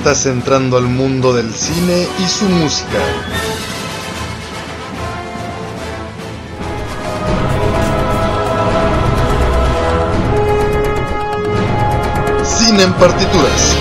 Estás 0.00 0.24
entrando 0.24 0.78
al 0.78 0.84
mundo 0.84 1.34
del 1.34 1.52
cine 1.52 2.08
y 2.18 2.26
su 2.26 2.46
música. 2.46 2.98
Cine 12.42 12.84
en 12.84 12.92
partituras. 12.94 13.76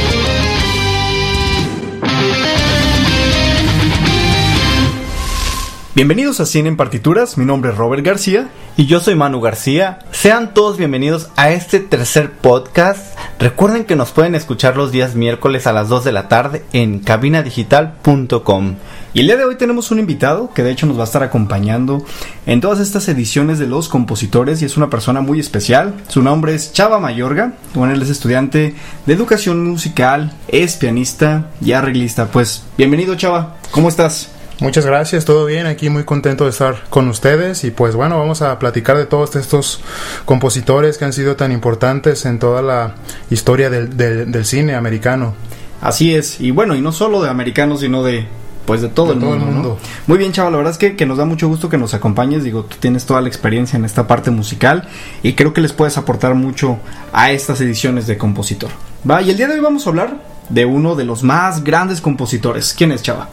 Bienvenidos 5.95 6.41
a 6.41 6.45
Cine 6.45 6.67
en 6.67 6.75
Partituras, 6.75 7.37
mi 7.37 7.45
nombre 7.45 7.71
es 7.71 7.77
Robert 7.77 8.05
García. 8.05 8.49
Y 8.75 8.87
yo 8.87 8.99
soy 8.99 9.15
Manu 9.15 9.39
García. 9.39 9.99
Sean 10.11 10.53
todos 10.53 10.77
bienvenidos 10.77 11.29
a 11.37 11.51
este 11.51 11.79
tercer 11.79 12.31
podcast. 12.31 13.08
Recuerden 13.39 13.85
que 13.85 13.95
nos 13.95 14.11
pueden 14.11 14.35
escuchar 14.35 14.75
los 14.75 14.91
días 14.91 15.15
miércoles 15.15 15.65
a 15.65 15.71
las 15.71 15.87
2 15.87 16.03
de 16.03 16.11
la 16.11 16.27
tarde 16.27 16.65
en 16.73 16.99
cabinadigital.com. 16.99 18.75
Y 19.13 19.21
el 19.21 19.27
día 19.27 19.37
de 19.37 19.45
hoy 19.45 19.55
tenemos 19.55 19.91
un 19.91 19.99
invitado 19.99 20.51
que 20.53 20.61
de 20.61 20.71
hecho 20.71 20.85
nos 20.85 20.97
va 20.97 21.03
a 21.03 21.05
estar 21.05 21.23
acompañando 21.23 22.03
en 22.45 22.59
todas 22.59 22.81
estas 22.81 23.07
ediciones 23.07 23.57
de 23.57 23.67
los 23.67 23.87
compositores 23.87 24.61
y 24.61 24.65
es 24.65 24.75
una 24.75 24.89
persona 24.89 25.21
muy 25.21 25.39
especial. 25.39 25.93
Su 26.09 26.21
nombre 26.21 26.53
es 26.53 26.73
Chava 26.73 26.99
Mayorga. 26.99 27.53
Bueno, 27.73 27.93
él 27.93 28.01
es 28.01 28.09
estudiante 28.09 28.75
de 29.05 29.13
educación 29.13 29.65
musical, 29.69 30.33
es 30.49 30.75
pianista 30.75 31.49
y 31.61 31.71
arreglista. 31.71 32.27
Pues 32.31 32.63
bienvenido 32.77 33.15
Chava, 33.15 33.55
¿cómo 33.71 33.87
estás? 33.87 34.31
Muchas 34.61 34.85
gracias, 34.85 35.23
todo 35.23 35.45
bien, 35.45 35.67
aquí 35.67 35.89
muy 35.89 36.03
contento 36.03 36.43
de 36.43 36.49
estar 36.49 36.83
con 36.89 37.07
ustedes 37.07 37.63
y 37.63 37.71
pues 37.71 37.95
bueno, 37.95 38.19
vamos 38.19 38.41
a 38.41 38.59
platicar 38.59 38.97
de 38.97 39.05
todos 39.05 39.35
estos 39.37 39.79
compositores 40.25 40.97
que 40.97 41.05
han 41.05 41.13
sido 41.13 41.37
tan 41.37 41.53
importantes 41.53 42.25
en 42.25 42.39
toda 42.39 42.61
la 42.61 42.95
historia 43.29 43.69
del, 43.69 43.95
del, 43.95 44.29
del 44.31 44.45
cine 44.45 44.75
americano. 44.75 45.33
Así 45.81 46.13
es, 46.13 46.41
y 46.41 46.51
bueno, 46.51 46.75
y 46.75 46.81
no 46.81 46.91
solo 46.91 47.21
de 47.21 47.29
americanos, 47.29 47.79
sino 47.79 48.03
de 48.03 48.27
pues 48.65 48.81
de 48.81 48.89
todo, 48.89 49.07
De 49.07 49.13
el, 49.13 49.19
todo 49.19 49.29
mundo, 49.31 49.45
el 49.45 49.49
¿no? 49.49 49.55
mundo. 49.55 49.79
Muy 50.05 50.17
bien, 50.19 50.31
Chava, 50.31 50.51
la 50.51 50.57
verdad 50.57 50.73
es 50.73 50.77
que, 50.77 50.95
que 50.95 51.05
nos 51.07 51.17
da 51.17 51.25
mucho 51.25 51.47
gusto 51.47 51.69
que 51.69 51.77
nos 51.79 51.95
acompañes. 51.95 52.43
Digo, 52.43 52.65
tú 52.65 52.75
tienes 52.79 53.05
toda 53.05 53.19
la 53.21 53.27
experiencia 53.27 53.77
en 53.77 53.85
esta 53.85 54.05
parte 54.07 54.29
musical 54.29 54.87
y 55.23 55.33
creo 55.33 55.53
que 55.53 55.61
les 55.61 55.73
puedes 55.73 55.97
aportar 55.97 56.35
mucho 56.35 56.77
a 57.11 57.31
estas 57.31 57.61
ediciones 57.61 58.05
de 58.05 58.19
compositor. 58.19 58.69
Va, 59.09 59.23
y 59.23 59.31
el 59.31 59.37
día 59.37 59.47
de 59.47 59.55
hoy 59.55 59.59
vamos 59.61 59.87
a 59.87 59.89
hablar 59.89 60.21
de 60.49 60.65
uno 60.65 60.95
de 60.95 61.05
los 61.05 61.23
más 61.23 61.63
grandes 61.63 61.99
compositores. 61.99 62.75
¿Quién 62.77 62.91
es, 62.91 63.01
Chava? 63.01 63.29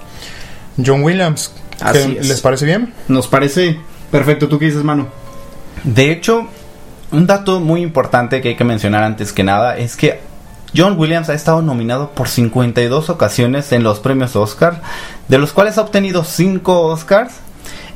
John 0.85 1.03
Williams, 1.03 1.53
Así 1.81 1.99
¿qué- 2.15 2.21
es. 2.21 2.29
¿les 2.29 2.41
parece 2.41 2.65
bien? 2.67 2.93
Nos 3.09 3.27
parece 3.29 3.79
perfecto. 4.11 4.49
¿Tú 4.49 4.59
qué 4.59 4.67
dices, 4.67 4.85
Manu? 4.85 5.07
De 5.85 6.11
hecho, 6.11 6.47
un 7.13 7.27
dato 7.27 7.61
muy 7.61 7.83
importante 7.83 8.41
que 8.41 8.49
hay 8.51 8.57
que 8.57 8.65
mencionar 8.65 9.03
antes 9.05 9.33
que 9.33 9.45
nada 9.45 9.77
es 9.79 9.97
que 9.97 10.21
John 10.77 10.99
Williams 10.99 11.29
ha 11.29 11.35
estado 11.35 11.63
nominado 11.63 12.11
por 12.11 12.29
52 12.29 13.09
ocasiones 13.09 13.73
en 13.73 13.83
los 13.83 14.01
premios 14.01 14.36
Oscar, 14.36 14.83
de 15.29 15.39
los 15.39 15.53
cuales 15.53 15.79
ha 15.79 15.83
obtenido 15.83 16.25
5 16.25 16.83
Oscars. 16.83 17.35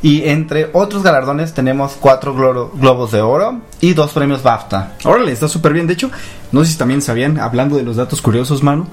Y 0.03 0.27
entre 0.31 0.71
otros 0.73 1.03
galardones 1.03 1.53
tenemos 1.53 1.93
4 2.01 2.33
globos 2.35 3.11
de 3.13 3.21
oro 3.21 3.61
y 3.83 3.93
2 3.93 4.13
premios 4.13 4.43
BAFTA. 4.43 4.95
Órale, 5.05 5.31
está 5.31 5.47
súper 5.47 5.75
bien. 5.75 5.87
De 5.87 5.93
hecho, 5.93 6.11
no 6.53 6.65
sé 6.65 6.73
si 6.73 6.79
también 6.79 7.03
sabían, 7.03 7.39
hablando 7.39 7.77
de 7.77 7.83
los 7.83 7.97
datos 7.97 8.23
curiosos, 8.23 8.63
Manu, 8.63 8.87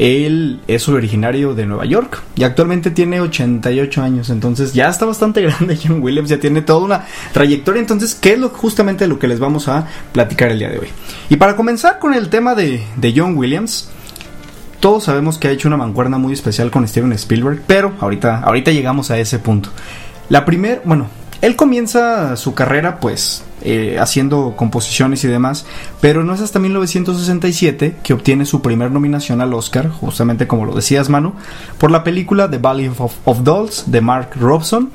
él 0.00 0.60
es 0.66 0.88
originario 0.88 1.54
de 1.54 1.66
Nueva 1.66 1.84
York 1.84 2.22
y 2.34 2.44
actualmente 2.44 2.90
tiene 2.90 3.20
88 3.20 4.02
años. 4.02 4.30
Entonces 4.30 4.72
ya 4.72 4.88
está 4.88 5.04
bastante 5.04 5.42
grande 5.46 5.78
John 5.82 6.02
Williams, 6.02 6.30
ya 6.30 6.40
tiene 6.40 6.62
toda 6.62 6.80
una 6.80 7.06
trayectoria. 7.32 7.80
Entonces, 7.80 8.14
¿qué 8.14 8.32
es 8.32 8.38
lo, 8.38 8.48
justamente 8.48 9.06
lo 9.06 9.18
que 9.18 9.28
les 9.28 9.38
vamos 9.38 9.68
a 9.68 9.86
platicar 10.12 10.50
el 10.50 10.58
día 10.58 10.70
de 10.70 10.78
hoy? 10.78 10.88
Y 11.28 11.36
para 11.36 11.54
comenzar 11.54 11.98
con 11.98 12.14
el 12.14 12.30
tema 12.30 12.54
de, 12.54 12.82
de 12.96 13.12
John 13.14 13.36
Williams, 13.36 13.90
todos 14.80 15.04
sabemos 15.04 15.36
que 15.36 15.48
ha 15.48 15.50
hecho 15.50 15.68
una 15.68 15.76
mancuerna 15.76 16.16
muy 16.16 16.32
especial 16.32 16.70
con 16.70 16.88
Steven 16.88 17.12
Spielberg, 17.12 17.60
pero 17.66 17.92
ahorita, 18.00 18.40
ahorita 18.40 18.70
llegamos 18.70 19.10
a 19.10 19.18
ese 19.18 19.38
punto. 19.38 19.68
La 20.30 20.46
primer, 20.46 20.80
bueno, 20.86 21.08
él 21.42 21.56
comienza 21.56 22.36
su 22.36 22.54
carrera 22.54 23.00
pues 23.00 23.44
eh, 23.62 23.98
haciendo 24.00 24.54
composiciones 24.56 25.22
y 25.24 25.28
demás, 25.28 25.66
pero 26.00 26.24
no 26.24 26.34
es 26.34 26.40
hasta 26.40 26.58
1967 26.58 27.96
que 28.02 28.14
obtiene 28.14 28.46
su 28.46 28.62
primer 28.62 28.90
nominación 28.90 29.40
al 29.40 29.52
Oscar, 29.52 29.90
justamente 29.90 30.46
como 30.46 30.64
lo 30.64 30.74
decías 30.74 31.10
Manu, 31.10 31.34
por 31.76 31.90
la 31.90 32.02
película 32.02 32.50
The 32.50 32.58
Valley 32.58 32.90
of, 32.96 33.40
Dolls 33.42 33.90
de 33.90 34.00
Mark 34.00 34.30
Robson. 34.40 34.90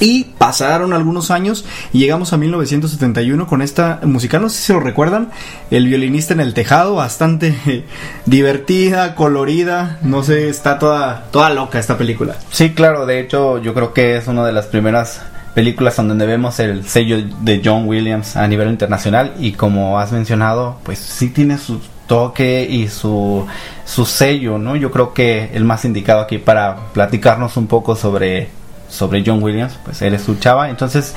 Y 0.00 0.24
pasaron 0.36 0.92
algunos 0.92 1.30
años 1.30 1.64
y 1.92 2.00
llegamos 2.00 2.32
a 2.32 2.36
1971 2.36 3.46
con 3.46 3.62
esta 3.62 4.00
musical, 4.02 4.42
no 4.42 4.48
sé 4.48 4.58
si 4.58 4.64
se 4.64 4.72
lo 4.72 4.80
recuerdan, 4.80 5.30
El 5.70 5.86
violinista 5.86 6.34
en 6.34 6.40
el 6.40 6.54
tejado, 6.54 6.96
bastante 6.96 7.84
divertida, 8.26 9.14
colorida, 9.14 9.98
no 10.02 10.24
sé, 10.24 10.48
está 10.48 10.78
toda, 10.78 11.28
toda 11.30 11.50
loca 11.50 11.78
esta 11.78 11.96
película. 11.98 12.36
Sí, 12.50 12.70
claro, 12.70 13.06
de 13.06 13.20
hecho 13.20 13.58
yo 13.62 13.74
creo 13.74 13.94
que 13.94 14.16
es 14.16 14.26
una 14.26 14.44
de 14.44 14.52
las 14.52 14.66
primeras 14.66 15.22
películas 15.54 15.96
donde 15.96 16.26
vemos 16.26 16.58
el 16.60 16.86
sello 16.88 17.18
de 17.40 17.60
John 17.64 17.86
Williams 17.86 18.36
a 18.36 18.46
nivel 18.48 18.68
internacional 18.68 19.34
y 19.38 19.52
como 19.52 19.98
has 19.98 20.12
mencionado, 20.12 20.78
pues 20.82 20.98
sí 20.98 21.28
tiene 21.28 21.58
su 21.58 21.80
toque 22.06 22.66
y 22.68 22.88
su, 22.88 23.46
su 23.84 24.06
sello, 24.06 24.58
¿no? 24.58 24.76
Yo 24.76 24.90
creo 24.90 25.14
que 25.14 25.50
el 25.54 25.64
más 25.64 25.84
indicado 25.84 26.20
aquí 26.20 26.38
para 26.38 26.76
platicarnos 26.92 27.56
un 27.56 27.66
poco 27.66 27.96
sobre, 27.96 28.48
sobre 28.88 29.22
John 29.24 29.42
Williams, 29.42 29.78
pues 29.84 30.02
él 30.02 30.14
es 30.14 30.22
su 30.22 30.36
chava, 30.36 30.70
entonces 30.70 31.14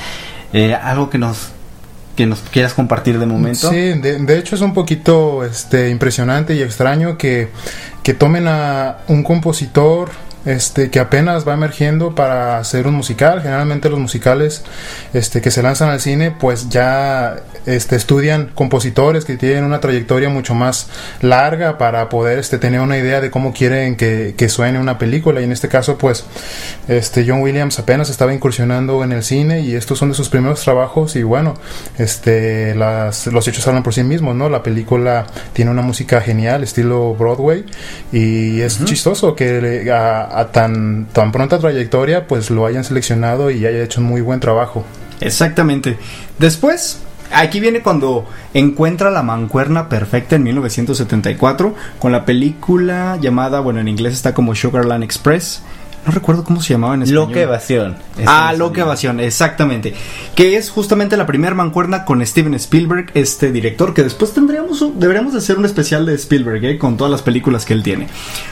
eh, 0.53 0.73
algo 0.73 1.09
que 1.09 1.17
nos 1.17 1.49
que 2.15 2.25
nos 2.25 2.39
quieras 2.39 2.73
compartir 2.73 3.19
de 3.19 3.25
momento. 3.25 3.69
Sí, 3.69 3.75
de, 3.75 4.19
de 4.19 4.39
hecho 4.39 4.55
es 4.55 4.61
un 4.61 4.73
poquito 4.73 5.43
este, 5.43 5.89
impresionante 5.89 6.55
y 6.55 6.61
extraño 6.61 7.17
que, 7.17 7.49
que 8.03 8.13
tomen 8.13 8.47
a 8.47 8.99
un 9.09 9.21
compositor 9.21 10.11
este, 10.45 10.89
que 10.89 10.99
apenas 10.99 11.47
va 11.47 11.53
emergiendo 11.53 12.15
para 12.15 12.57
hacer 12.57 12.87
un 12.87 12.95
musical. 12.95 13.41
Generalmente 13.41 13.89
los 13.89 13.99
musicales 13.99 14.63
este, 15.13 15.41
que 15.41 15.51
se 15.51 15.61
lanzan 15.61 15.89
al 15.89 15.99
cine 15.99 16.31
pues 16.31 16.69
ya 16.69 17.37
este, 17.65 17.95
estudian 17.95 18.51
compositores 18.53 19.25
que 19.25 19.37
tienen 19.37 19.63
una 19.63 19.79
trayectoria 19.79 20.29
mucho 20.29 20.53
más 20.55 20.87
larga 21.21 21.77
para 21.77 22.09
poder 22.09 22.39
este, 22.39 22.57
tener 22.57 22.81
una 22.81 22.97
idea 22.97 23.21
de 23.21 23.31
cómo 23.31 23.53
quieren 23.53 23.95
que, 23.95 24.35
que 24.37 24.49
suene 24.49 24.79
una 24.79 24.97
película. 24.97 25.41
Y 25.41 25.45
en 25.45 25.51
este 25.51 25.67
caso 25.67 25.97
pues 25.97 26.25
este, 26.87 27.25
John 27.27 27.41
Williams 27.41 27.79
apenas 27.79 28.09
estaba 28.09 28.33
incursionando 28.33 29.03
en 29.03 29.11
el 29.11 29.23
cine 29.23 29.61
y 29.61 29.75
estos 29.75 29.99
son 29.99 30.09
de 30.09 30.15
sus 30.15 30.29
primeros 30.29 30.61
trabajos 30.61 31.15
y 31.15 31.23
bueno, 31.23 31.55
este, 31.97 32.75
las, 32.75 33.27
los 33.27 33.47
hechos 33.47 33.67
hablan 33.67 33.83
por 33.83 33.93
sí 33.93 34.03
mismos, 34.03 34.35
¿no? 34.35 34.49
La 34.49 34.63
película 34.63 35.25
tiene 35.53 35.71
una 35.71 35.81
música 35.81 36.21
genial, 36.21 36.63
estilo 36.63 37.15
Broadway, 37.15 37.65
y 38.11 38.61
es 38.61 38.83
chistoso 38.85 39.35
que 39.35 39.89
a, 39.91 40.34
a 40.35 40.47
tan, 40.51 41.07
tan 41.13 41.31
pronta 41.31 41.59
trayectoria 41.59 42.27
pues 42.27 42.49
lo 42.49 42.65
hayan 42.65 42.83
seleccionado 42.83 43.51
y 43.51 43.65
haya 43.65 43.83
hecho 43.83 44.01
un 44.01 44.07
muy 44.07 44.21
buen 44.21 44.39
trabajo. 44.39 44.85
Exactamente. 45.21 45.97
Después, 46.39 46.99
aquí 47.31 47.59
viene 47.59 47.81
cuando 47.81 48.25
encuentra 48.53 49.11
la 49.11 49.23
mancuerna 49.23 49.89
perfecta 49.89 50.35
en 50.35 50.43
1974 50.43 51.75
con 51.99 52.11
la 52.11 52.25
película 52.25 53.17
llamada, 53.21 53.59
bueno, 53.59 53.79
en 53.79 53.87
inglés 53.87 54.13
está 54.13 54.33
como 54.33 54.55
Sugarland 54.55 55.03
Express. 55.03 55.61
No 56.05 56.11
recuerdo 56.11 56.43
cómo 56.43 56.61
se 56.61 56.73
llamaba 56.73 56.93
en 56.93 57.01
español. 57.01 57.27
Loca 57.29 57.41
evasión. 57.41 57.95
Ah, 58.27 58.53
Loca 58.55 58.81
Evasión, 58.81 59.19
exactamente. 59.19 59.93
Que 60.35 60.55
es 60.55 60.69
justamente 60.69 61.17
la 61.17 61.25
primera 61.25 61.55
mancuerna 61.55 62.05
con 62.05 62.23
Steven 62.25 62.53
Spielberg, 62.53 63.09
este 63.15 63.51
director, 63.51 63.93
que 63.93 64.03
después 64.03 64.31
tendríamos 64.31 64.81
un- 64.83 64.99
deberíamos 64.99 65.33
de 65.33 65.39
hacer 65.39 65.57
un 65.57 65.65
especial 65.65 66.05
de 66.05 66.13
Spielberg, 66.13 66.63
¿eh? 66.63 66.77
con 66.77 66.95
todas 66.95 67.09
las 67.09 67.23
películas 67.23 67.65
que 67.65 67.73
él 67.73 67.81
tiene. 67.81 68.07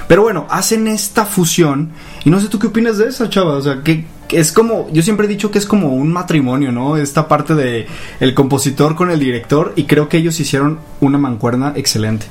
Pero 0.07 0.23
bueno, 0.23 0.47
hacen 0.49 0.87
esta 0.87 1.25
fusión, 1.27 1.91
y 2.25 2.31
no 2.31 2.39
sé 2.39 2.47
tú 2.47 2.57
qué 2.57 2.67
opinas 2.67 2.97
de 2.97 3.07
eso, 3.09 3.27
chava, 3.27 3.53
o 3.57 3.61
sea, 3.61 3.81
que 3.83 4.05
es 4.31 4.51
como, 4.51 4.89
yo 4.91 5.03
siempre 5.03 5.27
he 5.27 5.29
dicho 5.29 5.51
que 5.51 5.59
es 5.59 5.67
como 5.67 5.89
un 5.89 6.11
matrimonio, 6.11 6.71
¿no? 6.71 6.97
Esta 6.97 7.27
parte 7.27 7.53
de 7.53 7.85
el 8.19 8.33
compositor 8.33 8.95
con 8.95 9.11
el 9.11 9.19
director, 9.19 9.73
y 9.75 9.83
creo 9.83 10.09
que 10.09 10.17
ellos 10.17 10.39
hicieron 10.39 10.79
una 11.01 11.19
mancuerna 11.19 11.73
excelente. 11.75 12.25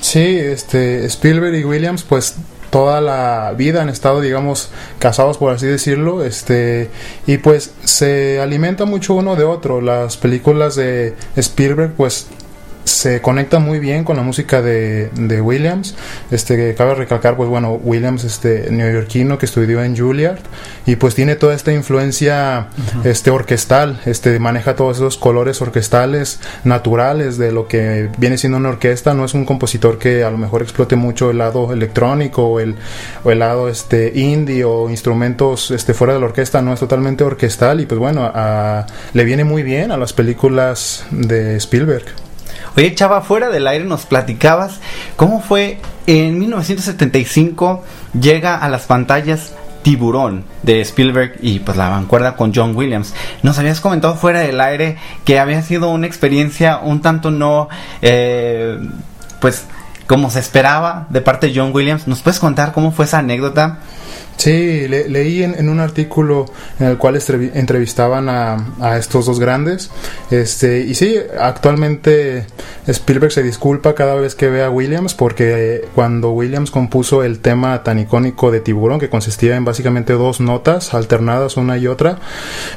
Sí, 0.00 0.20
este 0.20 1.04
Spielberg 1.06 1.56
y 1.56 1.64
Williams 1.64 2.02
pues 2.02 2.36
toda 2.72 3.02
la 3.02 3.52
vida 3.54 3.82
han 3.82 3.90
estado, 3.90 4.22
digamos, 4.22 4.70
casados 4.98 5.36
por 5.36 5.52
así 5.52 5.66
decirlo, 5.66 6.24
este 6.24 6.88
y 7.26 7.36
pues 7.36 7.74
se 7.84 8.40
alimenta 8.40 8.86
mucho 8.86 9.12
uno 9.12 9.36
de 9.36 9.44
otro. 9.44 9.82
Las 9.82 10.16
películas 10.16 10.74
de 10.74 11.14
Spielberg, 11.36 11.92
pues 11.92 12.28
se 12.84 13.20
conecta 13.20 13.58
muy 13.58 13.78
bien 13.78 14.04
con 14.04 14.16
la 14.16 14.22
música 14.22 14.60
de, 14.62 15.08
de 15.14 15.40
Williams. 15.40 15.94
Este, 16.30 16.74
cabe 16.74 16.94
recalcar, 16.94 17.36
pues 17.36 17.48
bueno, 17.48 17.72
Williams, 17.74 18.24
este, 18.24 18.68
neoyorquino 18.70 19.38
que 19.38 19.46
estudió 19.46 19.82
en 19.82 19.96
Juilliard 19.96 20.40
y 20.86 20.96
pues 20.96 21.14
tiene 21.14 21.36
toda 21.36 21.54
esta 21.54 21.72
influencia, 21.72 22.68
este, 23.04 23.30
orquestal, 23.30 24.00
este, 24.04 24.38
maneja 24.38 24.74
todos 24.76 24.96
esos 24.96 25.16
colores 25.16 25.60
orquestales 25.62 26.40
naturales 26.64 27.38
de 27.38 27.52
lo 27.52 27.68
que 27.68 28.08
viene 28.18 28.36
siendo 28.38 28.58
una 28.58 28.70
orquesta. 28.70 29.14
No 29.14 29.24
es 29.24 29.34
un 29.34 29.44
compositor 29.44 29.98
que 29.98 30.24
a 30.24 30.30
lo 30.30 30.38
mejor 30.38 30.62
explote 30.62 30.96
mucho 30.96 31.30
el 31.30 31.38
lado 31.38 31.72
electrónico 31.72 32.46
o 32.46 32.60
el, 32.60 32.74
o 33.24 33.30
el 33.30 33.38
lado, 33.38 33.68
este, 33.68 34.12
indie 34.18 34.64
o 34.64 34.90
instrumentos, 34.90 35.70
este, 35.70 35.94
fuera 35.94 36.14
de 36.14 36.20
la 36.20 36.26
orquesta. 36.26 36.62
No 36.62 36.72
es 36.72 36.80
totalmente 36.80 37.22
orquestal 37.24 37.80
y 37.80 37.86
pues 37.86 37.98
bueno, 37.98 38.30
a- 38.34 38.86
le 39.12 39.24
viene 39.24 39.44
muy 39.44 39.62
bien 39.62 39.92
a 39.92 39.96
las 39.96 40.12
películas 40.12 41.04
de 41.10 41.56
Spielberg. 41.56 42.04
Oye, 42.76 42.94
Chava, 42.94 43.20
fuera 43.20 43.50
del 43.50 43.66
aire 43.66 43.84
nos 43.84 44.06
platicabas 44.06 44.80
cómo 45.16 45.40
fue 45.40 45.78
en 46.06 46.38
1975 46.38 47.84
llega 48.18 48.56
a 48.56 48.68
las 48.68 48.82
pantallas 48.84 49.52
Tiburón 49.82 50.44
de 50.62 50.80
Spielberg 50.80 51.36
y 51.42 51.58
pues 51.58 51.76
la 51.76 51.88
vanguardia 51.88 52.36
con 52.36 52.54
John 52.54 52.74
Williams. 52.74 53.14
Nos 53.42 53.58
habías 53.58 53.80
comentado 53.80 54.14
fuera 54.14 54.40
del 54.40 54.60
aire 54.60 54.96
que 55.24 55.38
había 55.38 55.60
sido 55.62 55.90
una 55.90 56.06
experiencia 56.06 56.78
un 56.78 57.02
tanto 57.02 57.30
no, 57.30 57.68
eh, 58.00 58.78
pues 59.40 59.66
como 60.06 60.30
se 60.30 60.38
esperaba 60.38 61.06
de 61.10 61.20
parte 61.20 61.48
de 61.48 61.58
John 61.58 61.72
Williams. 61.74 62.06
¿Nos 62.06 62.22
puedes 62.22 62.38
contar 62.38 62.72
cómo 62.72 62.92
fue 62.92 63.04
esa 63.04 63.18
anécdota? 63.18 63.80
Sí, 64.36 64.88
le- 64.88 65.08
leí 65.08 65.44
en, 65.44 65.54
en 65.56 65.68
un 65.68 65.78
artículo 65.78 66.46
en 66.80 66.86
el 66.86 66.98
cual 66.98 67.16
entrevistaban 67.54 68.28
a, 68.28 68.72
a 68.80 68.98
estos 68.98 69.26
dos 69.26 69.38
grandes. 69.38 69.90
Este, 70.32 70.80
y 70.80 70.94
sí, 70.96 71.16
actualmente 71.38 72.46
Spielberg 72.88 73.30
se 73.32 73.42
disculpa 73.44 73.94
cada 73.94 74.16
vez 74.16 74.34
que 74.34 74.48
ve 74.48 74.64
a 74.64 74.70
Williams 74.70 75.14
porque 75.14 75.76
eh, 75.76 75.84
cuando 75.94 76.30
Williams 76.32 76.72
compuso 76.72 77.22
el 77.22 77.38
tema 77.38 77.84
tan 77.84 78.00
icónico 78.00 78.50
de 78.50 78.58
Tiburón, 78.60 78.98
que 78.98 79.08
consistía 79.08 79.54
en 79.54 79.64
básicamente 79.64 80.14
dos 80.14 80.40
notas 80.40 80.92
alternadas 80.92 81.56
una 81.56 81.78
y 81.78 81.86
otra, 81.86 82.18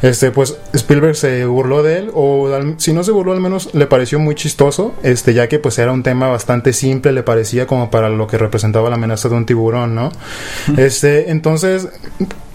este, 0.03 0.29
pues 0.29 0.57
Spielberg 0.73 1.15
se 1.15 1.45
burló 1.45 1.81
de 1.81 1.97
él, 1.97 2.11
o 2.13 2.47
si 2.77 2.93
no 2.93 3.03
se 3.03 3.11
burló, 3.11 3.31
al 3.31 3.39
menos 3.41 3.69
le 3.73 3.87
pareció 3.87 4.19
muy 4.19 4.35
chistoso, 4.35 4.93
este, 5.01 5.33
ya 5.33 5.47
que 5.47 5.57
pues 5.57 5.79
era 5.79 5.91
un 5.91 6.03
tema 6.03 6.27
bastante 6.27 6.73
simple, 6.73 7.11
le 7.11 7.23
parecía 7.23 7.65
como 7.65 7.89
para 7.89 8.09
lo 8.09 8.27
que 8.27 8.37
representaba 8.37 8.89
la 8.89 8.95
amenaza 8.97 9.29
de 9.29 9.35
un 9.35 9.45
tiburón, 9.47 9.95
¿no? 9.95 10.11
Este, 10.77 11.24
entonces, 11.25 11.87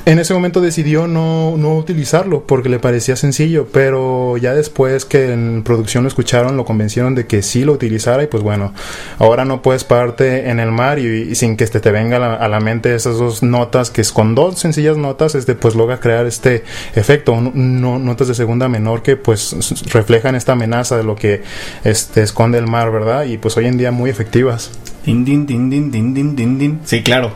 en 0.07 0.19
ese 0.19 0.35
momento 0.35 0.61
decidió 0.61 1.07
no, 1.07 1.57
no 1.57 1.77
utilizarlo 1.77 2.45
porque 2.45 2.69
le 2.69 2.79
parecía 2.79 3.17
sencillo, 3.17 3.69
pero 3.73 4.37
ya 4.39 4.55
después 4.55 5.05
que 5.05 5.33
en 5.33 5.63
producción 5.63 6.05
lo 6.05 6.09
escucharon, 6.09 6.57
lo 6.57 6.65
convencieron 6.65 7.15
de 7.15 7.27
que 7.27 7.43
sí 7.43 7.65
lo 7.65 7.73
utilizara 7.73 8.23
y 8.23 8.27
pues 8.27 8.43
bueno, 8.43 8.73
ahora 9.19 9.45
no 9.45 9.63
puedes 9.63 9.85
pararte 9.85 10.51
en 10.51 10.59
el 10.59 10.71
mar 10.71 10.99
y, 10.99 11.35
sin 11.35 11.57
que 11.57 11.65
este 11.65 11.81
te 11.81 11.91
venga 11.91 12.17
a 12.17 12.49
la, 12.49 12.61
mente 12.61 12.95
esas 12.95 13.19
dos 13.19 13.43
notas 13.43 13.91
que 13.91 14.01
es 14.01 14.13
con 14.13 14.35
dos 14.35 14.59
sencillas 14.59 14.97
notas, 14.97 15.35
este 15.35 15.55
pues 15.55 15.75
logra 15.75 16.01
crear 16.01 16.27
este 16.27 16.65
efecto, 16.95 17.41
no, 17.41 17.99
notas 17.99 18.29
de 18.29 18.35
segunda 18.35 18.69
menor 18.69 19.03
que 19.03 19.17
pues 19.17 19.55
reflejan 19.93 20.35
esta 20.35 20.53
amenaza 20.53 20.97
de 20.97 21.05
lo 21.05 21.17
que 21.17 21.43
este 21.85 22.23
esconde 22.23 22.59
el 22.59 22.67
mar, 22.67 22.91
¿verdad? 22.91 23.25
Y 23.25 23.39
pues 23.39 23.57
hoy 23.57 23.67
en 23.67 23.79
día 23.79 23.93
muy 23.93 24.11
efectivas. 24.11 24.71
Din, 25.05 25.25
din, 25.25 25.47
din, 25.47 25.71
din, 25.71 25.91
din, 25.91 26.13
din, 26.15 26.37
din, 26.37 26.59
din. 26.59 26.81
Sí, 26.85 27.03
claro. 27.03 27.33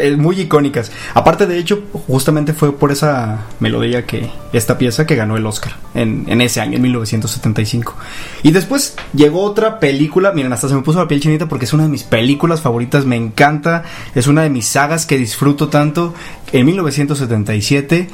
Eh, 0.00 0.16
Muy 0.16 0.40
icónicas. 0.40 0.92
Aparte, 1.14 1.46
de 1.46 1.58
hecho, 1.58 1.84
justamente 2.06 2.52
fue 2.52 2.72
por 2.72 2.92
esa 2.92 3.46
melodía 3.60 4.04
que 4.04 4.30
esta 4.52 4.76
pieza 4.76 5.06
que 5.06 5.16
ganó 5.16 5.36
el 5.36 5.46
Oscar 5.46 5.76
en, 5.94 6.26
en 6.28 6.40
ese 6.40 6.60
año, 6.60 6.76
en 6.76 6.82
1975. 6.82 7.94
Y 8.42 8.50
después 8.50 8.94
llegó 9.14 9.42
otra 9.42 9.80
película. 9.80 10.32
Miren, 10.32 10.52
hasta 10.52 10.68
se 10.68 10.74
me 10.74 10.82
puso 10.82 10.98
la 10.98 11.08
piel 11.08 11.20
chinita 11.20 11.48
porque 11.48 11.64
es 11.64 11.72
una 11.72 11.84
de 11.84 11.88
mis 11.88 12.04
películas 12.04 12.60
favoritas. 12.60 13.06
Me 13.06 13.16
encanta. 13.16 13.84
Es 14.14 14.26
una 14.26 14.42
de 14.42 14.50
mis 14.50 14.66
sagas 14.66 15.06
que 15.06 15.16
disfruto 15.16 15.68
tanto. 15.68 16.14
En 16.52 16.66
1977. 16.66 18.08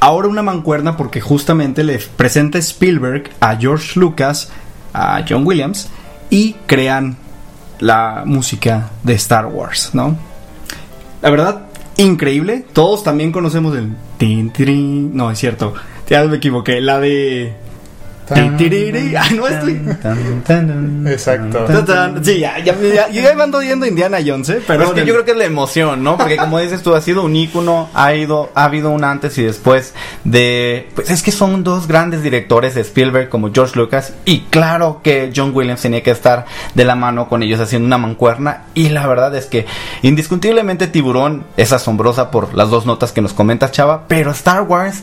Ahora 0.00 0.28
una 0.28 0.42
mancuerna 0.42 0.96
porque 0.96 1.20
justamente 1.20 1.84
le 1.84 1.98
presenta 1.98 2.58
Spielberg 2.58 3.30
a 3.40 3.56
George 3.56 4.00
Lucas, 4.00 4.50
a 4.94 5.24
John 5.28 5.46
Williams 5.46 5.88
y 6.30 6.54
crean 6.66 7.18
la 7.80 8.22
música 8.24 8.90
de 9.02 9.14
Star 9.14 9.46
Wars, 9.46 9.90
¿no? 9.94 10.16
La 11.22 11.30
verdad, 11.30 11.66
increíble. 11.96 12.64
Todos 12.72 13.02
también 13.02 13.32
conocemos 13.32 13.76
el. 13.76 13.94
No, 15.14 15.30
es 15.30 15.38
cierto. 15.38 15.74
Ya 16.08 16.24
me 16.24 16.36
equivoqué. 16.36 16.80
La 16.80 17.00
de. 17.00 17.54
Ay, 19.16 19.36
no 19.36 19.46
estoy. 19.46 19.80
Exacto. 21.06 21.66
Sí, 22.22 22.40
ya, 22.40 22.58
ya, 22.58 22.76
ya, 22.78 23.08
ya 23.08 23.34
me 23.34 23.42
ando 23.42 23.62
yendo 23.62 23.86
Indiana 23.86 24.18
Jones, 24.24 24.48
¿eh? 24.50 24.62
Pero 24.66 24.80
Pero 24.80 24.84
es 24.84 24.92
que 24.92 25.06
yo 25.06 25.14
creo 25.14 25.24
que 25.24 25.30
es 25.32 25.36
la 25.36 25.44
emoción, 25.44 26.02
¿no? 26.02 26.16
Porque 26.16 26.36
como 26.36 26.58
dices 26.58 26.82
tú, 26.82 26.94
ha 26.94 27.00
sido 27.00 27.22
un 27.22 27.34
ícono, 27.36 27.88
ha 27.94 28.14
ido, 28.14 28.50
ha 28.54 28.64
habido 28.64 28.90
un 28.90 29.04
antes 29.04 29.36
y 29.38 29.42
después 29.42 29.94
de, 30.24 30.88
pues 30.94 31.10
es 31.10 31.22
que 31.22 31.32
son 31.32 31.64
dos 31.64 31.86
grandes 31.86 32.22
directores 32.22 32.74
de 32.74 32.82
Spielberg 32.82 33.28
como 33.28 33.52
George 33.52 33.78
Lucas 33.78 34.14
y 34.24 34.40
claro 34.42 35.00
que 35.02 35.32
John 35.34 35.52
Williams 35.54 35.82
tenía 35.82 36.02
que 36.02 36.10
estar 36.10 36.46
de 36.74 36.84
la 36.84 36.94
mano 36.94 37.28
con 37.28 37.42
ellos 37.42 37.60
haciendo 37.60 37.86
una 37.86 37.98
mancuerna 37.98 38.64
y 38.74 38.90
la 38.90 39.06
verdad 39.06 39.34
es 39.34 39.46
que 39.46 39.66
indiscutiblemente 40.02 40.86
Tiburón 40.86 41.44
es 41.56 41.72
asombrosa 41.72 42.30
por 42.30 42.54
las 42.54 42.70
dos 42.70 42.86
notas 42.86 43.12
que 43.12 43.20
nos 43.20 43.32
comenta 43.32 43.70
Chava, 43.70 44.04
pero 44.08 44.30
Star 44.30 44.62
Wars 44.62 45.02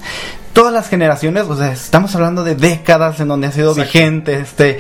todas 0.57 0.73
las 0.73 0.89
generaciones, 0.89 1.43
o 1.43 1.55
sea, 1.55 1.71
estamos 1.71 2.15
hablando 2.15 2.43
de 2.43 2.55
décadas 2.55 3.19
en 3.19 3.27
donde 3.27 3.45
ha 3.45 3.51
sido 3.51 3.75
vigente 3.75 4.39
este 4.39 4.79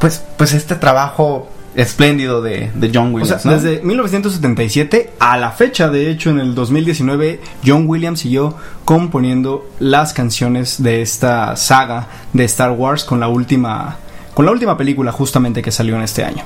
pues 0.00 0.20
pues 0.36 0.52
este 0.54 0.74
trabajo 0.74 1.48
espléndido 1.76 2.42
de, 2.42 2.72
de 2.74 2.90
John 2.92 3.10
O 3.12 3.14
Williams. 3.18 3.42
sea, 3.42 3.52
¿no? 3.52 3.56
desde 3.56 3.80
1977 3.80 5.12
a 5.20 5.36
la 5.36 5.52
fecha, 5.52 5.88
de 5.88 6.10
hecho, 6.10 6.30
en 6.30 6.40
el 6.40 6.56
2019, 6.56 7.40
John 7.64 7.84
Williams 7.86 8.18
siguió 8.18 8.56
componiendo 8.84 9.70
las 9.78 10.12
canciones 10.14 10.82
de 10.82 11.00
esta 11.02 11.54
saga 11.54 12.08
de 12.32 12.42
Star 12.46 12.72
Wars 12.72 13.04
con 13.04 13.20
la 13.20 13.28
última, 13.28 13.98
con 14.34 14.46
la 14.46 14.50
última 14.50 14.76
película 14.76 15.12
justamente 15.12 15.62
que 15.62 15.70
salió 15.70 15.94
en 15.94 16.02
este 16.02 16.24
año. 16.24 16.42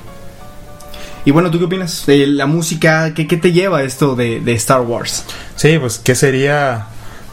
Y 1.24 1.30
bueno, 1.30 1.50
¿tú 1.50 1.58
qué 1.58 1.64
opinas? 1.64 2.04
de 2.04 2.26
la 2.26 2.44
música, 2.44 3.14
¿qué, 3.14 3.26
qué 3.26 3.38
te 3.38 3.52
lleva 3.52 3.82
esto 3.82 4.14
de, 4.14 4.40
de 4.40 4.52
Star 4.52 4.82
Wars? 4.82 5.24
Sí, 5.56 5.78
pues 5.78 5.98
¿qué 5.98 6.14
sería 6.14 6.88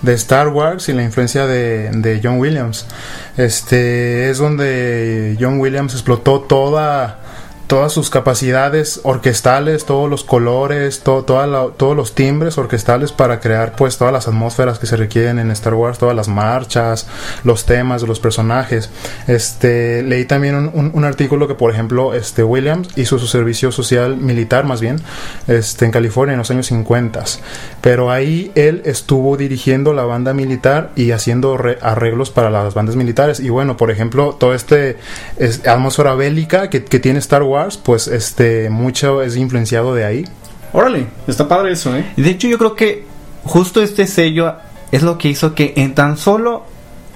de 0.06 0.14
Star 0.14 0.50
Wars 0.50 0.88
y 0.88 0.94
la 0.94 1.04
influencia 1.04 1.46
de, 1.48 1.90
de 1.92 2.22
John 2.24 2.40
Williams? 2.40 2.86
Este 3.38 4.30
es 4.30 4.38
donde 4.38 5.36
John 5.40 5.60
Williams 5.60 5.94
explotó 5.94 6.42
toda 6.42 7.25
todas 7.68 7.92
sus 7.92 8.10
capacidades 8.10 9.00
orquestales, 9.04 9.86
todos 9.86 10.10
los 10.10 10.24
colores, 10.24 11.00
to- 11.02 11.24
toda 11.24 11.48
la- 11.48 11.68
todos 11.76 11.96
los 11.96 12.14
timbres 12.14 12.58
orquestales 12.58 13.12
para 13.12 13.40
crear 13.40 13.76
pues 13.76 13.98
todas 13.98 14.14
las 14.14 14.28
atmósferas 14.28 14.78
que 14.80 14.86
se 14.86 14.98
requieren 14.98 15.40
en 15.40 15.50
Star 15.52 15.74
Wars, 15.74 15.98
todas 15.98 16.16
las 16.16 16.28
marchas, 16.28 17.08
los 17.44 17.66
temas 17.66 18.02
de 18.02 18.08
los 18.08 18.20
personajes. 18.20 18.90
Este 19.28 20.04
leí 20.04 20.26
también 20.26 20.56
un, 20.56 20.72
un- 20.74 20.92
un 20.94 21.04
artículo 21.06 21.48
que 21.48 21.56
por 21.56 21.72
ejemplo 21.72 22.14
este 22.14 22.44
Williams 22.44 22.90
hizo 22.96 23.18
su 23.20 23.28
servicio 23.28 23.72
social 23.72 24.18
militar 24.18 24.66
más 24.66 24.82
bien 24.82 25.02
este 25.48 25.86
en 25.86 25.92
California 25.92 26.34
en 26.34 26.40
los 26.40 26.52
años 26.52 26.68
50, 26.68 27.24
pero 27.82 28.12
ahí 28.12 28.52
él 28.56 28.82
estuvo 28.86 29.38
dirigiendo 29.38 29.94
la 29.94 30.04
banda 30.04 30.34
militar 30.34 30.92
y 30.96 31.12
haciendo 31.12 31.58
re- 31.58 31.78
arreglos 31.82 32.30
para 32.30 32.50
las 32.50 32.74
bandas 32.74 32.96
militares 32.96 33.40
y 33.40 33.50
bueno, 33.50 33.78
por 33.78 33.92
ejemplo, 33.92 34.36
todo 34.40 34.54
este 34.54 34.98
es, 35.38 35.66
atmósfera 35.68 36.16
bélica 36.16 36.70
que, 36.70 36.84
que 36.84 37.00
tiene 37.00 37.20
Star 37.20 37.44
Wars, 37.44 37.55
pues 37.84 38.08
este 38.08 38.70
mucho 38.70 39.22
es 39.22 39.36
influenciado 39.36 39.94
de 39.96 40.06
ahí. 40.06 40.26
Órale, 40.74 41.08
está 41.28 41.48
padre 41.48 41.72
eso, 41.72 41.96
¿eh? 41.96 42.06
De 42.18 42.30
hecho 42.30 42.48
yo 42.48 42.58
creo 42.58 42.76
que 42.76 43.06
justo 43.44 43.82
este 43.82 44.08
sello 44.08 44.56
es 44.92 45.04
lo 45.04 45.18
que 45.18 45.30
hizo 45.30 45.56
que 45.56 45.74
en 45.78 45.96
tan 45.96 46.18
solo 46.18 46.64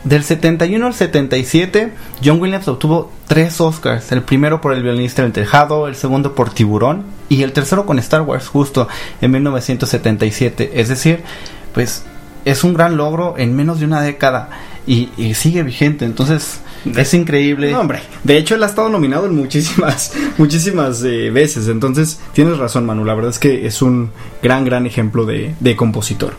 del 0.03 0.24
71 0.24 0.88
al 0.88 0.93
77 0.93 1.91
John 2.24 2.39
Williams 2.39 2.67
obtuvo 2.67 3.12
tres 3.27 3.60
Oscars. 3.60 4.12
El 4.12 4.24
primero 4.24 4.62
por 4.62 4.74
El 4.74 4.84
violinista 4.84 5.24
del 5.24 5.34
tejado, 5.34 5.88
el 5.88 5.96
segundo 5.96 6.36
por 6.36 6.51
Tiburón 6.51 7.05
y 7.27 7.43
el 7.43 7.51
tercero 7.51 7.86
con 7.86 8.00
Star 8.00 8.22
Wars 8.22 8.48
justo 8.48 8.88
en 9.22 9.31
1977. 9.31 10.72
Es 10.75 10.88
decir, 10.88 11.24
pues 11.74 12.03
es 12.46 12.63
un 12.63 12.74
gran 12.74 12.98
logro 12.98 13.36
en 13.38 13.55
menos 13.55 13.79
de 13.79 13.86
una 13.86 14.01
década 14.01 14.50
y, 14.89 15.10
y 15.17 15.36
sigue 15.36 15.62
vigente. 15.62 16.03
Entonces 16.03 16.62
es 16.84 17.13
increíble. 17.13 17.72
No, 17.72 17.81
hombre. 17.81 18.01
De 18.24 18.38
hecho, 18.38 18.55
él 18.55 18.63
ha 18.63 18.65
estado 18.65 18.89
nominado 18.89 19.27
en 19.27 19.36
muchísimas, 19.36 20.13
muchísimas 20.38 21.03
eh, 21.03 21.29
veces. 21.29 21.67
Entonces, 21.67 22.19
tienes 22.34 22.58
razón, 22.58 22.88
Manu. 22.88 23.05
La 23.05 23.13
verdad 23.13 23.29
es 23.29 23.38
que 23.38 23.67
es 23.67 23.84
un 23.84 24.12
gran, 24.41 24.65
gran 24.65 24.88
ejemplo 24.88 25.25
de, 25.25 25.53
de 25.60 25.75
compositor. 25.75 26.34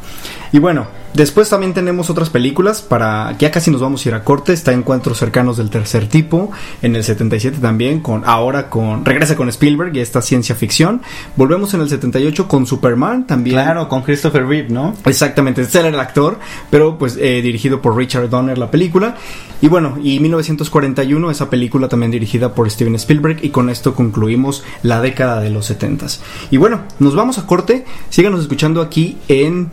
Y 0.53 0.59
bueno, 0.59 0.87
después 1.15 1.49
también 1.49 1.75
tenemos 1.75 2.11
otras 2.11 2.29
películas 2.29 2.83
para 2.83 3.37
ya 3.39 3.51
casi 3.51 3.71
nos 3.71 3.81
vamos 3.81 4.05
a 4.05 4.09
ir 4.09 4.15
a 4.15 4.25
corte, 4.25 4.53
está 4.53 4.73
Encuentros 4.73 5.19
cercanos 5.19 5.57
del 5.57 5.71
tercer 5.71 6.09
tipo 6.09 6.51
en 6.83 6.97
el 6.97 7.05
77 7.05 7.59
también 7.59 8.01
con 8.01 8.23
ahora 8.25 8.69
con 8.69 9.05
regresa 9.05 9.37
con 9.37 9.49
Spielberg 9.49 9.95
y 9.95 10.01
esta 10.01 10.23
ciencia 10.23 10.55
ficción. 10.55 11.03
Volvemos 11.37 11.73
en 11.75 11.83
el 11.83 11.89
78 11.89 12.49
con 12.49 12.67
Superman 12.67 13.27
también. 13.27 13.57
Claro, 13.57 13.89
con 13.89 14.03
Christopher 14.03 14.47
Reeve, 14.47 14.71
¿no? 14.71 14.95
Exactamente, 15.05 15.63
este 15.63 15.79
era 15.79 15.89
el 15.89 16.01
actor, 16.01 16.39
pero 16.71 16.99
pues 16.99 17.17
eh, 17.17 17.43
dirigido 17.43 17.81
por 17.81 17.97
Richard 17.97 18.29
Donner 18.29 18.59
la 18.59 18.71
película. 18.71 19.17
Y 19.63 19.69
bueno, 19.69 19.99
y 20.03 20.21
1941 20.21 21.31
esa 21.31 21.51
película 21.51 21.89
también 21.89 22.11
dirigida 22.11 22.55
por 22.55 22.71
Steven 22.71 22.95
Spielberg 22.95 23.39
y 23.43 23.51
con 23.51 23.69
esto 23.71 23.95
concluimos 23.95 24.65
la 24.83 25.01
década 25.01 25.41
de 25.41 25.51
los 25.51 25.71
70s. 25.71 26.21
Y 26.51 26.57
bueno, 26.57 26.81
nos 26.99 27.15
vamos 27.15 27.39
a 27.39 27.47
corte, 27.47 27.85
síganos 28.09 28.41
escuchando 28.41 28.81
aquí 28.81 29.19
en 29.29 29.71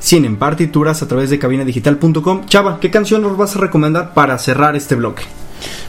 Cine 0.00 0.26
en 0.28 0.36
partituras 0.36 1.02
a 1.02 1.08
través 1.08 1.30
de 1.30 1.38
cabinadigital.com. 1.38 2.46
Chava, 2.46 2.78
¿qué 2.80 2.90
canción 2.90 3.22
nos 3.22 3.36
vas 3.36 3.56
a 3.56 3.58
recomendar 3.58 4.14
para 4.14 4.38
cerrar 4.38 4.76
este 4.76 4.94
bloque? 4.94 5.24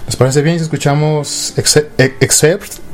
¿Les 0.08 0.16
parece 0.16 0.42
bien 0.42 0.58
si 0.58 0.64
escuchamos 0.64 1.54
Except, 1.56 2.00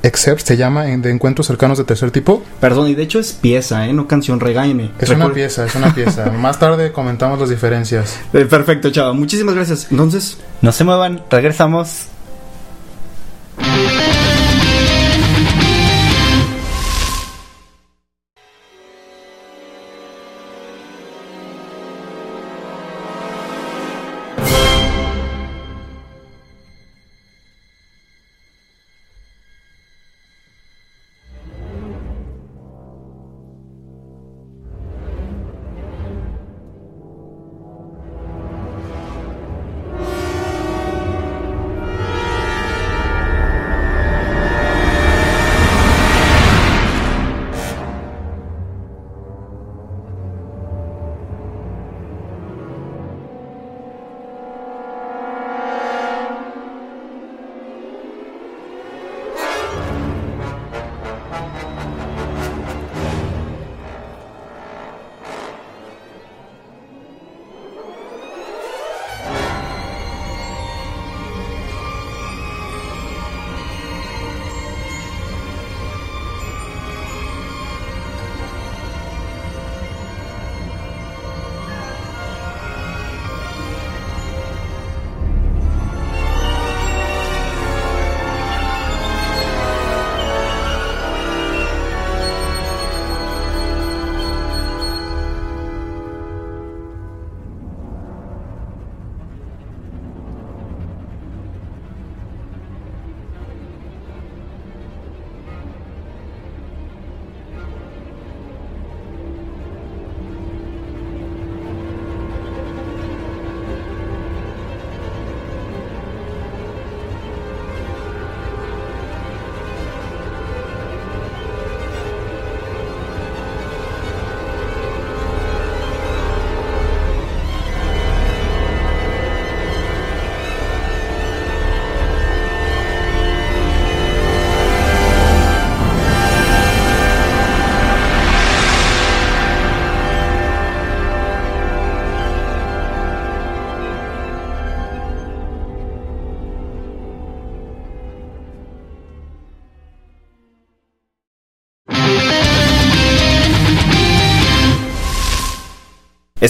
Except 0.03 0.41
se 0.45 0.57
llama 0.57 0.89
en- 0.89 1.01
de 1.01 1.12
encuentros 1.12 1.48
cercanos 1.48 1.77
de 1.77 1.86
tercer 1.86 2.12
tipo? 2.12 2.43
Perdón, 2.60 2.89
y 2.89 2.95
de 2.95 3.03
hecho 3.03 3.19
es 3.19 3.31
pieza, 3.31 3.88
¿eh? 3.88 3.93
No 3.93 4.07
canción, 4.07 4.41
regáñeme. 4.41 4.91
Es 5.00 5.10
una 5.10 5.31
pieza, 5.31 5.65
es 5.65 5.74
una 5.75 5.95
pieza. 5.95 6.29
Más 6.38 6.60
tarde 6.60 6.91
comentamos 6.91 7.39
las 7.39 7.48
diferencias. 7.50 8.19
Eh, 8.34 8.43
perfecto, 8.45 8.91
Chava. 8.91 9.13
Muchísimas 9.13 9.55
gracias. 9.55 9.88
Entonces, 9.89 10.38
No 10.62 10.74
se 10.74 10.84
muevan, 10.84 11.22
regresamos. 11.31 12.07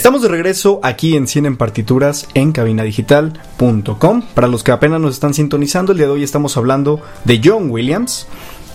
Estamos 0.06 0.22
de 0.22 0.28
regreso 0.28 0.80
aquí 0.84 1.16
en 1.16 1.26
Cine 1.26 1.48
en 1.48 1.58
Partituras 1.58 2.28
en 2.36 2.52
cabinadigital.com. 2.52 4.22
Para 4.36 4.48
los 4.48 4.64
que 4.64 4.72
apenas 4.72 5.02
nos 5.02 5.16
están 5.16 5.34
sintonizando, 5.34 5.94
el 5.94 5.98
día 5.98 6.06
de 6.06 6.14
hoy 6.14 6.24
estamos 6.24 6.58
hablando 6.58 7.02
de 7.24 7.42
John 7.44 7.72
Williams, 7.72 8.28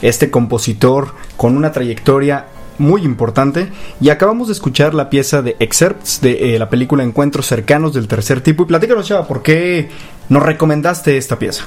este 0.03 0.29
compositor 0.29 1.15
con 1.37 1.57
una 1.57 1.71
trayectoria 1.71 2.47
muy 2.79 3.05
importante. 3.05 3.69
Y 4.01 4.09
acabamos 4.09 4.49
de 4.49 4.55
escuchar 4.55 4.93
la 4.93 5.09
pieza 5.09 5.41
de 5.41 5.55
Excerpts 5.61 6.21
de 6.21 6.57
eh, 6.57 6.59
la 6.59 6.69
película 6.69 7.05
Encuentros 7.05 7.47
cercanos 7.47 7.95
del 7.95 8.09
tercer 8.09 8.41
tipo. 8.41 8.65
Y 8.65 8.67
platícanos, 8.67 9.07
Chava, 9.07 9.29
¿por 9.29 9.41
qué 9.41 9.89
nos 10.31 10.43
recomendaste 10.43 11.17
esta 11.17 11.39
pieza? 11.39 11.63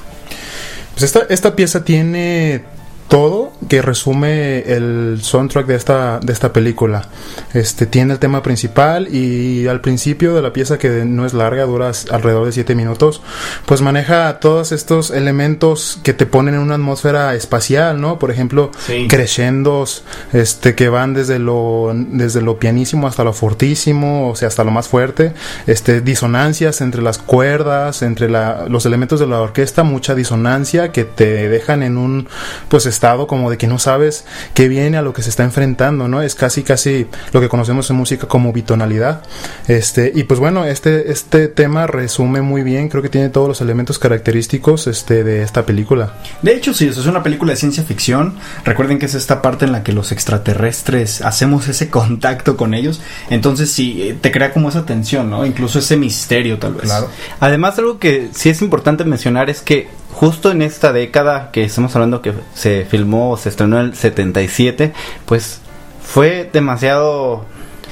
Pues 0.92 1.04
esta, 1.04 1.20
esta 1.30 1.56
pieza 1.56 1.86
tiene 1.86 2.64
todo 3.08 3.52
que 3.68 3.80
resume 3.82 4.60
el 4.60 5.18
soundtrack 5.22 5.66
de 5.66 5.74
esta, 5.76 6.18
de 6.20 6.32
esta 6.32 6.52
película. 6.52 7.08
Este 7.52 7.86
tiene 7.86 8.12
el 8.14 8.18
tema 8.18 8.42
principal 8.42 9.08
y 9.14 9.66
al 9.68 9.80
principio 9.80 10.34
de 10.34 10.42
la 10.42 10.52
pieza 10.52 10.78
que 10.78 11.04
no 11.04 11.24
es 11.24 11.34
larga, 11.34 11.64
dura 11.64 11.92
alrededor 12.10 12.46
de 12.46 12.52
7 12.52 12.74
minutos, 12.74 13.22
pues 13.66 13.80
maneja 13.82 14.40
todos 14.40 14.72
estos 14.72 15.10
elementos 15.10 16.00
que 16.02 16.12
te 16.12 16.26
ponen 16.26 16.54
en 16.54 16.60
una 16.60 16.74
atmósfera 16.74 17.34
espacial, 17.34 18.00
¿no? 18.00 18.18
Por 18.18 18.30
ejemplo, 18.30 18.70
Sí. 18.86 19.06
crescendos, 19.08 20.04
este 20.32 20.74
que 20.74 20.88
van 20.88 21.14
desde 21.14 21.38
lo 21.38 21.92
desde 21.94 22.40
lo 22.42 22.58
pianísimo 22.58 23.06
hasta 23.06 23.24
lo 23.24 23.32
fortísimo, 23.32 24.30
o 24.30 24.36
sea, 24.36 24.48
hasta 24.48 24.64
lo 24.64 24.70
más 24.70 24.88
fuerte, 24.88 25.32
este 25.66 26.00
disonancias 26.00 26.80
entre 26.80 27.02
las 27.02 27.18
cuerdas, 27.18 28.02
entre 28.02 28.28
la- 28.28 28.66
los 28.68 28.86
elementos 28.86 29.20
de 29.20 29.26
la 29.26 29.40
orquesta, 29.40 29.82
mucha 29.84 30.14
disonancia 30.14 30.90
que 30.92 31.04
te 31.04 31.48
dejan 31.48 31.82
en 31.82 31.96
un 31.96 32.28
pues 32.68 32.86
estado 32.94 33.26
como 33.26 33.50
de 33.50 33.58
que 33.58 33.66
no 33.66 33.78
sabes 33.78 34.24
qué 34.54 34.68
viene 34.68 34.96
a 34.96 35.02
lo 35.02 35.12
que 35.12 35.22
se 35.22 35.30
está 35.30 35.42
enfrentando, 35.42 36.08
¿no? 36.08 36.22
Es 36.22 36.34
casi 36.34 36.62
casi 36.62 37.06
lo 37.32 37.40
que 37.40 37.48
conocemos 37.48 37.90
en 37.90 37.96
música 37.96 38.26
como 38.26 38.52
bitonalidad. 38.52 39.22
Este, 39.68 40.12
y 40.14 40.24
pues 40.24 40.40
bueno, 40.40 40.64
este 40.64 41.10
este 41.10 41.48
tema 41.48 41.86
resume 41.86 42.40
muy 42.40 42.62
bien, 42.62 42.88
creo 42.88 43.02
que 43.02 43.08
tiene 43.08 43.28
todos 43.28 43.48
los 43.48 43.60
elementos 43.60 43.98
característicos 43.98 44.86
este 44.86 45.24
de 45.24 45.42
esta 45.42 45.66
película. 45.66 46.14
De 46.42 46.54
hecho, 46.54 46.72
sí, 46.72 46.86
eso 46.86 47.00
es 47.00 47.06
una 47.06 47.22
película 47.22 47.52
de 47.52 47.56
ciencia 47.56 47.82
ficción. 47.82 48.36
Recuerden 48.64 48.98
que 48.98 49.06
es 49.06 49.14
esta 49.14 49.42
parte 49.42 49.64
en 49.64 49.72
la 49.72 49.82
que 49.82 49.92
los 49.92 50.12
extraterrestres 50.12 51.22
hacemos 51.22 51.68
ese 51.68 51.90
contacto 51.90 52.56
con 52.56 52.74
ellos. 52.74 53.00
Entonces, 53.30 53.70
sí, 53.70 54.02
eh, 54.02 54.16
te 54.20 54.30
crea 54.30 54.52
como 54.52 54.68
esa 54.68 54.86
tensión, 54.86 55.30
¿no? 55.30 55.44
Incluso 55.44 55.78
ese 55.78 55.96
misterio, 55.96 56.58
tal 56.58 56.74
vez. 56.74 56.84
Claro. 56.84 57.08
Además, 57.40 57.78
algo 57.78 57.98
que 57.98 58.30
sí 58.34 58.48
es 58.48 58.62
importante 58.62 59.04
mencionar 59.04 59.50
es 59.50 59.60
que 59.60 59.88
justo 60.14 60.50
en 60.50 60.62
esta 60.62 60.92
década 60.92 61.50
que 61.52 61.64
estamos 61.64 61.94
hablando 61.96 62.22
que 62.22 62.32
se 62.54 62.84
filmó 62.84 63.36
se 63.36 63.48
estrenó 63.48 63.78
en 63.78 63.86
el 63.86 63.94
77, 63.94 64.92
pues 65.26 65.60
fue 66.02 66.48
demasiado 66.52 67.44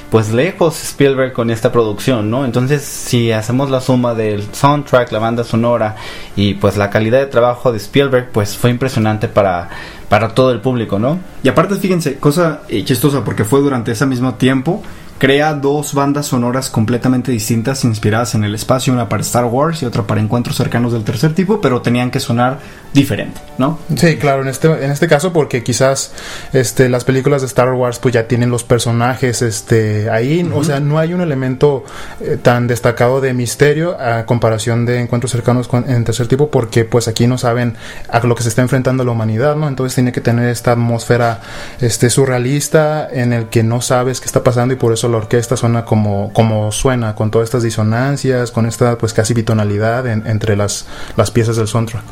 pues 0.09 0.31
lejos 0.31 0.81
Spielberg 0.83 1.33
con 1.33 1.49
esta 1.49 1.71
producción, 1.71 2.29
¿no? 2.29 2.45
Entonces, 2.45 2.83
si 2.83 3.31
hacemos 3.31 3.71
la 3.71 3.81
suma 3.81 4.13
del 4.13 4.43
soundtrack, 4.53 5.11
la 5.11 5.17
banda 5.17 5.43
sonora 5.43 5.95
y 6.35 6.53
pues 6.53 6.77
la 6.77 6.91
calidad 6.91 7.19
de 7.19 7.25
trabajo 7.25 7.71
de 7.71 7.79
Spielberg, 7.79 8.29
pues 8.31 8.55
fue 8.55 8.69
impresionante 8.69 9.27
para 9.27 9.69
para 10.09 10.29
todo 10.29 10.51
el 10.51 10.61
público, 10.61 10.99
¿no? 10.99 11.17
Y 11.41 11.49
aparte, 11.49 11.75
fíjense, 11.77 12.19
cosa 12.19 12.61
eh, 12.69 12.83
chistosa, 12.85 13.23
porque 13.25 13.43
fue 13.43 13.61
durante 13.61 13.91
ese 13.91 14.05
mismo 14.05 14.35
tiempo 14.35 14.83
crea 15.17 15.53
dos 15.53 15.93
bandas 15.93 16.27
sonoras 16.27 16.69
completamente 16.69 17.31
distintas 17.31 17.83
inspiradas 17.83 18.35
en 18.35 18.43
el 18.43 18.55
espacio, 18.55 18.93
una 18.93 19.09
para 19.09 19.21
Star 19.21 19.45
Wars 19.45 19.81
y 19.81 19.85
otra 19.85 20.03
para 20.03 20.21
encuentros 20.21 20.57
cercanos 20.57 20.93
del 20.93 21.03
tercer 21.03 21.33
tipo, 21.33 21.61
pero 21.61 21.81
tenían 21.81 22.11
que 22.11 22.19
sonar 22.19 22.59
diferente, 22.93 23.41
¿no? 23.57 23.79
Sí, 23.95 24.17
claro, 24.17 24.43
en 24.43 24.49
este, 24.49 24.67
en 24.67 24.91
este 24.91 25.07
caso 25.07 25.33
porque 25.33 25.63
quizás 25.63 26.11
este, 26.53 26.89
las 26.89 27.03
películas 27.03 27.41
de 27.41 27.47
Star 27.47 27.73
Wars 27.73 27.99
pues 27.99 28.13
ya 28.13 28.27
tienen 28.27 28.49
los 28.49 28.63
personajes 28.63 29.41
este, 29.41 30.09
ahí, 30.09 30.47
o 30.53 30.63
sea, 30.63 30.79
no 30.79 30.99
hay 30.99 31.13
un 31.13 31.21
elemento 31.21 31.83
eh, 32.21 32.37
tan 32.41 32.67
destacado 32.67 33.19
de 33.21 33.33
misterio 33.33 33.99
a 33.99 34.25
comparación 34.25 34.85
de 34.85 34.99
encuentros 34.99 35.31
cercanos 35.31 35.67
con, 35.67 35.89
en 35.89 36.03
tercer 36.03 36.27
tipo 36.27 36.49
porque 36.51 36.85
pues 36.85 37.07
aquí 37.07 37.27
no 37.27 37.37
saben 37.37 37.75
a 38.09 38.19
lo 38.19 38.35
que 38.35 38.43
se 38.43 38.49
está 38.49 38.61
enfrentando 38.61 39.03
la 39.03 39.11
humanidad, 39.11 39.55
¿no? 39.55 39.67
Entonces 39.67 39.95
tiene 39.95 40.11
que 40.11 40.21
tener 40.21 40.49
esta 40.49 40.73
atmósfera 40.73 41.41
este, 41.81 42.09
surrealista 42.09 43.07
en 43.11 43.33
el 43.33 43.47
que 43.47 43.63
no 43.63 43.81
sabes 43.81 44.19
qué 44.19 44.25
está 44.25 44.43
pasando 44.43 44.73
y 44.73 44.77
por 44.77 44.93
eso 44.93 45.02
la 45.09 45.17
orquesta 45.17 45.55
suena 45.57 45.85
como, 45.85 46.31
como 46.33 46.71
suena, 46.71 47.15
con 47.15 47.31
todas 47.31 47.45
estas 47.47 47.63
disonancias, 47.63 48.51
con 48.51 48.65
esta 48.65 48.97
pues 48.97 49.13
casi 49.13 49.33
bitonalidad 49.33 50.07
en- 50.07 50.25
entre 50.27 50.55
las, 50.55 50.85
las 51.17 51.31
piezas 51.31 51.55
del 51.55 51.67
soundtrack. 51.67 52.03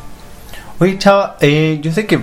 Oye, 0.78 0.98
chava, 0.98 1.36
eh, 1.40 1.78
yo 1.82 1.92
sé 1.92 2.06
que 2.06 2.20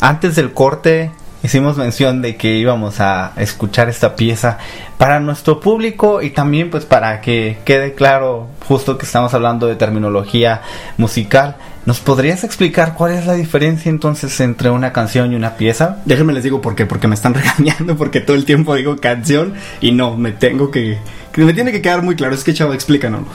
antes 0.00 0.36
del 0.36 0.52
corte 0.52 1.10
hicimos 1.42 1.76
mención 1.76 2.22
de 2.22 2.36
que 2.36 2.56
íbamos 2.56 3.00
a 3.00 3.32
escuchar 3.36 3.88
esta 3.88 4.16
pieza 4.16 4.58
para 4.98 5.20
nuestro 5.20 5.60
público 5.60 6.22
y 6.22 6.30
también 6.30 6.70
pues 6.70 6.84
para 6.84 7.20
que 7.20 7.58
quede 7.64 7.94
claro 7.94 8.48
justo 8.66 8.98
que 8.98 9.06
estamos 9.06 9.32
hablando 9.34 9.66
de 9.66 9.76
terminología 9.76 10.62
musical. 10.96 11.56
¿Nos 11.86 12.00
podrías 12.00 12.42
explicar 12.42 12.94
cuál 12.94 13.12
es 13.12 13.26
la 13.26 13.34
diferencia 13.34 13.88
entonces 13.90 14.40
entre 14.40 14.70
una 14.70 14.92
canción 14.92 15.32
y 15.32 15.36
una 15.36 15.56
pieza? 15.56 16.02
Déjenme 16.04 16.32
les 16.32 16.42
digo 16.42 16.60
por 16.60 16.74
qué, 16.74 16.84
porque 16.84 17.06
me 17.06 17.14
están 17.14 17.32
regañando, 17.34 17.96
porque 17.96 18.20
todo 18.20 18.36
el 18.36 18.44
tiempo 18.44 18.74
digo 18.74 18.96
canción 18.96 19.54
y 19.80 19.92
no, 19.92 20.16
me 20.16 20.32
tengo 20.32 20.72
que, 20.72 20.98
me 21.36 21.54
tiene 21.54 21.70
que 21.70 21.80
quedar 21.80 22.02
muy 22.02 22.16
claro. 22.16 22.34
Es 22.34 22.42
que 22.42 22.52
chavo, 22.52 22.72
explícanos. 22.74 23.28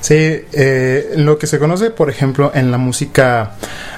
Sí, 0.00 0.14
eh, 0.52 1.12
lo 1.16 1.38
que 1.38 1.46
se 1.46 1.58
conoce, 1.58 1.90
por 1.90 2.10
ejemplo, 2.10 2.52
en 2.54 2.70
la 2.70 2.78
música 2.78 3.52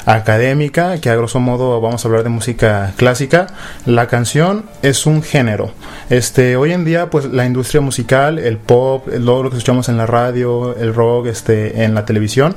académica, 0.07 1.01
que 1.01 1.11
a 1.11 1.17
grosso 1.17 1.41
modo 1.41 1.81
vamos 1.81 2.05
a 2.05 2.09
hablar 2.09 2.23
de 2.23 2.29
música 2.29 2.93
clásica, 2.97 3.49
la 3.85 4.07
canción 4.07 4.65
es 4.83 5.05
un 5.07 5.23
género. 5.23 5.73
Este, 6.11 6.57
hoy 6.57 6.73
en 6.73 6.85
día, 6.85 7.11
pues 7.11 7.27
la 7.27 7.45
industria 7.45 7.81
musical, 7.81 8.39
el 8.39 8.57
pop, 8.59 9.09
todo 9.09 9.43
lo 9.43 9.51
que 9.51 9.57
escuchamos 9.57 9.89
en 9.89 9.97
la 9.97 10.07
radio, 10.07 10.77
el 10.77 10.95
rock, 10.95 11.27
este, 11.27 11.85
en 11.85 11.95
la 11.95 12.05
televisión, 12.05 12.55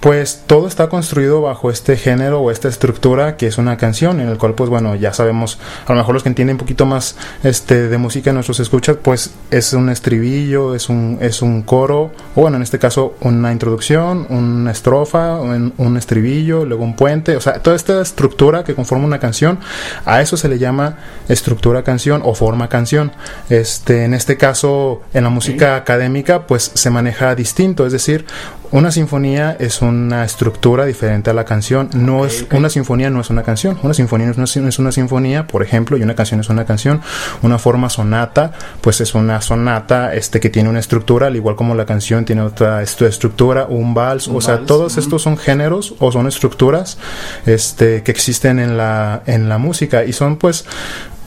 pues 0.00 0.44
todo 0.46 0.66
está 0.66 0.88
construido 0.88 1.42
bajo 1.42 1.70
este 1.70 1.96
género 1.96 2.40
o 2.40 2.50
esta 2.50 2.68
estructura 2.68 3.36
que 3.36 3.46
es 3.46 3.58
una 3.58 3.76
canción, 3.76 4.20
en 4.20 4.28
el 4.28 4.38
cual, 4.38 4.54
pues 4.54 4.70
bueno, 4.70 4.94
ya 4.94 5.12
sabemos, 5.12 5.58
a 5.86 5.92
lo 5.92 5.98
mejor 5.98 6.14
los 6.14 6.22
que 6.22 6.28
entienden 6.28 6.54
un 6.54 6.58
poquito 6.58 6.86
más 6.86 7.16
este, 7.42 7.88
de 7.88 7.98
música 7.98 8.30
en 8.30 8.34
nuestros 8.34 8.60
escuchas, 8.60 8.96
pues 9.02 9.32
es 9.50 9.72
un 9.72 9.90
estribillo, 9.90 10.74
es 10.74 10.88
un, 10.88 11.18
es 11.20 11.42
un 11.42 11.62
coro, 11.62 12.12
o 12.34 12.40
bueno, 12.42 12.56
en 12.56 12.62
este 12.62 12.78
caso 12.78 13.16
una 13.20 13.52
introducción, 13.52 14.26
una 14.30 14.70
estrofa, 14.70 15.40
un, 15.40 15.72
un 15.76 15.96
estribillo, 15.96 16.64
luego 16.64 16.84
un 16.84 16.96
puente, 16.96 17.36
o 17.36 17.40
sea, 17.40 17.54
toda 17.62 17.76
esta 17.76 18.00
estructura 18.00 18.64
que 18.64 18.74
conforma 18.74 19.04
una 19.04 19.18
canción, 19.18 19.58
a 20.04 20.20
eso 20.20 20.36
se 20.36 20.48
le 20.48 20.58
llama 20.58 20.96
estructura 21.28 21.82
canción 21.82 22.22
o 22.24 22.34
forma 22.34 22.68
canción. 22.68 23.12
Este, 23.50 24.04
en 24.04 24.14
este 24.14 24.36
caso, 24.36 25.02
en 25.14 25.24
la 25.24 25.30
música 25.30 25.76
académica, 25.76 26.46
pues 26.46 26.70
se 26.74 26.90
maneja 26.90 27.34
distinto, 27.34 27.86
es 27.86 27.92
decir, 27.92 28.26
una 28.72 28.90
sinfonía 28.90 29.56
es 29.60 29.80
una 29.80 30.24
estructura 30.24 30.84
diferente 30.86 31.30
a 31.30 31.34
la 31.34 31.44
canción. 31.44 31.88
No 31.94 32.20
Ok, 32.20 32.26
es 32.26 32.42
ok. 32.42 32.54
una 32.54 32.68
sinfonía 32.68 33.10
no 33.10 33.20
es 33.20 33.30
una 33.30 33.44
canción. 33.44 33.78
Una 33.82 33.94
sinfonía 33.94 34.28
es 34.30 34.36
una, 34.36 34.68
es 34.68 34.78
una 34.80 34.90
sinfonía, 34.90 35.46
por 35.46 35.62
ejemplo, 35.62 35.96
y 35.96 36.02
una 36.02 36.16
canción 36.16 36.40
es 36.40 36.48
una 36.48 36.64
canción. 36.64 37.00
Una 37.42 37.58
forma 37.58 37.88
sonata, 37.90 38.52
pues 38.80 39.00
es 39.00 39.14
una 39.14 39.40
sonata 39.40 40.14
este 40.14 40.40
que 40.40 40.50
tiene 40.50 40.68
una 40.68 40.80
estructura, 40.80 41.28
al 41.28 41.36
igual 41.36 41.54
como 41.54 41.76
la 41.76 41.86
canción 41.86 42.05
tiene 42.24 42.42
otra 42.42 42.82
estructura, 42.82 43.66
un 43.68 43.94
vals. 43.94 44.28
Un 44.28 44.36
o 44.36 44.40
sea, 44.40 44.56
vals, 44.56 44.66
todos 44.66 44.96
estos 44.96 45.22
son 45.22 45.36
géneros 45.36 45.94
o 45.98 46.12
son 46.12 46.26
estructuras 46.26 46.98
este 47.46 48.02
que 48.02 48.10
existen 48.10 48.58
en 48.58 48.76
la 48.76 49.22
en 49.26 49.48
la 49.48 49.58
música 49.58 50.04
y 50.04 50.12
son 50.12 50.36
pues 50.36 50.64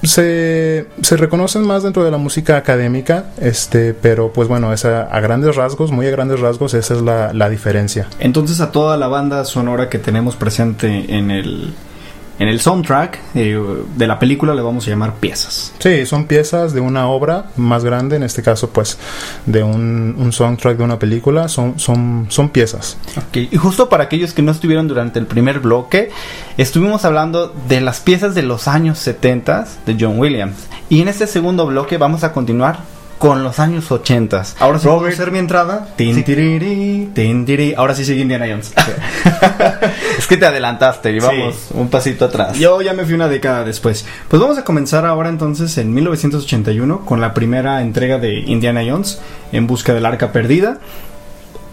se, 0.03 0.87
se 1.01 1.17
reconocen 1.17 1.63
más 1.63 1.83
dentro 1.83 2.03
de 2.03 2.11
la 2.11 2.17
música 2.17 2.57
académica, 2.57 3.25
este, 3.39 3.93
pero 3.93 4.31
pues 4.31 4.47
bueno, 4.47 4.71
esa, 4.71 5.03
a 5.03 5.19
grandes 5.19 5.55
rasgos, 5.55 5.91
muy 5.91 6.07
a 6.07 6.11
grandes 6.11 6.39
rasgos, 6.39 6.73
esa 6.73 6.93
es 6.93 7.01
la, 7.01 7.33
la 7.33 7.49
diferencia. 7.49 8.07
Entonces 8.19 8.61
a 8.61 8.71
toda 8.71 8.97
la 8.97 9.07
banda 9.07 9.43
sonora 9.45 9.89
que 9.89 9.99
tenemos 9.99 10.35
presente 10.35 11.17
en 11.17 11.31
el 11.31 11.73
en 12.39 12.47
el 12.47 12.61
soundtrack 12.61 13.19
eh, 13.35 13.61
de 13.95 14.07
la 14.07 14.17
película 14.17 14.55
le 14.55 14.61
vamos 14.61 14.87
a 14.87 14.89
llamar 14.89 15.15
piezas. 15.15 15.73
Sí, 15.79 16.05
son 16.05 16.25
piezas 16.25 16.73
de 16.73 16.79
una 16.79 17.07
obra 17.07 17.51
más 17.57 17.83
grande, 17.83 18.15
en 18.15 18.23
este 18.23 18.41
caso 18.41 18.69
pues 18.69 18.97
de 19.45 19.61
un, 19.61 20.15
un 20.17 20.31
soundtrack 20.31 20.77
de 20.77 20.83
una 20.83 20.97
película, 20.97 21.49
son, 21.49 21.77
son, 21.77 22.27
son 22.29 22.49
piezas. 22.49 22.97
Ok, 23.17 23.37
Y 23.51 23.57
justo 23.57 23.89
para 23.89 24.05
aquellos 24.05 24.33
que 24.33 24.41
no 24.41 24.51
estuvieron 24.51 24.87
durante 24.87 25.19
el 25.19 25.25
primer 25.25 25.59
bloque, 25.59 26.11
estuvimos 26.57 27.03
hablando 27.05 27.53
de 27.67 27.81
las 27.81 27.99
piezas 27.99 28.33
de 28.35 28.43
los 28.43 28.67
años 28.67 28.97
70 28.99 29.67
de 29.85 29.97
John 29.99 30.17
Williams. 30.17 30.67
Y 30.87 31.01
en 31.01 31.09
este 31.09 31.27
segundo 31.27 31.65
bloque 31.67 31.97
vamos 31.97 32.23
a 32.23 32.31
continuar 32.31 32.79
con 33.19 33.43
los 33.43 33.59
años 33.59 33.91
80. 33.91 34.43
Ahora 34.59 34.79
sí 34.79 34.85
puedo 34.85 34.99
Robert, 34.99 35.13
hacer 35.13 35.31
mi 35.31 35.37
entrada. 35.39 35.89
Tin, 35.95 36.15
Sí. 36.15 36.23
tiriri, 36.23 37.11
tin, 37.13 37.45
tiri. 37.45 37.73
Ahora 37.75 37.93
sí 37.93 38.03
sigue 38.05 38.21
Indiana 38.21 38.45
Jones. 38.49 38.73
es 40.17 40.25
que 40.25 40.37
te 40.37 40.45
adelantaste 40.45 41.11
y 41.11 41.19
vamos 41.19 41.67
un 41.73 41.89
pasito 41.89 42.25
atrás. 42.25 42.57
Yo 42.57 42.81
ya 42.81 42.93
me 42.93 43.03
fui 43.05 43.13
una 43.13 43.27
década 43.27 43.63
después. 43.63 44.05
Pues 44.27 44.41
vamos 44.41 44.57
a 44.57 44.63
comenzar 44.63 45.05
ahora 45.05 45.29
entonces 45.29 45.77
en 45.77 45.93
1981 45.93 47.05
con 47.05 47.21
la 47.21 47.33
primera 47.33 47.81
entrega 47.81 48.17
de 48.17 48.39
Indiana 48.39 48.81
Jones 48.87 49.19
en 49.51 49.67
busca 49.67 49.93
del 49.93 50.05
arca 50.05 50.31
perdida. 50.31 50.79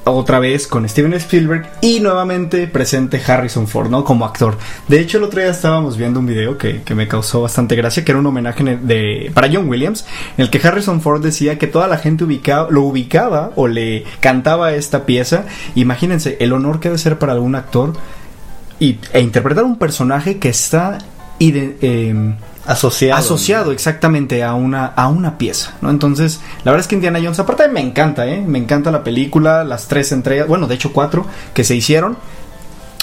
Otra 0.09 0.39
vez 0.39 0.69
con 0.69 0.89
Steven 0.89 1.15
Spielberg 1.15 1.69
y 1.81 1.99
nuevamente 1.99 2.69
presente 2.69 3.21
Harrison 3.27 3.67
Ford, 3.67 3.91
¿no? 3.91 4.05
Como 4.05 4.25
actor. 4.25 4.57
De 4.87 5.01
hecho, 5.01 5.19
el 5.19 5.25
otro 5.25 5.41
día 5.41 5.51
estábamos 5.51 5.97
viendo 5.97 6.21
un 6.21 6.27
video 6.27 6.57
que, 6.57 6.83
que 6.83 6.95
me 6.95 7.09
causó 7.09 7.43
bastante 7.43 7.75
gracia, 7.75 8.05
que 8.05 8.13
era 8.13 8.21
un 8.21 8.27
homenaje 8.27 8.63
de, 8.77 9.33
para 9.35 9.49
John 9.53 9.69
Williams, 9.69 10.07
en 10.39 10.45
el 10.45 10.51
que 10.51 10.65
Harrison 10.65 11.01
Ford 11.01 11.21
decía 11.25 11.59
que 11.59 11.67
toda 11.67 11.89
la 11.89 11.99
gente 11.99 12.25
lo 12.25 12.83
ubicaba 12.83 13.51
o 13.57 13.67
le 13.67 14.05
cantaba 14.21 14.75
esta 14.75 15.07
pieza. 15.07 15.45
Imagínense 15.75 16.37
el 16.39 16.53
honor 16.53 16.79
que 16.79 16.89
debe 16.89 16.99
ser 16.99 17.19
para 17.19 17.33
algún 17.33 17.57
actor 17.57 17.93
y, 18.79 18.99
e 19.13 19.21
interpretar 19.21 19.65
un 19.65 19.77
personaje 19.77 20.39
que 20.39 20.51
está 20.51 20.99
ide- 21.41 21.79
em, 21.81 22.37
Asociado. 22.67 23.19
asociado 23.19 23.73
exactamente 23.73 24.43
a 24.43 24.55
una, 24.55 24.87
a 24.87 25.09
una 25.09 25.39
pieza, 25.39 25.75
¿no? 25.81 25.91
Entonces, 25.91 26.41
la 26.65 26.73
verdad 26.73 26.85
es 26.85 26.89
que 26.89 26.97
Indiana 26.97 27.21
Jones, 27.23 27.39
aparte 27.39 27.69
me 27.69 27.81
encanta, 27.81 28.27
¿eh? 28.27 28.43
Me 28.47 28.59
encanta 28.59 28.91
la 28.91 29.05
película, 29.05 29.63
las 29.65 29.89
tres 29.89 30.11
entregas, 30.13 30.49
bueno, 30.49 30.67
de 30.67 30.75
hecho 30.75 30.93
cuatro 30.93 31.27
que 31.55 31.65
se 31.65 31.75
hicieron. 31.77 32.17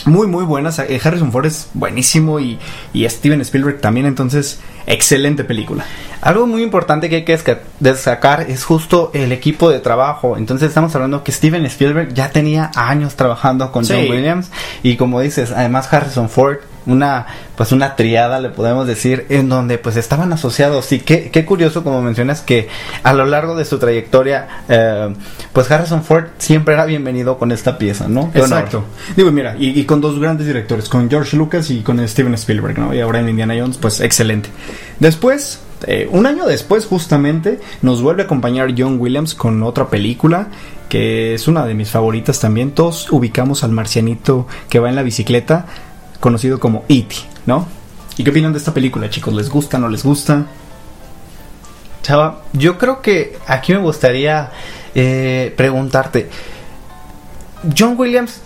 Muy, 0.06 0.28
muy 0.28 0.44
buenas. 0.44 0.80
Eh, 0.80 1.00
Harrison 1.02 1.32
Ford 1.32 1.46
es 1.46 1.70
buenísimo 1.74 2.42
y, 2.42 2.60
y 2.92 3.08
Steven 3.08 3.40
Spielberg 3.40 3.80
también, 3.80 4.06
entonces, 4.06 4.60
excelente 4.86 5.46
película. 5.46 5.86
Algo 6.20 6.46
muy 6.46 6.62
importante 6.62 7.10
que 7.10 7.16
hay 7.18 7.24
que 7.24 7.38
destacar 7.80 8.42
es 8.50 8.66
justo 8.66 9.12
el 9.14 9.32
equipo 9.32 9.70
de 9.70 9.80
trabajo. 9.80 10.36
Entonces 10.36 10.68
estamos 10.68 10.94
hablando 10.96 11.24
que 11.24 11.32
Steven 11.32 11.66
Spielberg 11.68 12.14
ya 12.14 12.32
tenía 12.32 12.70
años 12.76 13.16
trabajando 13.16 13.72
con 13.72 13.86
Sí. 13.86 13.94
John 13.94 14.10
Williams 14.10 14.52
y 14.84 14.98
como 14.98 15.22
dices, 15.22 15.52
además 15.52 15.88
Harrison 15.94 16.30
Ford, 16.30 16.58
una 16.86 17.26
pues 17.56 17.72
una 17.72 17.96
triada 17.96 18.40
le 18.40 18.50
podemos 18.50 18.88
decir 18.88 19.26
en 19.30 19.50
donde 19.50 19.78
pues 19.78 19.96
estaban 19.96 20.34
asociados 20.34 20.92
y 20.92 21.00
qué, 21.00 21.30
qué 21.30 21.46
curioso 21.46 21.84
como 21.84 22.02
mencionas 22.02 22.42
que 22.42 22.68
a 23.04 23.14
lo 23.14 23.26
largo 23.26 23.56
de 23.56 23.66
su 23.66 23.78
trayectoria 23.78 24.48
eh, 24.68 25.14
pues 25.52 25.70
Harrison 25.70 26.04
Ford 26.04 26.26
siempre 26.38 26.74
era 26.74 26.86
bienvenido 26.86 27.38
con 27.38 27.52
esta 27.52 27.78
pieza, 27.78 28.08
¿no? 28.08 28.32
Exacto. 28.34 28.84
Digo, 29.16 29.32
mira, 29.32 29.56
y, 29.58 29.80
y 29.80 29.86
con 29.86 30.02
dos 30.02 30.20
grandes 30.20 30.48
directores, 30.48 30.90
con 30.90 31.10
George 31.10 31.38
Lucas 31.38 31.70
y 31.70 31.82
con 31.82 32.06
Steven 32.08 32.34
Spielberg, 32.34 32.80
¿no? 32.80 32.94
Y 32.94 33.02
ahora 33.02 33.20
en 33.20 33.30
Indiana 33.30 33.54
Jones, 33.58 33.78
pues 33.78 34.00
excelente. 34.02 34.50
Después, 35.00 35.62
eh, 35.86 36.08
un 36.12 36.26
año 36.26 36.46
después 36.46 36.86
justamente, 36.86 37.60
nos 37.82 38.02
vuelve 38.02 38.24
a 38.24 38.26
acompañar 38.26 38.74
John 38.78 39.00
Williams 39.00 39.36
con 39.36 39.62
otra 39.64 39.88
película 39.90 40.48
que 40.94 41.34
es 41.34 41.48
una 41.48 41.66
de 41.66 41.74
mis 41.74 41.90
favoritas 41.90 42.40
también. 42.40 42.70
Todos 42.70 43.12
ubicamos 43.12 43.64
al 43.64 43.72
marcianito 43.72 44.46
que 44.70 44.78
va 44.78 44.90
en 44.90 44.96
la 44.96 45.02
bicicleta, 45.02 45.66
conocido 46.24 46.58
como 46.58 46.86
E.T., 46.88 47.16
¿no? 47.46 47.68
¿Y 48.16 48.24
qué 48.24 48.30
opinan 48.30 48.54
de 48.54 48.58
esta 48.58 48.74
película, 48.74 49.10
chicos? 49.10 49.34
¿Les 49.34 49.50
gusta, 49.50 49.78
no 49.78 49.90
les 49.90 50.06
gusta? 50.06 50.46
Chava, 52.02 52.44
yo 52.54 52.78
creo 52.78 53.02
que 53.02 53.38
aquí 53.46 53.74
me 53.74 53.80
gustaría 53.80 54.50
eh, 54.96 55.54
preguntarte, 55.58 56.30
John 57.78 57.96
Williams 57.98 58.40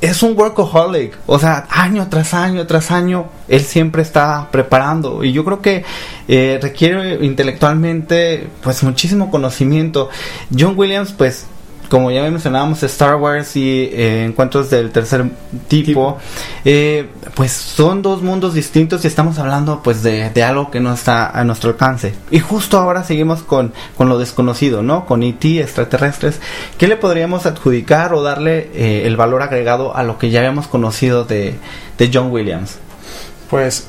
es 0.00 0.22
un 0.22 0.38
workaholic, 0.38 1.18
o 1.26 1.36
sea, 1.40 1.66
año 1.68 2.06
tras 2.08 2.32
año 2.32 2.64
tras 2.64 2.92
año, 2.92 3.26
él 3.48 3.62
siempre 3.62 4.02
está 4.02 4.48
preparando 4.52 5.24
y 5.24 5.32
yo 5.32 5.44
creo 5.44 5.60
que 5.60 5.84
eh, 6.28 6.60
requiere 6.62 7.24
intelectualmente 7.24 8.46
pues 8.62 8.84
muchísimo 8.84 9.32
conocimiento. 9.32 10.10
John 10.56 10.74
Williams 10.76 11.10
pues 11.10 11.46
como 11.88 12.10
ya 12.10 12.22
mencionábamos, 12.22 12.82
Star 12.82 13.16
Wars 13.16 13.56
y 13.56 13.90
eh, 13.92 14.24
encuentros 14.24 14.70
del 14.70 14.90
tercer 14.90 15.24
tipo, 15.68 16.18
eh, 16.64 17.08
pues 17.34 17.52
son 17.52 18.02
dos 18.02 18.22
mundos 18.22 18.54
distintos 18.54 19.04
y 19.04 19.08
estamos 19.08 19.38
hablando 19.38 19.82
pues 19.82 20.02
de, 20.02 20.30
de, 20.30 20.42
algo 20.42 20.70
que 20.70 20.80
no 20.80 20.92
está 20.92 21.28
a 21.28 21.44
nuestro 21.44 21.70
alcance. 21.70 22.14
Y 22.30 22.40
justo 22.40 22.78
ahora 22.78 23.04
seguimos 23.04 23.42
con, 23.42 23.72
con 23.96 24.08
lo 24.08 24.18
desconocido, 24.18 24.82
¿no? 24.82 25.06
Con 25.06 25.22
E.T., 25.22 25.60
extraterrestres. 25.60 26.40
¿Qué 26.78 26.88
le 26.88 26.96
podríamos 26.96 27.46
adjudicar 27.46 28.14
o 28.14 28.22
darle 28.22 28.70
eh, 28.74 29.06
el 29.06 29.16
valor 29.16 29.42
agregado 29.42 29.96
a 29.96 30.02
lo 30.02 30.18
que 30.18 30.30
ya 30.30 30.40
habíamos 30.40 30.68
conocido 30.68 31.24
de, 31.24 31.54
de 31.98 32.10
John 32.12 32.30
Williams? 32.30 32.78
Pues 33.50 33.88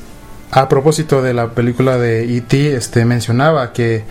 a 0.50 0.68
propósito 0.68 1.22
de 1.22 1.34
la 1.34 1.50
película 1.50 1.98
de 1.98 2.24
E.T., 2.36 2.74
este, 2.74 3.04
mencionaba 3.04 3.72
que 3.72 4.04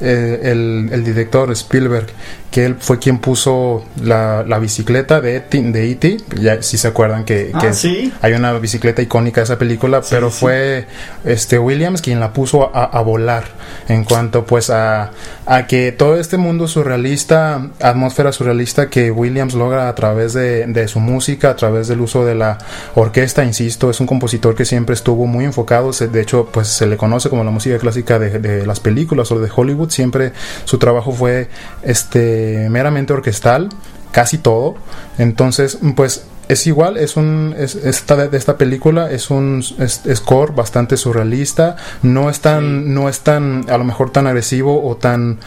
eh, 0.00 0.40
el, 0.42 0.88
el, 0.92 1.04
director 1.04 1.50
Spielberg, 1.52 2.06
que 2.50 2.64
él 2.66 2.76
fue 2.78 2.98
quien 2.98 3.18
puso 3.18 3.84
la, 4.02 4.44
la 4.46 4.58
bicicleta 4.58 5.20
de 5.20 5.36
E.T., 5.36 5.62
de 5.62 5.90
E.T., 5.90 6.16
ya 6.40 6.62
si 6.62 6.78
se 6.78 6.88
acuerdan 6.88 7.24
que, 7.24 7.50
Ah, 7.54 7.60
que 7.60 7.72
¿sí? 7.74 8.12
hay 8.22 8.32
una 8.32 8.52
bicicleta 8.58 9.02
icónica 9.02 9.40
de 9.40 9.44
esa 9.44 9.58
película, 9.58 10.02
Sí, 10.02 10.08
pero 10.10 10.30
sí. 10.30 10.38
fue 10.40 10.86
este 11.24 11.58
Williams 11.58 12.00
quien 12.02 12.20
la 12.20 12.32
puso 12.32 12.74
a, 12.74 12.84
a 12.84 13.00
volar 13.02 13.44
en 13.88 14.04
cuanto 14.04 14.44
pues 14.46 14.70
a, 14.70 15.10
a 15.46 15.66
que 15.66 15.92
todo 15.92 16.18
este 16.18 16.36
mundo 16.38 16.66
surrealista, 16.68 17.68
atmósfera 17.80 18.32
surrealista 18.32 18.88
que 18.88 19.10
Williams 19.10 19.54
logra 19.54 19.88
a 19.88 19.94
través 19.94 20.32
de, 20.32 20.66
de 20.66 20.88
su 20.88 21.00
música, 21.00 21.50
a 21.50 21.56
través 21.56 21.88
del 21.88 22.00
uso 22.00 22.24
de 22.24 22.34
la 22.34 22.58
orquesta, 22.94 23.44
insisto, 23.44 23.90
es 23.90 24.00
un 24.00 24.06
compositor 24.06 24.54
que 24.54 24.64
siempre 24.64 24.94
estuvo 24.94 25.26
muy 25.26 25.44
enfocado, 25.44 25.83
se- 25.92 26.08
de 26.08 26.20
hecho 26.20 26.48
pues 26.52 26.68
se 26.68 26.86
le 26.86 26.96
conoce 26.96 27.28
como 27.28 27.44
la 27.44 27.50
música 27.50 27.78
clásica 27.78 28.18
de, 28.18 28.38
de 28.38 28.66
las 28.66 28.80
películas 28.80 29.30
o 29.32 29.38
de 29.40 29.50
Hollywood, 29.54 29.90
siempre 29.90 30.32
su 30.64 30.78
trabajo 30.78 31.12
fue 31.12 31.48
este 31.82 32.68
meramente 32.70 33.12
orquestal, 33.12 33.68
casi 34.12 34.38
todo, 34.38 34.74
entonces 35.18 35.78
pues 35.96 36.24
es 36.48 36.66
igual, 36.66 36.96
es 36.96 37.16
un 37.16 37.54
es, 37.58 37.74
esta 37.74 38.16
de, 38.16 38.36
esta 38.36 38.56
película 38.58 39.10
es 39.10 39.30
un 39.30 39.64
es- 39.78 40.02
score 40.14 40.54
bastante 40.54 40.96
surrealista, 40.96 41.76
no 42.02 42.28
es 42.30 42.40
tan 42.40 42.92
no 42.94 43.08
es 43.08 43.20
tan 43.20 43.64
a 43.70 43.78
lo 43.78 43.84
mejor 43.84 44.10
tan 44.10 44.26
agresivo 44.26 44.86
o 44.86 44.96
tan 44.96 45.38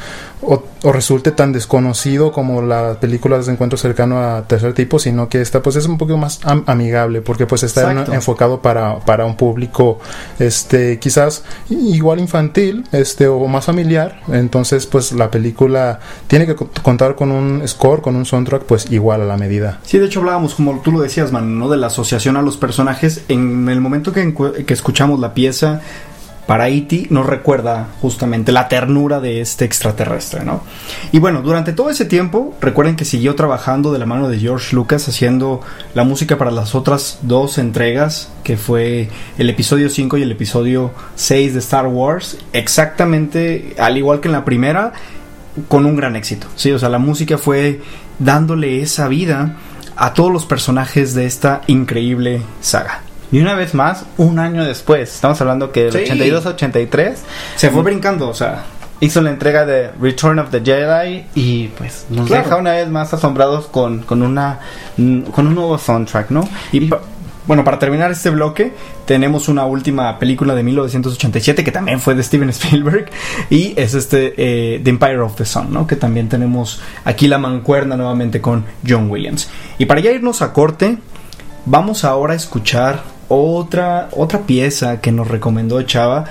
o, 0.42 0.64
o 0.84 0.92
resulte 0.92 1.32
tan 1.32 1.52
desconocido 1.52 2.32
como 2.32 2.62
las 2.62 2.98
películas 2.98 3.48
de 3.48 3.54
encuentro 3.54 3.76
cercano 3.78 4.20
a 4.22 4.48
tercer 4.48 4.74
tipo, 4.74 5.00
sino 5.00 5.30
que 5.30 5.42
esta 5.42 5.64
pues 5.64 5.76
es 5.76 5.88
un 5.88 5.98
poquito 5.98 6.18
más 6.18 6.40
am- 6.44 6.64
amigable 6.68 7.22
porque 7.22 7.48
pues 7.48 7.64
está 7.64 7.92
en- 7.92 8.14
enfocado 8.14 8.62
para, 8.62 9.00
para 9.00 9.26
un 9.26 9.36
público 9.36 10.00
este 10.40 11.00
quizás 11.00 11.44
igual 11.70 12.20
infantil, 12.20 12.86
este 12.92 13.28
o 13.28 13.48
más 13.48 13.66
familiar, 13.66 14.22
entonces 14.32 14.86
pues 14.86 15.12
la 15.12 15.32
película 15.32 16.00
tiene 16.28 16.46
que 16.46 16.56
co- 16.56 16.70
contar 16.84 17.16
con 17.16 17.32
un 17.32 17.68
score, 17.68 18.02
con 18.02 18.16
un 18.16 18.26
soundtrack 18.26 18.64
pues 18.64 18.92
igual 18.92 19.22
a 19.22 19.26
la 19.26 19.38
medida. 19.38 19.80
Sí, 19.84 19.98
de 19.98 20.06
hecho 20.06 20.20
hablábamos, 20.20 20.54
como 20.56 20.82
tú 20.88 20.94
lo 20.94 21.02
decías, 21.02 21.34
man. 21.34 21.70
De 21.70 21.76
la 21.76 21.88
asociación 21.88 22.38
a 22.38 22.42
los 22.42 22.56
personajes. 22.56 23.26
En 23.28 23.68
el 23.68 23.82
momento 23.82 24.14
que, 24.14 24.34
escuchamos 24.70 25.20
la 25.20 25.34
pieza 25.34 25.82
para 26.46 26.70
E.T. 26.70 27.08
nos 27.10 27.26
recuerda 27.26 27.88
justamente 28.00 28.54
la 28.54 28.70
ternura 28.70 29.20
de 29.20 29.42
este 29.42 29.66
extraterrestre, 29.66 30.46
¿no? 30.46 30.64
Y 31.12 31.20
bueno, 31.20 31.42
durante 31.42 31.74
todo 31.74 31.90
ese 31.90 32.06
tiempo, 32.06 32.56
recuerden 32.62 32.96
que 32.96 33.04
siguió 33.04 33.36
trabajando 33.36 33.92
de 33.92 34.00
la 34.00 34.06
mano 34.06 34.30
de 34.30 34.40
George 34.40 34.74
Lucas 34.74 35.10
haciendo 35.10 35.60
la 35.94 36.06
música 36.06 36.38
para 36.38 36.52
las 36.52 36.74
otras 36.74 37.20
dos 37.22 37.58
entregas, 37.58 38.32
que 38.46 38.56
fue 38.56 39.10
el 39.38 39.50
episodio 39.50 39.90
5 39.90 40.20
y 40.20 40.22
el 40.22 40.32
episodio 40.32 40.92
6 41.16 41.52
de 41.52 41.60
Star 41.60 41.88
Wars, 41.88 42.38
exactamente 42.54 43.76
al 43.78 43.98
igual 43.98 44.22
que 44.22 44.30
en 44.30 44.32
la 44.32 44.46
primera, 44.46 44.94
con 45.68 45.86
un 45.86 45.98
gran 45.98 46.16
éxito. 46.16 46.48
Sí, 46.56 46.72
o 46.72 46.80
sea, 46.80 46.88
la 46.88 46.98
música 46.98 47.38
fue 47.38 47.82
dándole 48.20 48.82
esa 48.82 49.10
vida 49.10 49.58
a 49.98 50.14
todos 50.14 50.32
los 50.32 50.46
personajes 50.46 51.14
de 51.16 51.26
esta 51.26 51.62
increíble 51.68 52.42
saga. 52.62 53.02
Y 53.32 53.40
una 53.40 53.56
vez 53.56 53.74
más, 53.74 54.06
un 54.18 54.40
año 54.40 54.64
después, 54.64 55.14
estamos 55.14 55.40
hablando 55.42 55.72
que 55.72 55.84
del 55.86 55.92
Sí. 55.94 56.00
82 56.04 56.46
a 56.46 56.50
83, 56.50 57.20
Se 57.56 57.70
fue 57.70 57.82
brincando, 57.84 58.30
o 58.30 58.34
sea, 58.34 58.64
hizo 59.02 59.22
la 59.22 59.30
entrega 59.32 59.66
de 59.66 59.92
Return 60.02 60.40
of 60.40 60.50
the 60.50 60.62
Jedi 60.64 61.26
y 61.36 61.68
pues 61.78 62.06
nos 62.10 62.28
Claro. 62.28 62.44
deja 62.44 62.56
una 62.56 62.72
vez 62.72 62.88
más 62.90 63.14
asombrados 63.14 63.68
con, 63.68 64.00
con 64.04 64.22
una 64.24 64.60
con 64.96 65.48
un 65.48 65.56
nuevo 65.56 65.78
soundtrack, 65.78 66.32
¿no? 66.32 66.48
y 66.72 66.82
pa- 66.88 67.02
bueno, 67.48 67.64
para 67.64 67.80
terminar 67.80 68.12
este 68.12 68.30
bloque, 68.30 68.74
tenemos 69.06 69.48
una 69.48 69.66
última 69.66 70.20
película 70.20 70.54
de 70.54 70.64
1987 70.64 71.64
que 71.64 71.72
también 71.72 72.00
fue 72.02 72.14
de 72.14 72.22
Steven 72.22 72.50
Spielberg 72.50 73.10
y 73.50 73.74
es 73.78 73.94
este 73.94 74.34
eh, 74.38 74.82
The 74.84 74.90
Empire 74.90 75.20
of 75.20 75.36
the 75.36 75.46
Sun, 75.46 75.72
¿no? 75.72 75.88
Que 75.88 75.96
también 75.96 76.28
tenemos 76.28 76.82
aquí 77.06 77.28
la 77.28 77.38
mancuerna 77.38 77.96
nuevamente 77.96 78.42
con 78.42 78.66
John 78.88 79.10
Williams. 79.10 79.50
Y 79.78 79.86
para 79.86 80.02
ya 80.02 80.12
irnos 80.12 80.42
a 80.42 80.52
corte, 80.52 80.98
vamos 81.66 82.04
ahora 82.04 82.34
a 82.34 82.36
escuchar 82.36 83.04
otra 83.30 84.10
otra 84.12 84.42
pieza 84.42 85.02
que 85.02 85.12
nos 85.12 85.28
recomendó 85.28 85.82
Chava 85.82 86.26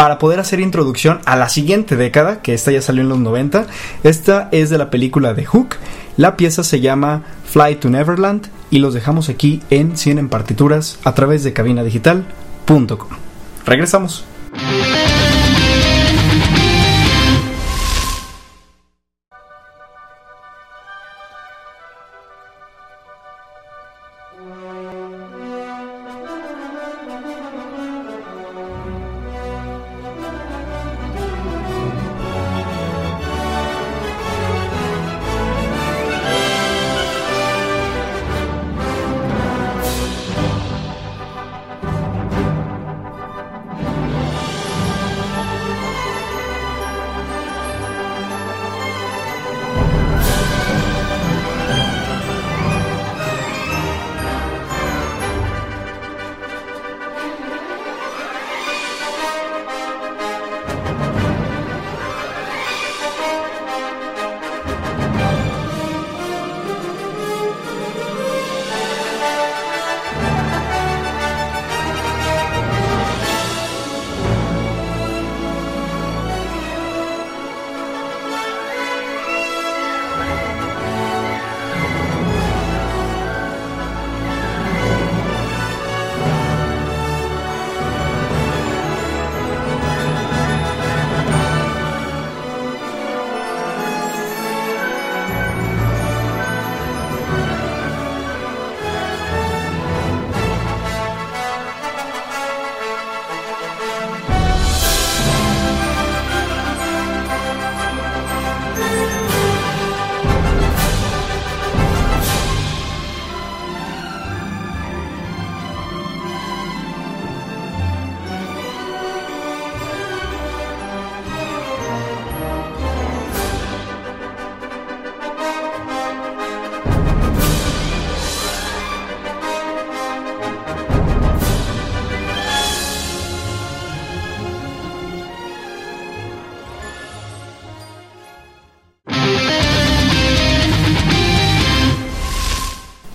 para 0.00 0.18
poder 0.18 0.40
hacer 0.40 0.60
introducción 0.60 1.20
a 1.26 1.36
la 1.36 1.50
siguiente 1.50 1.94
década, 1.94 2.40
que 2.40 2.54
esta 2.54 2.72
ya 2.72 2.80
salió 2.80 3.02
en 3.02 3.10
los 3.10 3.18
90. 3.18 3.66
Esta 4.02 4.48
es 4.50 4.70
de 4.70 4.78
la 4.78 4.88
película 4.88 5.34
de 5.34 5.44
Hook. 5.44 5.76
La 6.20 6.36
pieza 6.36 6.62
se 6.64 6.80
llama 6.80 7.22
Fly 7.46 7.76
to 7.76 7.88
Neverland 7.88 8.48
y 8.70 8.80
los 8.80 8.92
dejamos 8.92 9.30
aquí 9.30 9.62
en 9.70 9.96
100 9.96 10.18
en 10.18 10.28
partituras 10.28 10.98
a 11.02 11.14
través 11.14 11.44
de 11.44 11.54
cabinadigital.com. 11.54 13.08
Regresamos. 13.64 14.26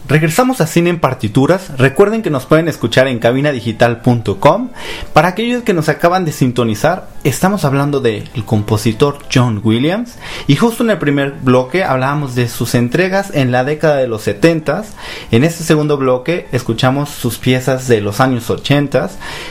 Regresamos 0.07 0.61
a 0.61 0.67
Cine 0.67 0.91
en 0.91 0.99
Partituras. 0.99 1.71
Recuerden 1.79 2.21
que 2.21 2.29
nos 2.29 2.45
pueden 2.45 2.67
escuchar 2.67 3.07
en 3.07 3.17
cabinadigital.com. 3.17 4.69
Para 5.13 5.29
aquellos 5.29 5.63
que 5.63 5.73
nos 5.73 5.89
acaban 5.89 6.25
de 6.25 6.31
sintonizar, 6.31 7.07
estamos 7.23 7.65
hablando 7.65 8.01
del 8.01 8.29
compositor 8.45 9.17
John 9.33 9.61
Williams. 9.63 10.19
Y 10.45 10.57
justo 10.57 10.83
en 10.83 10.91
el 10.91 10.99
primer 10.99 11.31
bloque 11.31 11.83
hablábamos 11.83 12.35
de 12.35 12.47
sus 12.47 12.75
entregas 12.75 13.31
en 13.33 13.51
la 13.51 13.63
década 13.63 13.95
de 13.95 14.07
los 14.07 14.21
70. 14.21 14.83
En 15.31 15.43
este 15.43 15.63
segundo 15.63 15.97
bloque 15.97 16.47
escuchamos 16.51 17.09
sus 17.09 17.39
piezas 17.39 17.87
de 17.87 18.01
los 18.01 18.19
años 18.19 18.51
80. 18.51 19.09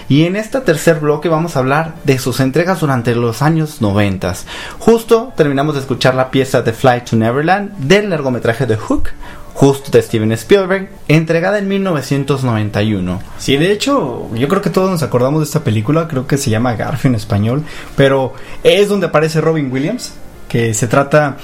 Y 0.09 0.23
en 0.23 0.37
este 0.37 0.61
tercer 0.61 1.01
bloque 1.01 1.29
vamos 1.29 1.57
a 1.57 1.59
hablar 1.59 1.97
de 2.05 2.21
sus 2.21 2.39
entregas 2.39 2.79
durante 2.79 3.17
los 3.17 3.43
años 3.43 3.81
90. 3.81 4.35
Justo 4.79 5.33
terminamos 5.37 5.75
de 5.75 5.81
escuchar 5.81 6.15
la 6.15 6.31
pieza 6.31 6.63
de 6.63 6.73
Flight 6.73 7.11
to 7.11 7.17
Neverland 7.17 7.77
del 7.79 8.09
largometraje 8.09 8.67
de 8.67 8.77
Hook 8.77 9.11
justo 9.55 9.91
de 9.91 10.03
Steven 10.03 10.33
Spielberg, 10.33 10.91
entregada 11.09 11.59
en 11.59 11.69
1991. 11.69 13.23
Sí, 13.39 13.57
de 13.57 13.73
hecho, 13.73 14.29
yo 14.35 14.49
creo 14.49 14.61
que 14.61 14.71
todos 14.71 14.91
nos 14.91 15.03
acordamos 15.03 15.41
de 15.41 15.45
esta 15.45 15.65
película, 15.65 16.09
creo 16.09 16.27
que 16.27 16.37
se 16.37 16.51
llama 16.51 16.75
Garfield 16.75 17.15
en 17.15 17.21
español, 17.21 17.65
pero 17.97 18.35
es 18.65 18.89
donde 18.89 19.07
aparece 19.07 19.41
Robin 19.41 19.73
Williams, 19.73 20.13
que 20.49 20.75
se 20.75 20.89
trata... 20.89 21.39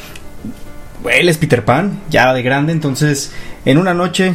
Él 1.11 1.31
es 1.31 1.39
Peter 1.39 1.65
Pan, 1.65 2.01
ya 2.11 2.35
de 2.35 2.43
grande, 2.43 2.73
entonces 2.73 3.33
en 3.65 3.79
una 3.79 3.95
noche... 3.95 4.35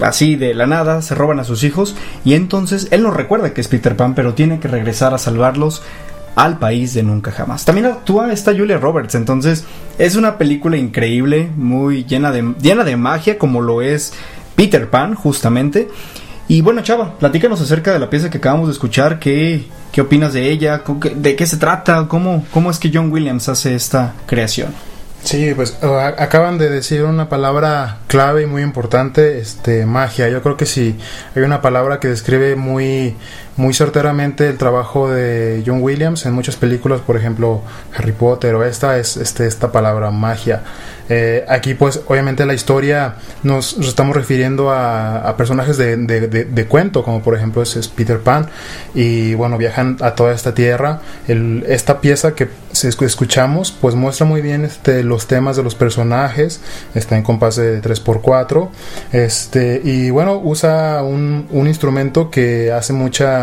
así 0.00 0.34
de 0.34 0.52
la 0.52 0.66
nada 0.66 1.00
se 1.00 1.14
roban 1.14 1.38
a 1.38 1.44
sus 1.44 1.62
hijos 1.62 1.94
y 2.24 2.34
entonces 2.34 2.88
él 2.90 3.04
no 3.04 3.12
recuerda 3.12 3.54
que 3.54 3.60
es 3.60 3.68
Peter 3.68 3.94
Pan, 3.96 4.16
pero 4.16 4.34
tiene 4.34 4.58
que 4.58 4.66
regresar 4.66 5.14
a 5.14 5.18
salvarlos 5.18 5.82
al 6.34 6.58
país 6.58 6.94
de 6.94 7.02
nunca 7.02 7.30
jamás. 7.30 7.64
También 7.64 7.86
actúa 7.86 8.32
esta 8.32 8.52
Julia 8.52 8.78
Roberts, 8.78 9.14
entonces 9.14 9.64
es 9.98 10.16
una 10.16 10.38
película 10.38 10.76
increíble, 10.76 11.50
muy 11.56 12.04
llena 12.04 12.32
de, 12.32 12.54
llena 12.60 12.84
de 12.84 12.96
magia 12.96 13.38
como 13.38 13.60
lo 13.60 13.82
es 13.82 14.12
Peter 14.56 14.88
Pan 14.88 15.14
justamente. 15.14 15.88
Y 16.48 16.60
bueno, 16.60 16.82
Chava, 16.82 17.18
platícanos 17.18 17.60
acerca 17.60 17.92
de 17.92 17.98
la 17.98 18.10
pieza 18.10 18.30
que 18.30 18.38
acabamos 18.38 18.68
de 18.68 18.72
escuchar, 18.72 19.18
¿qué, 19.18 19.64
qué 19.92 20.00
opinas 20.00 20.32
de 20.32 20.50
ella? 20.50 20.82
¿De 21.16 21.36
qué 21.36 21.46
se 21.46 21.56
trata? 21.56 22.06
¿Cómo, 22.08 22.44
¿Cómo 22.52 22.70
es 22.70 22.78
que 22.78 22.90
John 22.92 23.12
Williams 23.12 23.48
hace 23.48 23.74
esta 23.74 24.14
creación? 24.26 24.74
Sí, 25.24 25.52
pues 25.54 25.78
acaban 25.80 26.58
de 26.58 26.68
decir 26.68 27.04
una 27.04 27.28
palabra 27.28 27.98
clave 28.08 28.42
y 28.42 28.46
muy 28.46 28.62
importante, 28.62 29.38
este 29.38 29.86
magia. 29.86 30.28
Yo 30.28 30.42
creo 30.42 30.56
que 30.56 30.66
sí 30.66 30.96
hay 31.36 31.42
una 31.42 31.62
palabra 31.62 32.00
que 32.00 32.08
describe 32.08 32.56
muy 32.56 33.14
muy 33.56 33.74
certeramente 33.74 34.48
el 34.48 34.58
trabajo 34.58 35.10
de 35.10 35.62
John 35.66 35.82
Williams 35.82 36.24
en 36.26 36.32
muchas 36.32 36.56
películas, 36.56 37.00
por 37.00 37.16
ejemplo 37.16 37.62
Harry 37.96 38.12
Potter 38.12 38.54
o 38.54 38.64
esta 38.64 38.98
es 38.98 39.16
este, 39.16 39.46
esta 39.46 39.72
palabra 39.72 40.10
magia. 40.10 40.62
Eh, 41.08 41.44
aquí 41.48 41.74
pues 41.74 42.00
obviamente 42.06 42.46
la 42.46 42.54
historia 42.54 43.16
nos, 43.42 43.76
estamos 43.78 44.16
refiriendo 44.16 44.70
a, 44.70 45.34
personajes 45.36 45.76
de, 45.76 45.96
de, 45.96 46.66
cuento, 46.66 47.02
como 47.02 47.22
por 47.22 47.34
ejemplo 47.34 47.62
es, 47.62 47.88
Peter 47.88 48.20
Pan, 48.20 48.46
y 48.94 49.34
bueno, 49.34 49.58
viajan 49.58 49.96
a 50.00 50.14
toda 50.14 50.32
esta 50.32 50.54
tierra. 50.54 51.00
esta 51.66 52.00
pieza 52.00 52.34
que 52.34 52.48
escuchamos 52.72 53.72
pues 53.72 53.94
muestra 53.94 54.26
muy 54.26 54.40
bien 54.40 54.64
este, 54.64 55.02
los 55.02 55.26
temas 55.26 55.56
de 55.56 55.62
los 55.62 55.74
personajes, 55.74 56.60
está 56.94 57.16
en 57.16 57.22
compás 57.22 57.56
de 57.56 57.82
3x4, 57.82 58.68
este, 59.12 59.80
y 59.84 60.10
bueno, 60.10 60.40
usa 60.42 61.02
un, 61.02 61.46
un 61.50 61.66
instrumento 61.66 62.30
que 62.30 62.72
hace 62.72 62.92
mucha 62.92 63.41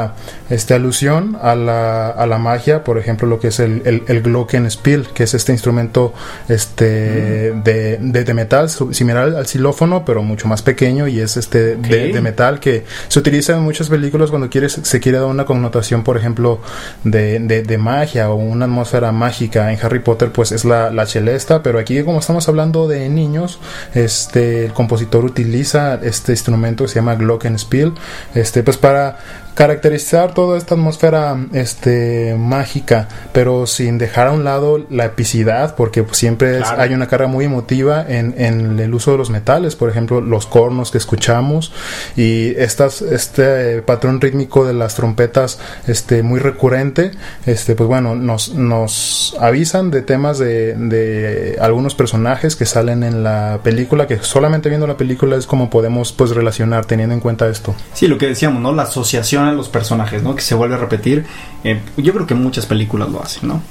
este, 0.50 0.74
alusión 0.74 1.38
a 1.42 1.56
la, 1.56 2.10
a 2.10 2.26
la 2.26 2.38
magia, 2.38 2.84
por 2.84 2.98
ejemplo, 2.98 3.28
lo 3.28 3.40
que 3.40 3.50
es 3.50 3.60
el, 3.60 4.04
el, 4.08 4.22
Glockenspiel, 4.22 5.08
que 5.14 5.24
es 5.24 5.34
este 5.34 5.52
instrumento 5.52 6.14
este, 6.48 7.54
mm. 7.56 7.64
de, 7.64 8.24
de, 8.24 8.34
metal 8.34 8.70
similar 8.70 9.34
al 9.36 9.48
xilófono, 9.48 10.06
pero 10.06 10.24
mucho 10.24 10.48
más 10.48 10.62
pequeño 10.62 11.08
y 11.08 11.20
es 11.20 11.38
este 11.38 11.76
de, 11.76 12.22
metal 12.22 12.60
que 12.60 12.86
se 13.08 13.20
utiliza 13.20 13.56
en 13.56 13.64
muchas 13.64 13.90
películas 13.90 14.30
cuando 14.30 14.50
quieres, 14.50 14.80
se 14.82 15.00
quiere 15.00 15.20
dar 15.20 15.28
una 15.28 15.46
connotación, 15.46 16.04
por 16.04 16.18
ejemplo, 16.18 16.60
de, 17.04 17.40
de, 17.40 17.78
magia 17.78 18.30
o 18.30 18.36
una 18.36 18.66
atmósfera 18.66 19.12
mágica. 19.12 19.72
En 19.72 19.80
Harry 19.82 20.00
Potter, 20.00 20.32
pues 20.32 20.52
es 20.52 20.66
la, 20.66 20.92
la 20.92 21.06
celesta, 21.06 21.64
pero 21.64 21.80
aquí, 21.80 22.04
como 22.04 22.20
estamos 22.20 22.48
hablando 22.48 22.88
de 22.88 23.10
niños, 23.10 23.60
este, 23.94 24.66
el 24.66 24.74
compositor 24.74 25.26
utiliza 25.26 25.96
este 25.96 26.34
instrumento 26.34 26.84
que 26.84 26.90
se 26.90 26.96
llama 26.96 27.16
Glockenspiel, 27.16 27.94
este, 28.34 28.64
pues 28.64 28.78
para 28.78 29.20
caracterizar 29.60 30.34
toda 30.34 30.58
esta 30.58 30.76
atmósfera 30.76 31.38
este 31.52 32.34
mágica 32.40 33.10
pero 33.34 33.68
sin 33.68 33.98
dejar 33.98 34.28
a 34.28 34.32
un 34.32 34.46
lado 34.46 34.86
la 34.90 35.04
epicidad 35.04 35.76
porque 35.76 36.06
siempre 36.14 36.62
hay 36.64 36.94
una 36.94 37.08
carga 37.08 37.28
muy 37.28 37.44
emotiva 37.44 38.06
en, 38.08 38.36
en, 38.38 38.80
el 38.80 38.94
uso 38.94 39.12
de 39.12 39.18
los 39.18 39.30
metales 39.30 39.76
por 39.76 39.90
ejemplo 39.90 40.22
los 40.22 40.46
cornos 40.46 40.92
que 40.92 40.98
escuchamos 40.98 41.74
y 42.16 42.52
estas 42.56 43.02
este 43.02 43.82
patrón 43.82 44.22
rítmico 44.22 44.66
de 44.66 44.74
las 44.74 44.96
trompetas 44.96 45.60
este 45.88 46.24
muy 46.24 46.40
recurrente 46.40 47.12
este 47.46 47.76
pues 47.76 47.90
bueno 47.90 48.16
nos, 48.16 48.54
nos 48.54 49.36
avisan 49.42 49.92
de 49.92 50.04
temas 50.04 50.40
de, 50.40 50.74
de 50.76 51.58
algunos 51.60 51.96
personajes 51.96 52.56
que 52.56 52.66
salen 52.66 53.04
en 53.04 53.26
la 53.26 53.60
película 53.62 54.08
que 54.08 54.20
solamente 54.24 54.70
viendo 54.70 54.88
la 54.88 54.96
película 54.96 55.36
es 55.36 55.46
como 55.46 55.70
podemos 55.70 56.14
pues 56.14 56.32
relacionar 56.32 56.86
teniendo 56.86 57.14
en 57.14 57.20
cuenta 57.20 57.50
esto. 57.50 57.76
Sí 57.92 58.08
lo 58.08 58.18
que 58.18 58.28
decíamos 58.28 58.62
no 58.62 58.72
la 58.72 58.84
asociación 58.84 59.49
los 59.58 59.70
personajes, 59.70 60.24
¿no? 60.24 60.36
Que 60.36 60.42
se 60.42 60.56
vuelve 60.56 60.76
a 60.76 60.78
repetir. 60.78 61.26
Eh, 61.64 61.82
yo 61.98 62.14
creo 62.14 62.28
que 62.28 62.36
muchas 62.36 62.66
películas 62.66 63.10
lo 63.10 63.22
hacen, 63.22 63.50
¿no? 63.50 63.62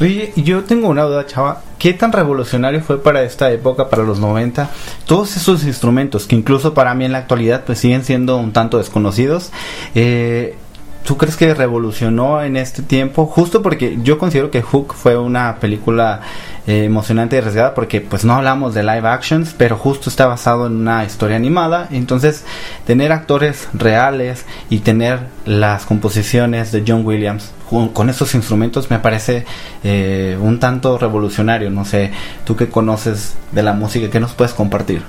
Oye, 0.00 0.32
yo 0.34 0.64
tengo 0.64 0.88
una 0.88 1.02
duda, 1.02 1.26
chava. 1.26 1.62
¿Qué 1.78 1.92
tan 1.92 2.10
revolucionario 2.10 2.80
fue 2.82 3.02
para 3.02 3.22
esta 3.22 3.50
época, 3.52 3.90
para 3.90 4.02
los 4.02 4.18
90? 4.18 4.70
Todos 5.04 5.36
esos 5.36 5.64
instrumentos 5.64 6.26
que 6.26 6.36
incluso 6.36 6.72
para 6.72 6.94
mí 6.94 7.04
en 7.04 7.12
la 7.12 7.18
actualidad 7.18 7.64
pues 7.66 7.80
siguen 7.80 8.02
siendo 8.02 8.38
un 8.38 8.52
tanto 8.52 8.78
desconocidos. 8.78 9.50
Eh, 9.94 10.56
¿Tú 11.04 11.16
crees 11.16 11.36
que 11.36 11.54
revolucionó 11.54 12.42
en 12.42 12.56
este 12.56 12.82
tiempo? 12.82 13.26
Justo 13.26 13.62
porque 13.62 13.98
yo 14.02 14.18
considero 14.18 14.50
que 14.50 14.62
Hook 14.62 14.94
fue 14.94 15.16
una 15.16 15.56
película 15.56 16.20
eh, 16.66 16.84
emocionante 16.84 17.36
y 17.36 17.38
arriesgada 17.38 17.74
porque 17.74 18.00
pues 18.00 18.24
no 18.24 18.34
hablamos 18.34 18.74
de 18.74 18.82
live 18.82 19.08
actions, 19.08 19.54
pero 19.56 19.76
justo 19.76 20.10
está 20.10 20.26
basado 20.26 20.66
en 20.66 20.76
una 20.76 21.04
historia 21.04 21.36
animada. 21.36 21.88
Entonces, 21.90 22.44
tener 22.86 23.12
actores 23.12 23.68
reales 23.72 24.44
y 24.68 24.80
tener 24.80 25.20
las 25.46 25.86
composiciones 25.86 26.70
de 26.70 26.84
John 26.86 27.04
Williams 27.04 27.52
con, 27.92 28.10
esos 28.10 28.34
instrumentos 28.34 28.90
me 28.90 28.98
parece 28.98 29.44
eh, 29.84 30.36
un 30.40 30.58
tanto 30.58 30.98
revolucionario. 30.98 31.70
No 31.70 31.84
sé, 31.84 32.10
tú 32.44 32.56
que 32.56 32.68
conoces 32.68 33.34
de 33.52 33.62
la 33.62 33.72
música, 33.72 34.10
¿qué 34.10 34.20
nos 34.20 34.32
puedes 34.32 34.54
compartir? 34.54 35.02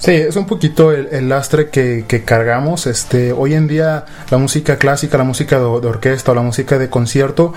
Sí, 0.00 0.12
es 0.12 0.34
un 0.36 0.46
poquito 0.46 0.92
el, 0.92 1.28
lastre 1.28 1.68
que, 1.68 2.22
cargamos. 2.24 2.86
Este, 2.86 3.32
hoy 3.32 3.52
en 3.52 3.68
día 3.68 4.06
la 4.30 4.38
música 4.38 4.78
clásica, 4.78 5.18
la 5.18 5.24
música 5.24 5.58
de, 5.58 5.64
orquesta 5.64 6.32
o 6.32 6.34
la 6.34 6.40
música 6.40 6.78
de 6.78 6.88
concierto, 6.88 7.52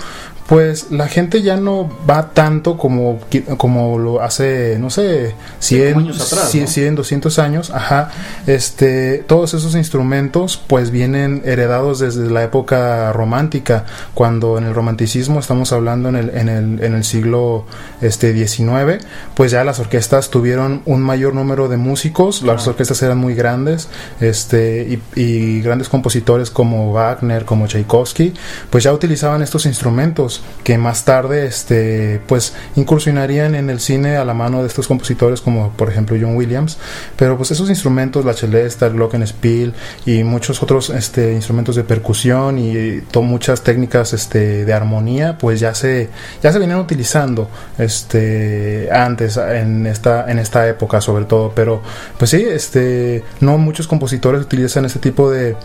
pues 0.47 0.91
la 0.91 1.08
gente 1.08 1.41
ya 1.41 1.58
no 1.58 1.89
va 2.10 2.29
tanto 2.34 2.77
como, 2.77 3.19
como 3.58 3.97
lo 3.97 4.21
hace, 4.21 4.77
no 4.79 4.89
sé, 4.89 5.36
100, 5.60 5.97
años 5.97 6.36
100, 6.49 6.95
200 6.95 7.39
años. 7.39 7.71
Ajá, 7.71 8.12
este, 8.47 9.19
todos 9.19 9.53
esos 9.53 9.75
instrumentos 9.75 10.62
pues 10.67 10.91
vienen 10.91 11.41
heredados 11.45 11.99
desde 11.99 12.29
la 12.29 12.43
época 12.43 13.12
romántica, 13.13 13.86
cuando 14.13 14.58
en 14.58 14.65
el 14.65 14.73
romanticismo 14.73 15.39
estamos 15.39 15.71
hablando 15.71 16.10
en 16.10 16.15
el, 16.15 16.29
en 16.29 16.49
el, 16.49 16.84
en 16.84 16.93
el 16.93 17.03
siglo 17.03 17.65
este, 18.01 18.34
19, 18.34 18.99
pues 19.36 19.51
ya 19.51 19.63
las 19.63 19.79
orquestas 19.79 20.29
tuvieron 20.29 20.82
un 20.86 21.01
mayor 21.01 21.34
número 21.34 21.67
de 21.67 21.77
músicos 21.77 22.03
las 22.43 22.67
orquestas 22.67 23.01
eran 23.01 23.17
muy 23.17 23.36
grandes, 23.36 23.88
este, 24.19 24.99
y, 25.15 25.62
grandes 25.62 25.89
compositores 25.89 26.49
como 26.49 26.91
Wagner, 26.91 27.45
como 27.45 27.67
Tchaikovsky, 27.67 28.34
pues 28.69 28.84
ya 28.84 28.93
utilizaban 28.93 29.41
estos 29.41 29.65
instrumentos 29.65 30.41
que 30.63 30.77
más 30.77 31.06
tarde, 31.06 31.45
este, 31.45 32.21
pues 32.27 32.53
incursionarían 32.75 33.53
en 33.56 33.69
el 33.69 33.79
cine 33.79 34.15
a 34.15 34.25
la 34.25 34.34
mano 34.34 34.62
de 34.62 34.67
estos 34.67 34.88
compositores 34.88 35.41
como 35.41 35.71
por 35.71 35.89
ejemplo 35.89 36.17
John 36.19 36.36
Williams, 36.36 36.77
pero 37.17 37.38
pues 37.38 37.51
esos 37.51 37.69
instrumentos, 37.69 38.25
la 38.25 38.34
celesta, 38.34 38.88
el 38.88 38.93
glockenspiel 38.93 39.73
y 40.06 40.23
muchos 40.23 40.63
otros 40.63 40.89
este, 40.89 41.34
instrumentos 41.34 41.75
de 41.75 41.84
percusión 41.84 42.60
y 42.60 43.01
muchas 43.21 43.62
técnicas 43.62 44.13
este, 44.13 44.65
de 44.65 44.73
armonía, 44.73 45.38
pues 45.38 45.60
ya 45.60 45.73
se, 45.73 46.10
ya 46.41 46.51
se 46.51 46.60
venían 46.60 46.79
utilizando 46.79 47.49
este, 47.77 48.89
antes 48.91 49.38
en 49.38 49.86
esta, 49.86 50.29
en 50.29 50.39
esta 50.39 50.67
época 50.67 51.01
sobre 51.01 51.25
todo, 51.25 51.51
pero 51.56 51.82
pues 52.17 52.32
sí, 52.32 52.43
este, 52.47 53.23
no 53.39 53.58
muchos 53.58 53.88
compositores 53.88 54.41
utilizan 54.41 54.86
este 54.86 54.99
tipo 54.99 55.29
de, 55.29 55.56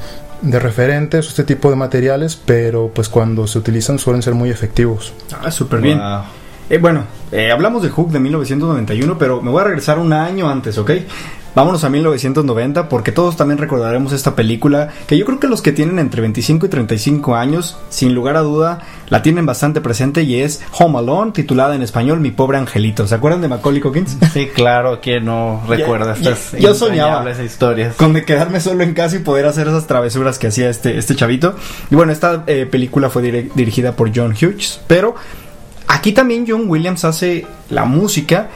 de 0.42 0.58
referentes 0.58 1.28
este 1.28 1.44
tipo 1.44 1.70
de 1.70 1.76
materiales, 1.76 2.36
pero 2.36 2.90
pues 2.94 3.08
cuando 3.08 3.46
se 3.46 3.58
utilizan 3.58 3.98
suelen 3.98 4.22
ser 4.22 4.34
muy 4.34 4.50
efectivos. 4.50 5.12
Ah, 5.40 5.50
súper 5.50 5.80
bien. 5.80 6.00
Eh, 6.70 6.78
bueno, 6.78 7.04
eh, 7.32 7.50
hablamos 7.50 7.82
de 7.82 7.88
Hook 7.88 8.10
de 8.10 8.20
1991, 8.20 9.16
pero 9.18 9.40
me 9.40 9.50
voy 9.50 9.62
a 9.62 9.64
regresar 9.64 9.98
un 9.98 10.12
año 10.12 10.50
antes, 10.50 10.76
¿ok? 10.76 10.90
Vámonos 11.54 11.82
a 11.82 11.88
1990 11.88 12.88
porque 12.88 13.10
todos 13.10 13.36
también 13.36 13.58
recordaremos 13.58 14.12
esta 14.12 14.36
película 14.36 14.90
que 15.08 15.18
yo 15.18 15.24
creo 15.24 15.40
que 15.40 15.48
los 15.48 15.60
que 15.60 15.72
tienen 15.72 15.98
entre 15.98 16.20
25 16.20 16.66
y 16.66 16.68
35 16.68 17.34
años, 17.34 17.78
sin 17.88 18.14
lugar 18.14 18.36
a 18.36 18.42
duda, 18.42 18.80
la 19.08 19.22
tienen 19.22 19.44
bastante 19.46 19.80
presente 19.80 20.22
y 20.22 20.40
es 20.40 20.62
Home 20.78 20.98
Alone, 20.98 21.32
titulada 21.32 21.74
en 21.74 21.82
español 21.82 22.20
Mi 22.20 22.30
pobre 22.30 22.58
angelito. 22.58 23.08
¿Se 23.08 23.14
acuerdan 23.14 23.40
de 23.40 23.48
Macaulay 23.48 23.80
Culkin? 23.80 24.06
Sí, 24.32 24.48
claro, 24.54 25.00
¿quién 25.00 25.24
no 25.24 25.62
recuerda 25.66 26.12
estas 26.12 26.52
yo 26.52 26.74
soñaba. 26.74 27.18
entrañables 27.18 27.40
historias? 27.50 27.96
con 27.96 28.12
de 28.12 28.24
quedarme 28.24 28.60
solo 28.60 28.84
en 28.84 28.94
casa 28.94 29.16
y 29.16 29.20
poder 29.20 29.46
hacer 29.46 29.66
esas 29.66 29.86
travesuras 29.86 30.38
que 30.38 30.48
hacía 30.48 30.68
este, 30.68 30.98
este 30.98 31.16
chavito. 31.16 31.56
Y 31.90 31.96
bueno, 31.96 32.12
esta 32.12 32.44
eh, 32.46 32.66
película 32.70 33.10
fue 33.10 33.22
dirigida 33.22 33.96
por 33.96 34.12
John 34.14 34.32
Hughes, 34.32 34.80
pero 34.86 35.16
aquí 35.88 36.12
también 36.12 36.44
John 36.46 36.64
Williams 36.68 37.04
hace 37.04 37.46
la 37.70 37.84
música. 37.84 38.48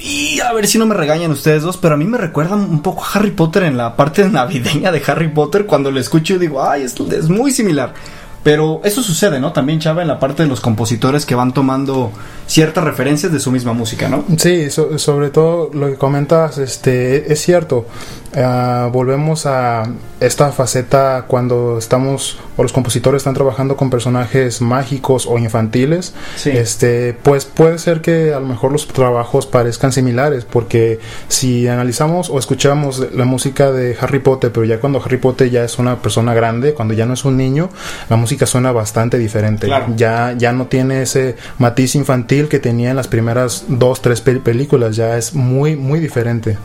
Y 0.00 0.38
a 0.40 0.52
ver 0.52 0.68
si 0.68 0.78
no 0.78 0.86
me 0.86 0.94
regañan 0.94 1.32
ustedes 1.32 1.62
dos, 1.64 1.76
pero 1.76 1.94
a 1.94 1.96
mí 1.96 2.04
me 2.04 2.18
recuerda 2.18 2.54
un 2.54 2.82
poco 2.82 3.04
a 3.04 3.08
Harry 3.18 3.32
Potter 3.32 3.64
en 3.64 3.76
la 3.76 3.96
parte 3.96 4.28
navideña 4.28 4.92
de 4.92 5.02
Harry 5.06 5.28
Potter. 5.28 5.66
Cuando 5.66 5.90
lo 5.90 5.98
escucho 5.98 6.38
digo, 6.38 6.62
ay, 6.62 6.82
es, 6.82 6.94
es 7.00 7.28
muy 7.28 7.50
similar. 7.50 7.94
Pero 8.44 8.80
eso 8.84 9.02
sucede, 9.02 9.40
¿no? 9.40 9.52
También, 9.52 9.80
Chava, 9.80 10.00
en 10.02 10.08
la 10.08 10.20
parte 10.20 10.44
de 10.44 10.48
los 10.48 10.60
compositores 10.60 11.26
que 11.26 11.34
van 11.34 11.52
tomando 11.52 12.12
ciertas 12.46 12.84
referencias 12.84 13.32
de 13.32 13.40
su 13.40 13.50
misma 13.50 13.72
música, 13.72 14.08
¿no? 14.08 14.24
Sí, 14.38 14.70
so- 14.70 14.96
sobre 15.00 15.30
todo 15.30 15.70
lo 15.74 15.88
que 15.88 15.96
comentas, 15.96 16.56
este, 16.58 17.30
es 17.32 17.42
cierto. 17.42 17.86
Ah, 18.36 18.88
volvemos 18.92 19.44
a 19.46 19.82
esta 20.20 20.52
faceta 20.52 21.24
cuando 21.26 21.76
estamos 21.78 22.38
o 22.58 22.62
los 22.62 22.74
compositores 22.74 23.20
están 23.20 23.32
trabajando 23.32 23.76
con 23.78 23.88
personajes 23.88 24.60
mágicos 24.60 25.26
o 25.26 25.38
infantiles. 25.38 26.12
Sí. 26.36 26.50
Este, 26.50 27.14
pues 27.22 27.46
puede 27.46 27.78
ser 27.78 28.02
que 28.02 28.34
a 28.34 28.40
lo 28.40 28.46
mejor 28.46 28.70
los 28.72 28.86
trabajos 28.88 29.46
parezcan 29.46 29.92
similares, 29.92 30.44
porque 30.44 30.98
si 31.28 31.66
analizamos 31.68 32.28
o 32.28 32.38
escuchamos 32.38 33.06
la 33.14 33.24
música 33.24 33.72
de 33.72 33.96
Harry 34.00 34.18
Potter, 34.18 34.52
pero 34.52 34.66
ya 34.66 34.78
cuando 34.80 35.00
Harry 35.02 35.16
Potter 35.16 35.48
ya 35.48 35.64
es 35.64 35.78
una 35.78 36.02
persona 36.02 36.34
grande, 36.34 36.74
cuando 36.74 36.92
ya 36.92 37.06
no 37.06 37.14
es 37.14 37.24
un 37.24 37.36
niño, 37.38 37.70
la 38.10 38.16
música 38.16 38.44
suena 38.44 38.72
bastante 38.72 39.16
diferente. 39.18 39.66
Claro. 39.68 39.86
Ya, 39.96 40.34
ya 40.36 40.52
no 40.52 40.66
tiene 40.66 41.02
ese 41.02 41.36
matiz 41.58 41.94
infantil 41.94 42.48
que 42.48 42.58
tenía 42.58 42.90
en 42.90 42.96
las 42.96 43.06
primeras 43.08 43.64
dos, 43.68 44.02
tres 44.02 44.24
pel- 44.24 44.42
películas, 44.42 44.96
ya 44.96 45.16
es 45.16 45.32
muy, 45.34 45.76
muy 45.76 46.00
diferente. 46.00 46.58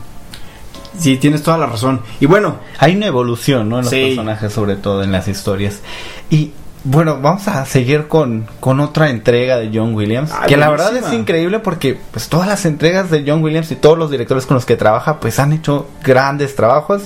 Sí, 0.98 1.16
tienes 1.16 1.42
toda 1.42 1.58
la 1.58 1.66
razón. 1.66 2.00
Y 2.20 2.26
bueno, 2.26 2.56
Hay 2.78 2.96
una 2.96 3.06
evolución, 3.06 3.68
¿no? 3.68 3.78
En 3.78 3.82
los 3.84 3.90
Sí. 3.90 4.02
personajes, 4.06 4.52
sobre 4.52 4.76
todo 4.76 5.02
en 5.02 5.12
las 5.12 5.26
historias. 5.28 5.80
Y 6.30 6.52
bueno, 6.86 7.18
vamos 7.20 7.48
a 7.48 7.64
seguir 7.64 8.08
con, 8.08 8.46
con 8.60 8.78
otra 8.80 9.08
entrega 9.08 9.56
de 9.56 9.70
John 9.72 9.94
Williams. 9.94 10.30
Ay, 10.38 10.48
que 10.48 10.56
la 10.58 10.68
verdad 10.68 10.94
es 10.96 11.10
increíble 11.14 11.58
porque 11.60 11.98
pues 12.10 12.28
todas 12.28 12.46
las 12.46 12.66
entregas 12.66 13.10
de 13.10 13.24
John 13.26 13.42
Williams 13.42 13.70
y 13.70 13.76
todos 13.76 13.96
los 13.96 14.10
directores 14.10 14.44
con 14.44 14.56
los 14.56 14.66
que 14.66 14.76
trabaja 14.76 15.18
pues 15.18 15.38
han 15.38 15.52
hecho 15.54 15.88
grandes 16.02 16.54
trabajos. 16.56 17.02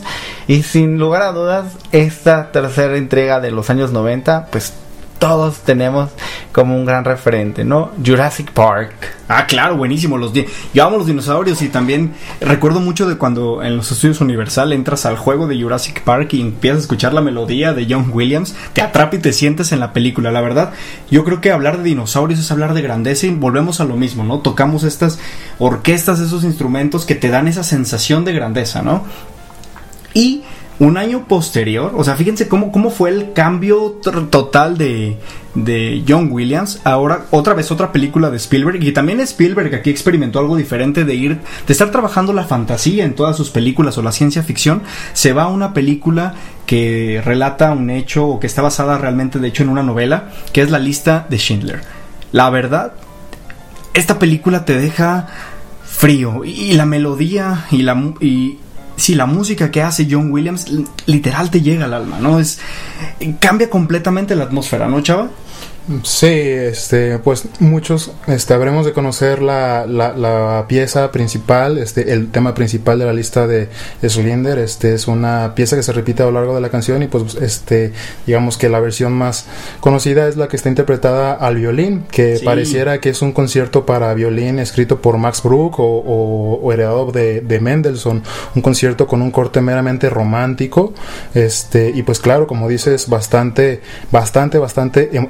Y 0.48 0.64
sin 0.64 0.98
lugar 0.98 1.22
a 1.22 1.30
dudas, 1.32 1.66
esta 1.92 2.50
tercera 2.50 2.96
entrega 2.96 3.38
de 3.40 3.52
los 3.52 3.70
años 3.70 3.92
90 3.92 4.46
pues 4.50 4.72
todos 5.18 5.58
tenemos 5.58 6.10
como 6.52 6.76
un 6.76 6.84
gran 6.84 7.04
referente, 7.04 7.64
¿no? 7.64 7.90
Jurassic 8.04 8.52
Park. 8.52 8.94
Ah, 9.28 9.46
claro, 9.46 9.76
buenísimo. 9.76 10.16
Los 10.16 10.32
amo 10.80 10.96
los 10.96 11.06
dinosaurios 11.06 11.60
y 11.62 11.68
también 11.68 12.14
recuerdo 12.40 12.80
mucho 12.80 13.08
de 13.08 13.16
cuando 13.16 13.62
en 13.62 13.76
los 13.76 13.90
estudios 13.90 14.20
Universal 14.20 14.72
entras 14.72 15.06
al 15.06 15.16
juego 15.16 15.46
de 15.46 15.60
Jurassic 15.60 16.02
Park 16.02 16.32
y 16.32 16.40
empiezas 16.40 16.78
a 16.78 16.82
escuchar 16.82 17.12
la 17.12 17.20
melodía 17.20 17.72
de 17.72 17.86
John 17.88 18.10
Williams, 18.12 18.54
te 18.72 18.80
atrapa 18.80 19.16
y 19.16 19.18
te 19.18 19.32
sientes 19.32 19.72
en 19.72 19.80
la 19.80 19.92
película. 19.92 20.30
La 20.30 20.40
verdad, 20.40 20.72
yo 21.10 21.24
creo 21.24 21.40
que 21.40 21.52
hablar 21.52 21.78
de 21.78 21.84
dinosaurios 21.84 22.40
es 22.40 22.50
hablar 22.50 22.74
de 22.74 22.82
grandeza 22.82 23.26
y 23.26 23.30
volvemos 23.30 23.80
a 23.80 23.84
lo 23.84 23.96
mismo, 23.96 24.24
¿no? 24.24 24.38
Tocamos 24.38 24.84
estas 24.84 25.18
orquestas, 25.58 26.20
esos 26.20 26.44
instrumentos 26.44 27.04
que 27.04 27.14
te 27.14 27.28
dan 27.28 27.48
esa 27.48 27.64
sensación 27.64 28.24
de 28.24 28.32
grandeza, 28.32 28.82
¿no? 28.82 29.04
Y 30.14 30.42
un 30.80 30.96
año 30.96 31.26
posterior, 31.26 31.92
o 31.96 32.04
sea, 32.04 32.14
fíjense 32.14 32.46
cómo, 32.46 32.70
cómo 32.70 32.90
fue 32.90 33.10
el 33.10 33.32
cambio 33.32 33.98
total 34.30 34.78
de, 34.78 35.16
de 35.54 36.04
John 36.06 36.28
Williams. 36.30 36.80
Ahora, 36.84 37.26
otra 37.30 37.54
vez 37.54 37.70
otra 37.70 37.90
película 37.90 38.30
de 38.30 38.36
Spielberg. 38.36 38.82
Y 38.82 38.92
también 38.92 39.20
Spielberg 39.20 39.74
aquí 39.74 39.90
experimentó 39.90 40.38
algo 40.38 40.56
diferente 40.56 41.04
de 41.04 41.14
ir, 41.14 41.38
de 41.66 41.72
estar 41.72 41.90
trabajando 41.90 42.32
la 42.32 42.44
fantasía 42.44 43.04
en 43.04 43.14
todas 43.14 43.36
sus 43.36 43.50
películas 43.50 43.98
o 43.98 44.02
la 44.02 44.12
ciencia 44.12 44.42
ficción. 44.42 44.82
Se 45.14 45.32
va 45.32 45.44
a 45.44 45.48
una 45.48 45.74
película 45.74 46.34
que 46.66 47.22
relata 47.24 47.72
un 47.72 47.90
hecho 47.90 48.26
o 48.26 48.40
que 48.40 48.46
está 48.46 48.62
basada 48.62 48.98
realmente, 48.98 49.38
de 49.38 49.48
hecho, 49.48 49.62
en 49.62 49.70
una 49.70 49.82
novela, 49.82 50.30
que 50.52 50.62
es 50.62 50.70
la 50.70 50.78
lista 50.78 51.26
de 51.28 51.38
Schindler. 51.38 51.80
La 52.30 52.50
verdad, 52.50 52.92
esta 53.94 54.18
película 54.18 54.64
te 54.64 54.78
deja 54.78 55.26
frío 55.84 56.44
y 56.44 56.74
la 56.74 56.84
melodía 56.86 57.66
y 57.70 57.82
la 57.82 58.00
y 58.20 58.58
sí, 58.98 59.14
la 59.14 59.26
música 59.26 59.70
que 59.70 59.82
hace 59.82 60.06
John 60.10 60.30
Williams 60.30 60.66
literal 61.06 61.50
te 61.50 61.62
llega 61.62 61.86
al 61.86 61.94
alma, 61.94 62.18
¿no? 62.18 62.38
Es 62.38 62.60
cambia 63.40 63.70
completamente 63.70 64.34
la 64.34 64.44
atmósfera, 64.44 64.88
¿no, 64.88 65.00
chava? 65.00 65.30
Sí, 66.02 66.26
este, 66.26 67.18
pues 67.18 67.44
muchos 67.60 68.10
este, 68.26 68.52
habremos 68.52 68.84
de 68.84 68.92
conocer 68.92 69.40
la, 69.40 69.86
la, 69.86 70.12
la 70.14 70.66
pieza 70.68 71.10
principal, 71.10 71.78
este, 71.78 72.12
el 72.12 72.30
tema 72.30 72.52
principal 72.52 72.98
de 72.98 73.06
la 73.06 73.14
lista 73.14 73.46
de, 73.46 73.68
de 74.02 74.08
Schindler, 74.10 74.58
este, 74.58 74.92
es 74.92 75.08
una 75.08 75.54
pieza 75.54 75.76
que 75.76 75.82
se 75.82 75.92
repite 75.94 76.22
a 76.22 76.26
lo 76.26 76.32
largo 76.32 76.54
de 76.54 76.60
la 76.60 76.68
canción 76.68 77.02
y 77.02 77.06
pues 77.06 77.36
este, 77.36 77.92
digamos 78.26 78.58
que 78.58 78.68
la 78.68 78.80
versión 78.80 79.14
más 79.14 79.46
conocida 79.80 80.28
es 80.28 80.36
la 80.36 80.48
que 80.48 80.56
está 80.56 80.68
interpretada 80.68 81.32
al 81.32 81.56
violín, 81.56 82.04
que 82.10 82.36
Sí. 82.36 82.44
pareciera 82.44 83.00
que 83.00 83.08
es 83.08 83.22
un 83.22 83.32
concierto 83.32 83.86
para 83.86 84.12
violín 84.12 84.58
escrito 84.58 85.00
por 85.00 85.16
Max 85.16 85.42
Bruch 85.42 85.78
o, 85.78 85.84
o- 85.84 86.60
o 86.62 86.72
heredado 86.72 87.12
de, 87.12 87.40
de 87.40 87.60
Mendelssohn, 87.60 88.22
un 88.54 88.60
concierto 88.62 89.06
con 89.06 89.22
un 89.22 89.30
corte 89.30 89.62
meramente 89.62 90.10
romántico, 90.10 90.92
este, 91.34 91.90
y 91.94 92.02
pues 92.02 92.18
claro, 92.18 92.46
como 92.46 92.68
dices, 92.68 93.08
bastante, 93.08 93.80
bastante, 94.12 94.58
bastante 94.58 95.16
em- 95.16 95.28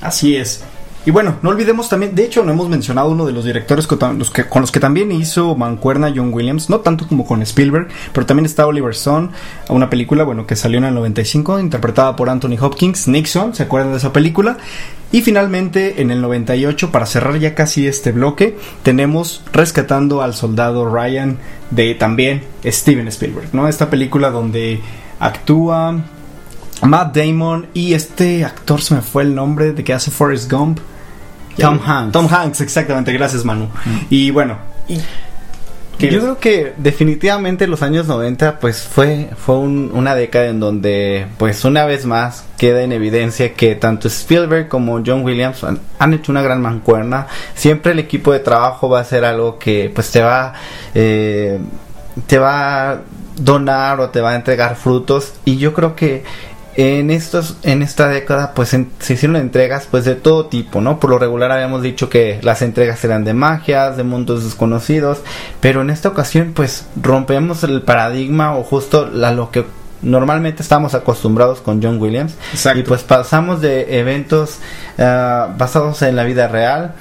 Así 0.00 0.36
es. 0.36 0.62
Y 1.04 1.12
bueno, 1.12 1.36
no 1.40 1.50
olvidemos 1.50 1.88
también, 1.88 2.16
de 2.16 2.24
hecho 2.24 2.42
no 2.42 2.50
hemos 2.50 2.68
mencionado 2.68 3.08
uno 3.10 3.26
de 3.26 3.32
los 3.32 3.44
directores 3.44 3.86
con, 3.86 3.96
tam- 4.00 4.18
los 4.18 4.28
que, 4.32 4.44
con 4.48 4.60
los 4.62 4.72
que 4.72 4.80
también 4.80 5.12
hizo 5.12 5.54
mancuerna 5.54 6.12
John 6.14 6.34
Williams, 6.34 6.68
no 6.68 6.80
tanto 6.80 7.06
como 7.06 7.24
con 7.24 7.42
Spielberg, 7.42 7.86
pero 8.12 8.26
también 8.26 8.44
está 8.44 8.66
Oliver 8.66 8.90
Stone, 8.90 9.28
una 9.68 9.88
película, 9.88 10.24
bueno, 10.24 10.48
que 10.48 10.56
salió 10.56 10.78
en 10.78 10.84
el 10.86 10.94
95, 10.94 11.60
interpretada 11.60 12.16
por 12.16 12.28
Anthony 12.28 12.56
Hopkins, 12.60 13.06
Nixon, 13.06 13.54
¿se 13.54 13.62
acuerdan 13.62 13.92
de 13.92 13.98
esa 13.98 14.12
película? 14.12 14.56
Y 15.12 15.22
finalmente, 15.22 16.02
en 16.02 16.10
el 16.10 16.20
98, 16.20 16.90
para 16.90 17.06
cerrar 17.06 17.38
ya 17.38 17.54
casi 17.54 17.86
este 17.86 18.10
bloque, 18.10 18.58
tenemos 18.82 19.44
Rescatando 19.52 20.22
al 20.22 20.34
Soldado 20.34 20.92
Ryan 20.92 21.38
de 21.70 21.94
también 21.94 22.42
Steven 22.64 23.06
Spielberg, 23.06 23.50
¿no? 23.52 23.68
Esta 23.68 23.90
película 23.90 24.32
donde 24.32 24.80
actúa 25.20 26.02
Matt 26.82 27.16
Damon 27.16 27.66
y 27.74 27.94
este 27.94 28.44
actor 28.44 28.80
se 28.82 28.94
me 28.94 29.00
fue 29.02 29.22
el 29.22 29.34
nombre 29.34 29.72
de 29.72 29.82
que 29.84 29.92
hace 29.94 30.10
Forrest 30.10 30.50
Gump. 30.50 30.78
Tom 31.58 31.80
Hanks. 31.84 32.12
Tom 32.12 32.28
Hanks, 32.30 32.60
exactamente, 32.60 33.12
gracias 33.12 33.44
Manu. 33.44 33.68
Y 34.10 34.30
bueno, 34.30 34.58
y- 34.88 34.98
¿qué- 35.98 36.10
Yo 36.10 36.20
creo 36.20 36.38
que 36.38 36.74
definitivamente 36.76 37.66
los 37.66 37.80
años 37.82 38.06
90 38.06 38.58
pues 38.60 38.82
fue 38.82 39.30
fue 39.38 39.56
un- 39.56 39.90
una 39.94 40.14
década 40.14 40.48
en 40.48 40.60
donde 40.60 41.26
pues 41.38 41.64
una 41.64 41.86
vez 41.86 42.04
más 42.04 42.44
queda 42.58 42.82
en 42.82 42.92
evidencia 42.92 43.54
que 43.54 43.74
tanto 43.74 44.06
Spielberg 44.08 44.68
como 44.68 45.00
John 45.04 45.24
Williams 45.24 45.64
han, 45.64 45.80
han 45.98 46.12
hecho 46.12 46.30
una 46.30 46.42
gran 46.42 46.60
mancuerna. 46.60 47.26
Siempre 47.54 47.92
el 47.92 48.00
equipo 48.00 48.32
de 48.34 48.40
trabajo 48.40 48.90
va 48.90 49.00
a 49.00 49.04
ser 49.04 49.24
algo 49.24 49.58
que 49.58 49.90
pues 49.94 50.10
te 50.10 50.20
va 50.20 50.52
eh, 50.94 51.58
te 52.26 52.36
va 52.38 52.90
a 52.92 52.98
donar 53.38 53.98
o 54.00 54.10
te 54.10 54.20
va 54.20 54.32
a 54.32 54.34
entregar 54.36 54.76
frutos 54.76 55.32
y 55.46 55.56
yo 55.56 55.72
creo 55.72 55.96
que 55.96 56.22
en 56.78 57.10
estos 57.10 57.56
en 57.62 57.82
esta 57.82 58.08
década 58.08 58.52
pues 58.54 58.74
en- 58.74 58.90
se 58.98 59.14
hicieron 59.14 59.36
entregas 59.36 59.88
pues 59.90 60.04
de 60.04 60.14
todo 60.14 60.46
tipo 60.46 60.80
no 60.82 61.00
por 61.00 61.08
lo 61.10 61.18
regular 61.18 61.50
habíamos 61.50 61.82
dicho 61.82 62.08
que 62.10 62.38
las 62.42 62.60
entregas 62.60 63.02
eran 63.04 63.24
de 63.24 63.32
magias 63.32 63.96
de 63.96 64.02
mundos 64.04 64.44
desconocidos 64.44 65.20
pero 65.60 65.80
en 65.80 65.88
esta 65.90 66.08
ocasión 66.10 66.52
pues 66.54 66.86
rompemos 67.00 67.64
el 67.64 67.80
paradigma 67.82 68.56
o 68.56 68.62
justo 68.62 69.10
a 69.24 69.32
lo 69.32 69.50
que 69.50 69.64
normalmente 70.02 70.62
estamos 70.62 70.92
acostumbrados 70.94 71.62
con 71.62 71.82
John 71.82 71.98
Williams 72.00 72.34
Exacto. 72.52 72.78
y 72.78 72.82
pues 72.82 73.02
pasamos 73.02 73.62
de 73.62 73.98
eventos 73.98 74.58
ah, 74.98 75.48
basados 75.56 76.02
en 76.02 76.14
la 76.14 76.24
vida 76.24 76.46
real 76.48 76.94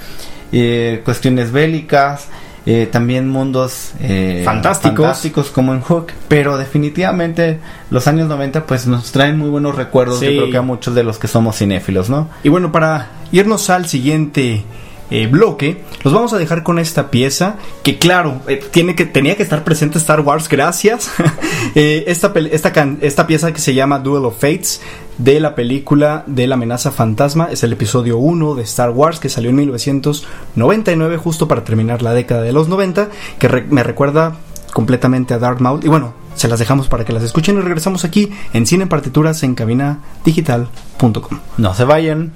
eh, 0.54 1.02
cuestiones 1.04 1.52
bélicas 1.52 2.28
eh, 2.66 2.88
también 2.92 3.30
mundos 3.30 3.92
eh, 4.00 4.42
Fantásticos. 4.44 4.98
fantásticos 5.06 5.50
como 5.52 5.74
en 5.74 5.82
Hook 5.82 6.08
pero 6.28 6.58
definitivamente 6.58 7.60
los 7.92 8.08
años 8.08 8.28
90 8.28 8.66
pues 8.66 8.88
nos 8.88 9.12
traen 9.12 9.38
muy 9.38 9.50
buenos 9.50 9.76
recuerdos 9.76 10.20
Sí. 10.20 10.26
yo 10.26 10.32
creo 10.42 10.52
que 10.52 10.58
a 10.58 10.62
muchos 10.64 10.96
de 10.96 11.04
los 11.04 11.20
que 11.20 11.28
somos 11.28 11.58
cinéfilos 11.58 12.10
no 12.10 12.30
y 12.44 12.50
bueno, 12.50 12.72
para 12.72 13.10
irnos 13.32 13.70
al 13.70 13.88
siguiente 13.88 14.64
eh, 15.12 15.28
bloque, 15.28 15.84
los 16.04 16.14
vamos 16.14 16.34
a 16.34 16.38
dejar 16.38 16.64
con 16.64 16.80
esta 16.80 17.12
pieza 17.12 17.58
que 17.84 18.00
claro, 18.00 18.42
eh, 18.48 18.64
tiene 18.72 18.96
que, 18.96 19.06
tenía 19.06 19.36
que 19.36 19.44
estar 19.44 19.64
presente 19.64 19.98
Star 19.98 20.22
Wars, 20.22 20.50
gracias. 20.50 21.12
Eh, 21.74 22.06
esta, 22.08 22.32
esta, 22.52 22.72
esta 23.02 23.28
pieza 23.28 23.52
que 23.52 23.60
se 23.60 23.74
llama 23.74 24.00
Duel 24.00 24.24
of 24.26 24.40
Fates 24.40 24.82
de 25.18 25.42
la 25.42 25.56
película 25.56 26.24
de 26.26 26.48
la 26.48 26.56
amenaza 26.56 26.92
fantasma 26.92 27.50
es 27.52 27.64
el 27.64 27.74
episodio 27.74 28.18
1 28.18 28.56
de 28.56 28.64
Star 28.64 28.92
Wars 28.92 29.20
que 29.20 29.28
salió 29.28 29.50
en 29.50 29.58
1999 29.58 31.18
justo 31.18 31.50
para 31.50 31.66
terminar 31.66 32.02
la 32.02 32.14
década 32.14 32.44
de 32.44 32.54
los 32.54 32.70
90 32.70 33.10
que 33.40 33.50
me 33.70 33.84
recuerda 33.84 34.36
completamente 34.74 35.34
a 35.34 35.40
Darth 35.40 35.60
Maul 35.60 35.84
y 35.84 35.90
bueno 35.90 36.14
se 36.36 36.48
las 36.48 36.60
dejamos 36.60 36.88
para 36.88 37.04
que 37.04 37.14
las 37.14 37.24
escuchen 37.24 37.58
y 37.58 37.62
regresamos 37.62 38.06
aquí 38.06 38.32
en 38.54 38.66
Cine 38.66 38.88
Partituras 38.88 39.42
en 39.44 39.56
cabinadigital.com 39.56 41.40
No 41.58 41.74
se 41.74 41.84
vayan. 41.84 42.34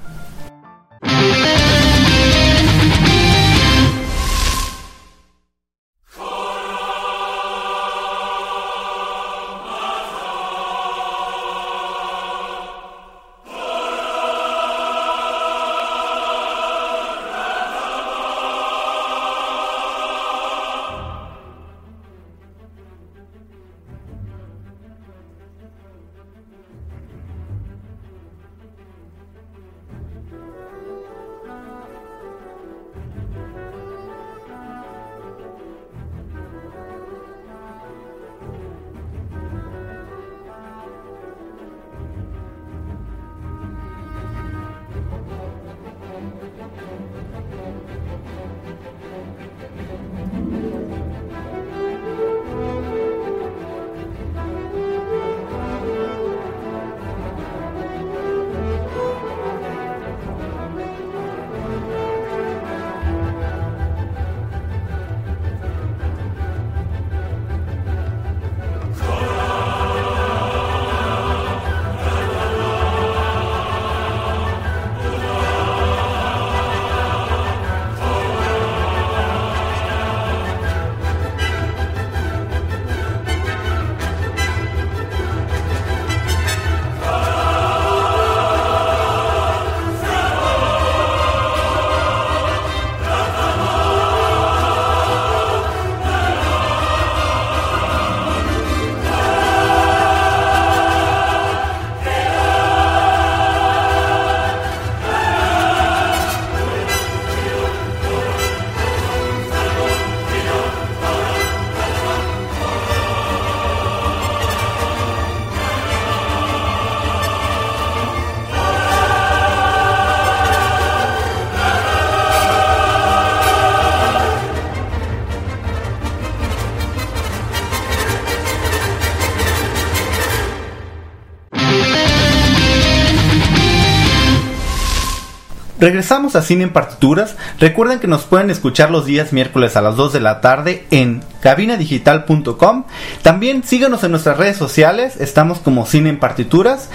Regresamos 135.90 136.36
a 136.36 136.42
Cine 136.42 136.62
en 136.62 136.72
Partituras. 136.72 137.34
Recuerden 137.58 137.98
que 137.98 138.06
nos 138.06 138.22
pueden 138.22 138.48
escuchar 138.48 138.92
los 138.92 139.06
días 139.06 139.32
miércoles 139.32 139.76
a 139.76 139.80
las 139.80 139.96
2 139.96 140.12
de 140.12 140.20
la 140.20 140.40
tarde 140.40 140.86
en 140.92 141.20
cabinadigital.com. 141.40 142.84
También 143.22 143.64
síganos 143.64 144.04
en 144.04 144.12
nuestras 144.12 144.36
redes 144.36 144.56
sociales. 144.56 145.16
Estamos 145.18 145.58
como 145.58 145.86
Cine 145.86 146.10
en 146.10 146.20
Partituras. 146.20 146.90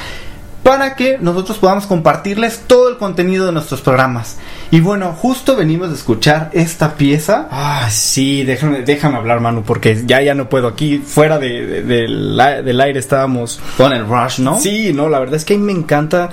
Para 0.63 0.95
que 0.95 1.17
nosotros 1.17 1.57
podamos 1.57 1.87
compartirles 1.87 2.63
todo 2.67 2.87
el 2.87 2.95
contenido 2.95 3.45
de 3.45 3.51
nuestros 3.51 3.81
programas. 3.81 4.37
Y 4.71 4.79
bueno, 4.79 5.11
justo 5.11 5.57
venimos 5.57 5.89
de 5.89 5.95
escuchar 5.95 6.49
esta 6.53 6.95
pieza. 6.95 7.49
Ah, 7.51 7.89
sí, 7.91 8.45
déjame, 8.45 8.83
déjame 8.83 9.17
hablar, 9.17 9.41
Manu, 9.41 9.63
porque 9.63 10.03
ya, 10.05 10.21
ya 10.21 10.33
no 10.35 10.47
puedo. 10.47 10.69
Aquí, 10.69 10.99
fuera 10.99 11.37
de, 11.37 11.83
del 11.83 12.81
aire, 12.81 12.97
estábamos. 12.97 13.59
Con 13.75 13.91
el 13.91 14.07
Rush, 14.07 14.39
¿no? 14.39 14.57
Sí, 14.57 14.93
no, 14.93 15.09
la 15.09 15.19
verdad 15.19 15.35
es 15.35 15.43
que 15.43 15.55
a 15.55 15.57
mí 15.57 15.63
me 15.63 15.73
encanta 15.73 16.29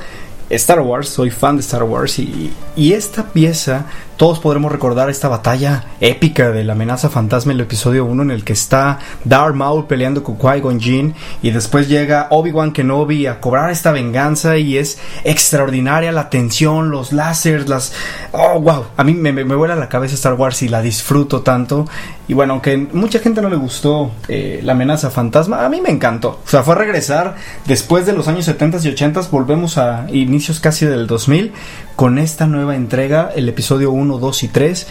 Star 0.57 0.81
Wars, 0.81 1.09
soy 1.09 1.31
fan 1.31 1.57
de 1.57 1.61
Star 1.63 1.83
Wars 1.83 2.19
y, 2.19 2.53
y 2.77 2.93
esta 2.93 3.25
pieza, 3.25 3.87
todos 4.17 4.39
podremos 4.39 4.71
recordar 4.71 5.11
esta 5.11 5.29
batalla 5.29 5.85
épica 6.01 6.51
de 6.51 6.65
la 6.65 6.75
amenaza 6.75 7.11
fantasma 7.11 7.53
en 7.53 7.59
el 7.59 7.65
episodio 7.65 8.05
1 8.05 8.23
en 8.23 8.31
el 8.31 8.45
que 8.45 8.53
está 8.53 8.99
Darth 9.25 9.55
Maul 9.55 9.87
peleando 9.87 10.23
con 10.23 10.39
Qui-Gon 10.39 11.15
y 11.43 11.51
después 11.51 11.89
llega 11.89 12.29
Obi-Wan 12.31 12.73
Kenobi 12.73 13.27
a 13.27 13.41
cobrar 13.41 13.71
esta 13.71 13.93
venganza 13.93 14.59
y 14.59 14.79
es 14.79 14.99
extraordinaria 15.25 16.13
la 16.13 16.31
tensión, 16.31 16.91
los 16.91 17.13
láseres, 17.13 17.69
las... 17.69 17.93
Oh, 18.33 18.61
wow, 18.61 18.87
a 18.97 19.05
mí 19.05 19.15
me, 19.15 19.43
vuela 19.43 19.75
la 19.77 19.89
cabeza 19.89 20.15
Star 20.15 20.35
Wars 20.35 20.63
y 20.63 20.69
la 20.69 20.83
disfruto 20.83 21.43
tanto 21.43 21.87
y 22.29 22.35
bueno, 22.35 22.55
aunque 22.55 22.77
mucha 22.77 23.19
gente 23.19 23.43
no 23.43 23.51
le 23.51 23.57
gustó 23.57 24.13
eh, 24.29 24.61
la 24.63 24.73
amenaza 24.73 25.11
fantasma, 25.11 25.65
a 25.65 25.69
mí 25.69 25.81
me 25.81 25.91
encantó. 25.91 26.41
O 26.45 26.49
sea, 26.49 26.63
fue 26.63 26.75
regresar 26.75 27.37
después 27.67 28.07
de 28.07 28.13
los 28.13 28.29
años 28.29 28.45
70 28.45 28.79
y 28.83 28.89
80, 28.89 29.21
volvemos 29.31 29.77
a 29.77 30.07
inicios 30.11 30.61
casi 30.61 30.87
del 30.87 31.07
2000 31.07 31.53
con 31.97 32.19
esta 32.19 32.47
nueva 32.47 32.75
entrega, 32.75 33.31
el 33.35 33.49
episodio 33.49 33.91
1, 33.91 34.12
2 34.19 34.43
y 34.43 34.49
3 34.49 34.87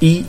y 0.00 0.26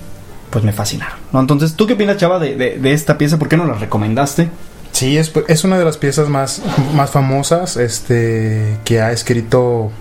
pues 0.49 0.63
me 0.63 0.71
fascinaron. 0.71 1.17
¿no? 1.31 1.39
Entonces, 1.39 1.73
¿tú 1.75 1.87
qué 1.87 1.93
opinas, 1.93 2.17
Chava, 2.17 2.39
de, 2.39 2.55
de, 2.55 2.77
de 2.77 2.93
esta 2.93 3.17
pieza? 3.17 3.39
¿Por 3.39 3.49
qué 3.49 3.57
no 3.57 3.65
la 3.65 3.73
recomendaste? 3.73 4.49
Sí, 4.93 5.17
es, 5.17 5.33
es 5.47 5.63
una 5.63 5.79
de 5.79 5.85
las 5.85 5.97
piezas 5.97 6.29
más, 6.29 6.61
más 6.93 7.09
famosas 7.09 7.77
este, 7.77 8.77
que 8.85 9.01
ha 9.01 9.11
escrito 9.11 9.91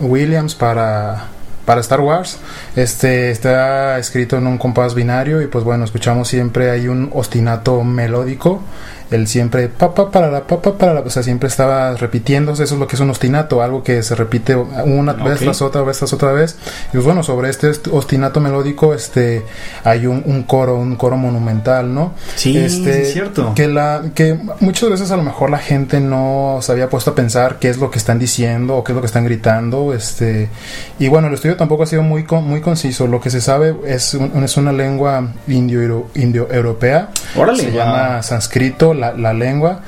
Williams 0.00 0.54
para, 0.54 1.24
para 1.64 1.80
Star 1.80 2.00
Wars. 2.00 2.38
Este 2.76 3.32
está 3.32 3.98
escrito 3.98 4.36
en 4.36 4.46
un 4.46 4.58
compás 4.58 4.94
binario 4.94 5.42
y 5.42 5.48
pues 5.48 5.64
bueno, 5.64 5.84
escuchamos 5.84 6.28
siempre 6.28 6.70
hay 6.70 6.86
un 6.86 7.10
ostinato 7.12 7.82
melódico. 7.82 8.62
El 9.12 9.26
siempre 9.28 9.68
pa 9.68 9.94
pa 9.94 10.10
para 10.10 10.30
la 10.30 10.46
pa 10.46 10.60
pa 10.60 10.72
para 10.78 10.94
la, 10.94 11.00
o 11.00 11.10
sea, 11.10 11.22
siempre 11.22 11.48
estaba 11.48 11.94
repitiéndose, 11.94 12.64
eso 12.64 12.74
es 12.74 12.80
lo 12.80 12.86
que 12.86 12.96
es 12.96 13.00
un 13.00 13.10
ostinato, 13.10 13.62
algo 13.62 13.82
que 13.82 14.02
se 14.02 14.14
repite 14.14 14.54
una 14.56 15.12
vez 15.12 15.34
Ok. 15.36 15.40
tras 15.42 15.62
otra 15.62 15.82
vez 15.82 15.98
tras 15.98 16.12
otra 16.12 16.32
vez. 16.32 16.56
Y 16.88 16.92
pues 16.92 17.04
bueno, 17.04 17.22
sobre 17.22 17.50
este 17.50 17.70
est- 17.70 17.88
ostinato 17.88 18.40
melódico 18.40 18.94
este 18.94 19.42
hay 19.84 20.06
un, 20.06 20.22
un 20.26 20.42
coro, 20.44 20.76
un 20.76 20.96
coro 20.96 21.16
monumental, 21.16 21.92
¿no? 21.94 22.14
Sí, 22.36 22.56
este, 22.56 23.02
es 23.02 23.12
cierto. 23.12 23.52
Que 23.54 23.68
la 23.68 24.02
que 24.14 24.38
muchas 24.60 24.88
veces 24.90 25.10
a 25.10 25.16
lo 25.16 25.22
mejor 25.22 25.50
la 25.50 25.58
gente 25.58 26.00
no 26.00 26.58
se 26.62 26.72
había 26.72 26.88
puesto 26.88 27.10
a 27.10 27.14
pensar 27.14 27.58
qué 27.58 27.68
es 27.68 27.78
lo 27.78 27.90
que 27.90 27.98
están 27.98 28.18
diciendo 28.18 28.76
o 28.76 28.84
qué 28.84 28.92
es 28.92 28.96
lo 28.96 29.00
que 29.02 29.06
están 29.06 29.24
gritando, 29.24 29.92
este 29.94 30.48
y 30.98 31.08
bueno, 31.08 31.28
el 31.28 31.34
estudio 31.34 31.56
tampoco 31.56 31.82
ha 31.82 31.86
sido 31.86 32.02
muy 32.02 32.24
muy 32.42 32.60
conciso. 32.60 33.06
Lo 33.06 33.20
que 33.20 33.30
se 33.30 33.40
sabe 33.40 33.74
es 33.86 34.14
un- 34.14 34.42
es 34.44 34.56
una 34.56 34.72
lengua 34.72 35.28
indio 35.48 36.06
indio 36.14 36.48
europea. 36.50 37.10
Órale. 37.36 37.58
se 37.62 37.66
Wow. 37.70 37.76
llama 37.78 38.22
sánscrito 38.22 38.94
la, 39.10 39.32
lengua. 39.32 39.80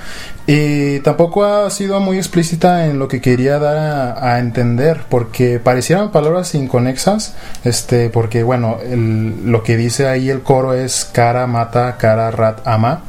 Y 0.47 1.01
tampoco 1.01 1.45
ha 1.45 1.71
sido 1.71 2.01
muy 2.01 2.19
explícita 2.19 2.87
en 2.87 2.99
lo 2.99 3.09
que 3.09 3.21
quería 3.21 3.59
dar 3.59 4.19
a, 4.23 4.39
entender 4.39 5.03
porque 5.09 5.59
parecieran 5.59 6.11
palabras 6.11 6.55
inconexas 6.55 7.35
este 7.65 8.11
porque 8.11 8.43
bueno 8.43 8.79
lo 8.85 9.63
que 9.63 9.77
dice 9.77 10.09
ahí 10.09 10.29
el 10.29 10.43
coro 10.43 10.75
es 10.75 11.05
cara 11.05 11.47
mata 11.47 11.97
cara 11.97 12.31
rat 12.31 12.67
ama 12.67 13.05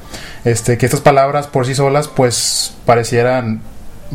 este 0.46 0.78
que 0.78 0.86
estas 0.86 1.02
palabras 1.02 1.48
por 1.48 1.66
sí 1.66 1.74
solas 1.74 2.08
pues 2.08 2.76
parecieran 2.86 3.62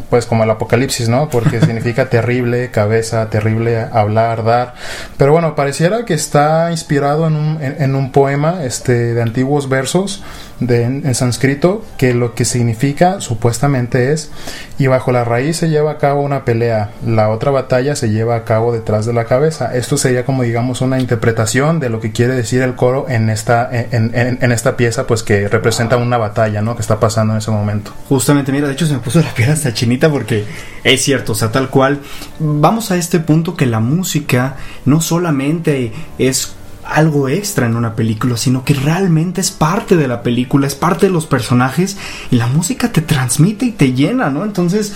pues 0.08 0.26
como 0.26 0.44
el 0.44 0.50
apocalipsis, 0.50 1.08
¿no? 1.08 1.28
Porque 1.28 1.60
significa 1.64 2.08
terrible, 2.08 2.70
cabeza, 2.70 3.28
terrible, 3.30 3.78
hablar, 3.92 4.44
dar. 4.44 4.74
Pero 5.16 5.32
bueno, 5.32 5.54
pareciera 5.54 6.04
que 6.04 6.14
está 6.14 6.70
inspirado 6.70 7.26
en 7.26 7.36
un, 7.36 7.62
en, 7.62 7.82
en 7.82 7.94
un 7.94 8.12
poema 8.12 8.64
este, 8.64 9.14
de 9.14 9.22
antiguos 9.22 9.68
versos 9.68 10.22
de, 10.60 10.82
en, 10.84 11.06
en 11.06 11.14
sánscrito, 11.14 11.84
que 11.96 12.12
lo 12.14 12.34
que 12.34 12.44
significa 12.44 13.20
supuestamente 13.20 14.12
es, 14.12 14.30
y 14.78 14.86
bajo 14.86 15.10
la 15.12 15.24
raíz 15.24 15.56
se 15.56 15.68
lleva 15.70 15.92
a 15.92 15.98
cabo 15.98 16.22
una 16.22 16.44
pelea, 16.44 16.90
la 17.04 17.30
otra 17.30 17.50
batalla 17.50 17.96
se 17.96 18.10
lleva 18.10 18.36
a 18.36 18.44
cabo 18.44 18.72
detrás 18.72 19.06
de 19.06 19.12
la 19.12 19.24
cabeza. 19.24 19.74
Esto 19.74 19.96
sería 19.96 20.24
como 20.24 20.42
digamos 20.42 20.80
una 20.82 20.98
interpretación 21.00 21.80
de 21.80 21.88
lo 21.90 22.00
que 22.00 22.12
quiere 22.12 22.34
decir 22.34 22.62
el 22.62 22.74
coro 22.76 23.06
en 23.08 23.30
esta, 23.30 23.68
en, 23.72 24.12
en- 24.14 24.38
en 24.40 24.52
esta 24.52 24.76
pieza, 24.76 25.06
pues 25.06 25.22
que 25.22 25.48
representa 25.48 25.96
una 25.96 26.16
batalla, 26.18 26.60
¿no? 26.62 26.74
Que 26.76 26.82
está 26.82 27.00
pasando 27.00 27.32
en 27.34 27.38
ese 27.38 27.50
momento. 27.50 27.92
Justamente, 28.08 28.52
mira, 28.52 28.66
de 28.66 28.74
hecho 28.74 28.86
se 28.86 28.92
me 28.94 28.98
puso 29.00 29.20
la 29.20 29.32
piel 29.34 29.50
hasta 29.50 29.72
chinita 29.80 30.10
porque 30.10 30.44
es 30.84 31.02
cierto, 31.02 31.32
o 31.32 31.34
sea, 31.34 31.50
tal 31.50 31.70
cual. 31.70 32.00
Vamos 32.38 32.90
a 32.90 32.96
este 32.96 33.18
punto 33.18 33.56
que 33.56 33.66
la 33.66 33.80
música 33.80 34.56
no 34.84 35.00
solamente 35.00 35.92
es 36.18 36.54
algo 36.84 37.28
extra 37.28 37.66
en 37.66 37.76
una 37.76 37.94
película, 37.94 38.36
sino 38.36 38.64
que 38.64 38.74
realmente 38.74 39.40
es 39.40 39.50
parte 39.50 39.96
de 39.96 40.08
la 40.08 40.22
película, 40.22 40.66
es 40.66 40.74
parte 40.74 41.06
de 41.06 41.12
los 41.12 41.26
personajes 41.26 41.96
y 42.30 42.36
la 42.36 42.46
música 42.46 42.92
te 42.92 43.00
transmite 43.00 43.64
y 43.64 43.72
te 43.72 43.92
llena, 43.92 44.28
¿no? 44.28 44.44
Entonces, 44.44 44.92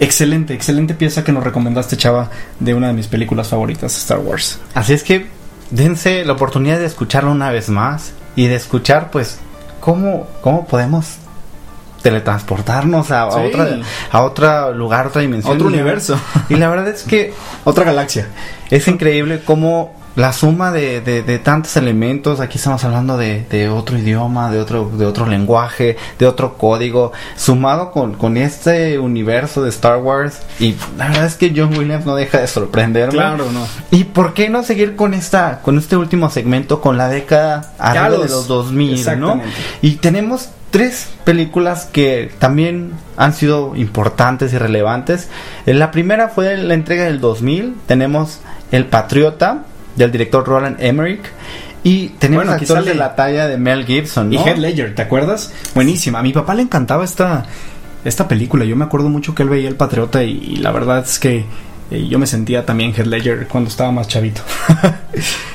excelente, 0.00 0.54
excelente 0.54 0.94
pieza 0.94 1.24
que 1.24 1.32
nos 1.32 1.44
recomendaste, 1.44 1.96
chava, 1.96 2.30
de 2.60 2.74
una 2.74 2.88
de 2.88 2.94
mis 2.94 3.08
películas 3.08 3.48
favoritas, 3.48 3.96
Star 3.96 4.20
Wars. 4.20 4.58
Así 4.74 4.92
es 4.92 5.02
que 5.02 5.26
dense 5.70 6.24
la 6.24 6.32
oportunidad 6.34 6.78
de 6.78 6.86
escucharlo 6.86 7.32
una 7.32 7.50
vez 7.50 7.68
más 7.68 8.12
y 8.36 8.46
de 8.46 8.54
escuchar 8.54 9.10
pues 9.10 9.38
cómo, 9.80 10.26
cómo 10.40 10.66
podemos 10.66 11.18
teletransportarnos 12.04 13.10
a, 13.10 13.24
a 13.24 13.30
Sí. 13.32 13.38
otra 13.46 13.68
a 14.12 14.22
otro 14.22 14.72
lugar, 14.74 15.06
otra 15.08 15.22
dimensión. 15.22 15.54
Otro 15.56 15.66
universo. 15.68 16.18
Y 16.48 16.54
la 16.56 16.68
verdad 16.68 16.88
es 16.88 17.02
que 17.02 17.32
Otra 17.64 17.84
galaxia. 17.84 18.28
es 18.70 18.86
increíble 18.86 19.40
cómo 19.44 19.94
la 20.16 20.32
suma 20.32 20.70
de, 20.70 21.00
de- 21.00 21.24
de 21.24 21.38
tantos 21.40 21.76
elementos, 21.76 22.38
aquí 22.38 22.56
estamos 22.58 22.84
hablando 22.84 23.16
de, 23.16 23.44
de 23.50 23.68
otro 23.68 23.98
idioma, 23.98 24.48
de 24.48 24.60
otro, 24.60 24.88
de 24.96 25.06
otro 25.06 25.26
lenguaje, 25.26 25.96
de 26.20 26.26
otro 26.28 26.56
código, 26.56 27.12
sumado 27.34 27.90
con, 27.90 28.14
con 28.14 28.36
este 28.36 29.00
universo 29.00 29.64
de 29.64 29.70
Star 29.70 29.96
Wars. 29.98 30.42
Y 30.60 30.76
la 30.96 31.08
verdad 31.08 31.24
es 31.26 31.34
que 31.34 31.52
John 31.56 31.76
Williams 31.76 32.06
no 32.06 32.14
deja 32.14 32.38
de 32.38 32.46
sorprenderme. 32.46 33.14
Claro, 33.14 33.50
no. 33.50 33.66
¿Y 33.90 34.04
por 34.04 34.34
qué 34.34 34.48
no 34.50 34.62
seguir 34.62 34.94
con 34.94 35.14
esta 35.14 35.60
con 35.62 35.78
este 35.78 35.96
último 35.96 36.30
segmento 36.30 36.80
con 36.80 36.96
la 36.96 37.08
década 37.08 37.72
arriba 37.78 38.10
los- 38.10 38.22
de 38.22 38.28
los 38.28 38.46
2000, 38.46 39.18
¿no? 39.18 39.40
Y 39.82 39.96
tenemos 39.96 40.50
tres 40.74 41.08
películas 41.22 41.84
que 41.86 42.32
también 42.40 42.90
han 43.16 43.32
sido 43.32 43.76
importantes 43.76 44.52
y 44.52 44.58
relevantes. 44.58 45.28
Eh, 45.66 45.74
La 45.74 45.92
primera 45.92 46.28
fue 46.30 46.56
la 46.56 46.74
entrega 46.74 47.04
del 47.04 47.20
2000, 47.20 47.76
tenemos 47.86 48.40
El 48.72 48.86
Patriota 48.86 49.62
del 49.94 50.10
director 50.10 50.44
Roland 50.44 50.82
Emmerich 50.82 51.20
y 51.84 52.08
tenemos 52.18 52.46
Bueno, 52.46 52.60
actores 52.60 52.86
de 52.86 52.96
la 52.96 53.14
talla 53.14 53.46
de 53.46 53.56
Mel 53.56 53.86
Gibson, 53.86 54.32
Y 54.32 54.36
¿no? 54.36 54.44
Heath 54.44 54.58
Ledger, 54.58 54.96
¿te 54.96 55.02
acuerdas? 55.02 55.52
Buenísima. 55.76 56.18
A 56.18 56.22
mi 56.24 56.32
papá 56.32 56.54
le 56.54 56.62
encantaba 56.62 57.04
esta, 57.04 57.44
esta 58.04 58.26
película. 58.26 58.64
Yo 58.64 58.74
me 58.74 58.84
acuerdo 58.84 59.08
mucho 59.08 59.32
que 59.32 59.44
él 59.44 59.50
veía 59.50 59.68
El 59.68 59.76
Patriota 59.76 60.24
y, 60.24 60.30
y 60.32 60.56
la 60.56 60.72
verdad 60.72 61.04
es 61.04 61.20
que 61.20 61.44
eh, 61.92 62.08
yo 62.08 62.18
me 62.18 62.26
sentía 62.26 62.66
también 62.66 62.92
Heath 62.92 63.06
Ledger 63.06 63.46
cuando 63.46 63.70
estaba 63.70 63.92
más 63.92 64.08
chavito. 64.08 64.42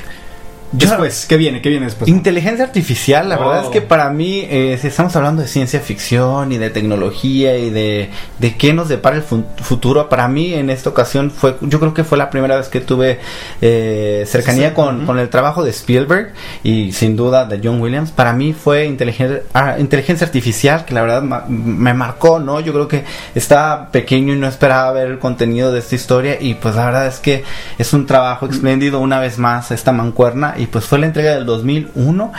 después, 0.72 1.26
¿qué 1.28 1.36
viene? 1.36 1.60
¿Qué 1.60 1.68
viene 1.68 1.86
después? 1.86 2.08
Inteligencia 2.08 2.64
artificial, 2.64 3.28
la 3.28 3.36
Oh. 3.38 3.48
verdad 3.48 3.64
es 3.64 3.70
que 3.70 3.80
para 3.82 4.10
mí, 4.10 4.46
eh, 4.48 4.78
si 4.80 4.86
estamos 4.88 5.14
hablando 5.16 5.42
de 5.42 5.48
ciencia 5.48 5.80
ficción 5.80 6.52
y 6.52 6.58
de 6.58 6.70
tecnología 6.70 7.56
y 7.58 7.70
de, 7.70 8.10
de 8.38 8.56
qué 8.56 8.72
nos 8.72 8.88
depara 8.88 9.16
el 9.16 9.22
fu- 9.22 9.44
futuro, 9.62 10.08
para 10.08 10.28
mí 10.28 10.54
en 10.54 10.70
esta 10.70 10.90
ocasión 10.90 11.30
fue, 11.30 11.56
yo 11.62 11.80
creo 11.80 11.94
que 11.94 12.04
fue 12.04 12.18
la 12.18 12.30
primera 12.30 12.56
vez 12.56 12.68
que 12.68 12.80
tuve 12.80 13.18
eh, 13.60 14.24
cercanía 14.26 14.68
Sí, 14.70 14.74
con, 14.74 15.18
el 15.18 15.28
trabajo 15.28 15.64
de 15.64 15.70
Spielberg 15.70 16.32
y 16.62 16.92
sin 16.92 17.16
duda 17.16 17.44
de 17.44 17.60
John 17.62 17.80
Williams. 17.80 18.10
Para 18.10 18.32
mí 18.32 18.52
fue 18.52 18.84
inteligencia, 18.86 19.42
ah, 19.54 19.76
inteligencia 19.78 20.26
artificial, 20.26 20.84
que 20.84 20.94
la 20.94 21.02
verdad 21.02 21.22
ma- 21.22 21.44
me 21.48 21.94
marcó, 21.94 22.38
¿no? 22.38 22.60
Yo 22.60 22.72
creo 22.72 22.88
que 22.88 23.04
estaba 23.34 23.90
pequeño 23.90 24.34
y 24.34 24.38
no 24.38 24.46
esperaba 24.46 24.92
ver 24.92 25.08
el 25.08 25.18
contenido 25.18 25.72
de 25.72 25.80
esta 25.80 25.94
historia 25.94 26.36
y 26.40 26.54
pues 26.54 26.74
la 26.76 26.84
verdad 26.86 27.06
es 27.06 27.18
que 27.18 27.44
es 27.78 27.92
un 27.92 28.06
trabajo 28.06 28.46
espléndido 28.46 29.00
una 29.00 29.18
vez 29.18 29.38
más 29.38 29.70
esta 29.70 29.92
mancuerna 29.92 30.54
y 30.60 30.66
pues 30.66 30.84
fue 30.84 30.98
la 30.98 31.06
entrega 31.06 31.34
del 31.34 31.46
2001 31.46 32.32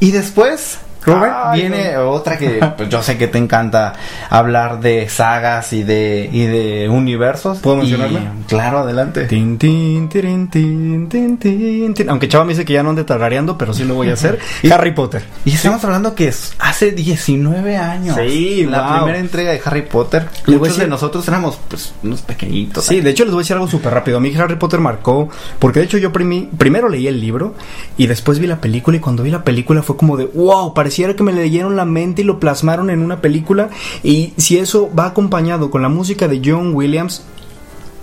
y 0.00 0.12
después 0.12 0.78
Robert 1.06 1.34
Ay, 1.46 1.60
viene 1.60 1.96
otra 1.98 2.38
que 2.38 2.60
pues, 2.76 2.88
yo 2.88 3.02
sé 3.02 3.18
que 3.18 3.28
te 3.28 3.38
encanta 3.38 3.92
hablar 4.30 4.80
de 4.80 5.08
sagas 5.08 5.72
y 5.72 5.82
de 5.82 6.28
y 6.32 6.46
de 6.46 6.88
universos 6.88 7.58
¿Puedo 7.58 7.76
Y, 7.76 7.80
mencionarla? 7.80 8.32
claro 8.48 8.78
adelante 8.80 9.24
Tin, 9.26 9.58
tin, 9.58 10.08
tin, 10.08 10.48
tin. 10.48 12.08
Aunque 12.08 12.28
Chava 12.28 12.44
me 12.44 12.52
dice 12.52 12.64
que 12.64 12.72
ya 12.72 12.82
no 12.82 12.90
ande 12.90 13.04
tarareando, 13.04 13.56
pero 13.58 13.72
sí 13.74 13.84
lo 13.84 13.94
voy 13.94 14.10
a 14.10 14.14
hacer. 14.14 14.38
Harry 14.70 14.92
Potter. 14.92 15.22
y 15.44 15.52
estamos 15.52 15.84
hablando 15.84 16.14
que 16.14 16.28
es 16.28 16.54
hace 16.58 16.92
19 16.92 17.76
años 17.76 18.16
Sí, 18.16 18.66
la 18.68 18.82
wow. 18.82 18.96
primera 18.98 19.18
entrega 19.18 19.52
de 19.52 19.60
Harry 19.64 19.82
Potter 19.82 20.28
Le 20.46 20.56
voy 20.56 20.68
a 20.68 20.70
muchos 20.70 20.78
de 20.78 20.86
nosotros 20.88 21.26
éramos 21.28 21.58
pues 21.68 21.92
unos 22.02 22.22
pequeñitos 22.22 22.84
Sí, 22.84 23.00
de 23.00 23.10
hecho 23.10 23.24
les 23.24 23.32
voy 23.32 23.40
a 23.40 23.44
decir 23.44 23.54
algo 23.56 23.68
súper 23.68 23.92
rápido. 23.92 24.16
A 24.18 24.20
mí 24.20 24.34
Harry 24.36 24.56
Potter 24.56 24.80
marcó, 24.80 25.28
porque 25.58 25.80
de 25.80 25.86
hecho 25.86 25.98
yo 25.98 26.12
primero 26.12 26.88
leí 26.88 27.06
el 27.06 27.20
libro 27.20 27.54
y 27.96 28.06
después 28.06 28.38
vi 28.38 28.46
la 28.46 28.60
película 28.60 28.96
y 28.96 29.00
cuando 29.00 29.22
vi 29.22 29.30
la 29.30 29.44
película 29.44 29.82
fue 29.82 29.96
como 29.96 30.16
de, 30.16 30.26
wow, 30.26 30.74
pareciera 30.94 31.16
que 31.16 31.24
me 31.24 31.32
leyeron 31.32 31.74
la 31.74 31.84
mente 31.84 32.22
y 32.22 32.24
lo 32.24 32.38
plasmaron 32.38 32.88
en 32.88 33.02
una 33.02 33.20
película 33.20 33.68
y 34.04 34.32
si 34.36 34.58
eso 34.58 34.88
va 34.96 35.06
acompañado 35.06 35.68
con 35.68 35.82
la 35.82 35.88
música 35.88 36.28
de 36.28 36.40
John 36.44 36.72
Williams, 36.72 37.24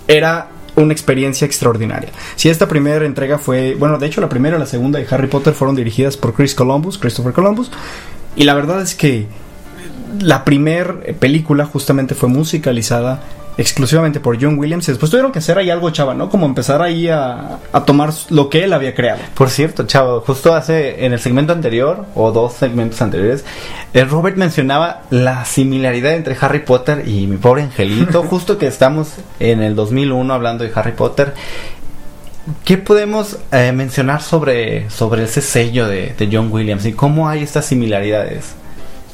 era 0.08 0.48
una 0.76 0.92
experiencia 0.92 1.46
extraordinaria. 1.46 2.10
Si 2.36 2.50
esta 2.50 2.68
primera 2.68 3.06
entrega 3.06 3.38
fue, 3.38 3.76
bueno, 3.76 3.96
de 3.96 4.06
hecho 4.06 4.20
la 4.20 4.28
primera 4.28 4.56
y 4.56 4.60
la 4.60 4.66
segunda 4.66 4.98
de 4.98 5.06
Harry 5.10 5.26
Potter 5.26 5.54
fueron 5.54 5.74
dirigidas 5.74 6.18
por 6.18 6.34
Chris 6.34 6.54
Columbus, 6.54 6.98
Christopher 6.98 7.32
Columbus, 7.32 7.70
y 8.36 8.44
la 8.44 8.52
verdad 8.52 8.82
es 8.82 8.94
que 8.94 9.26
la 10.20 10.44
primera 10.44 11.00
película 11.18 11.64
justamente 11.64 12.14
fue 12.14 12.28
musicalizada 12.28 13.22
exclusivamente 13.56 14.20
por 14.20 14.40
John 14.40 14.58
Williams 14.58 14.88
y 14.88 14.92
después 14.92 15.10
tuvieron 15.10 15.32
que 15.32 15.38
hacer 15.38 15.58
ahí 15.58 15.70
algo 15.70 15.90
chava, 15.90 16.14
¿no? 16.14 16.28
Como 16.28 16.46
empezar 16.46 16.82
ahí 16.82 17.08
a, 17.08 17.58
a 17.72 17.84
tomar 17.84 18.10
lo 18.30 18.48
que 18.48 18.64
él 18.64 18.72
había 18.72 18.94
creado. 18.94 19.20
Por 19.34 19.50
cierto, 19.50 19.86
chavo, 19.86 20.20
justo 20.20 20.54
hace 20.54 21.04
en 21.04 21.12
el 21.12 21.20
segmento 21.20 21.52
anterior 21.52 22.06
o 22.14 22.32
dos 22.32 22.54
segmentos 22.54 23.00
anteriores, 23.02 23.44
el 23.92 24.08
Robert 24.08 24.36
mencionaba 24.36 25.02
la 25.10 25.44
similaridad 25.44 26.14
entre 26.14 26.36
Harry 26.40 26.60
Potter 26.60 27.06
y 27.06 27.26
mi 27.26 27.36
pobre 27.36 27.62
angelito, 27.62 28.22
justo 28.28 28.58
que 28.58 28.66
estamos 28.66 29.14
en 29.38 29.62
el 29.62 29.74
2001 29.74 30.32
hablando 30.32 30.64
de 30.64 30.72
Harry 30.74 30.92
Potter. 30.92 31.34
¿Qué 32.64 32.76
podemos 32.76 33.38
eh, 33.52 33.70
mencionar 33.72 34.20
sobre, 34.20 34.90
sobre 34.90 35.24
ese 35.24 35.40
sello 35.40 35.86
de, 35.86 36.14
de 36.18 36.28
John 36.32 36.50
Williams 36.50 36.84
y 36.86 36.92
cómo 36.92 37.28
hay 37.28 37.42
estas 37.42 37.66
similaridades? 37.66 38.54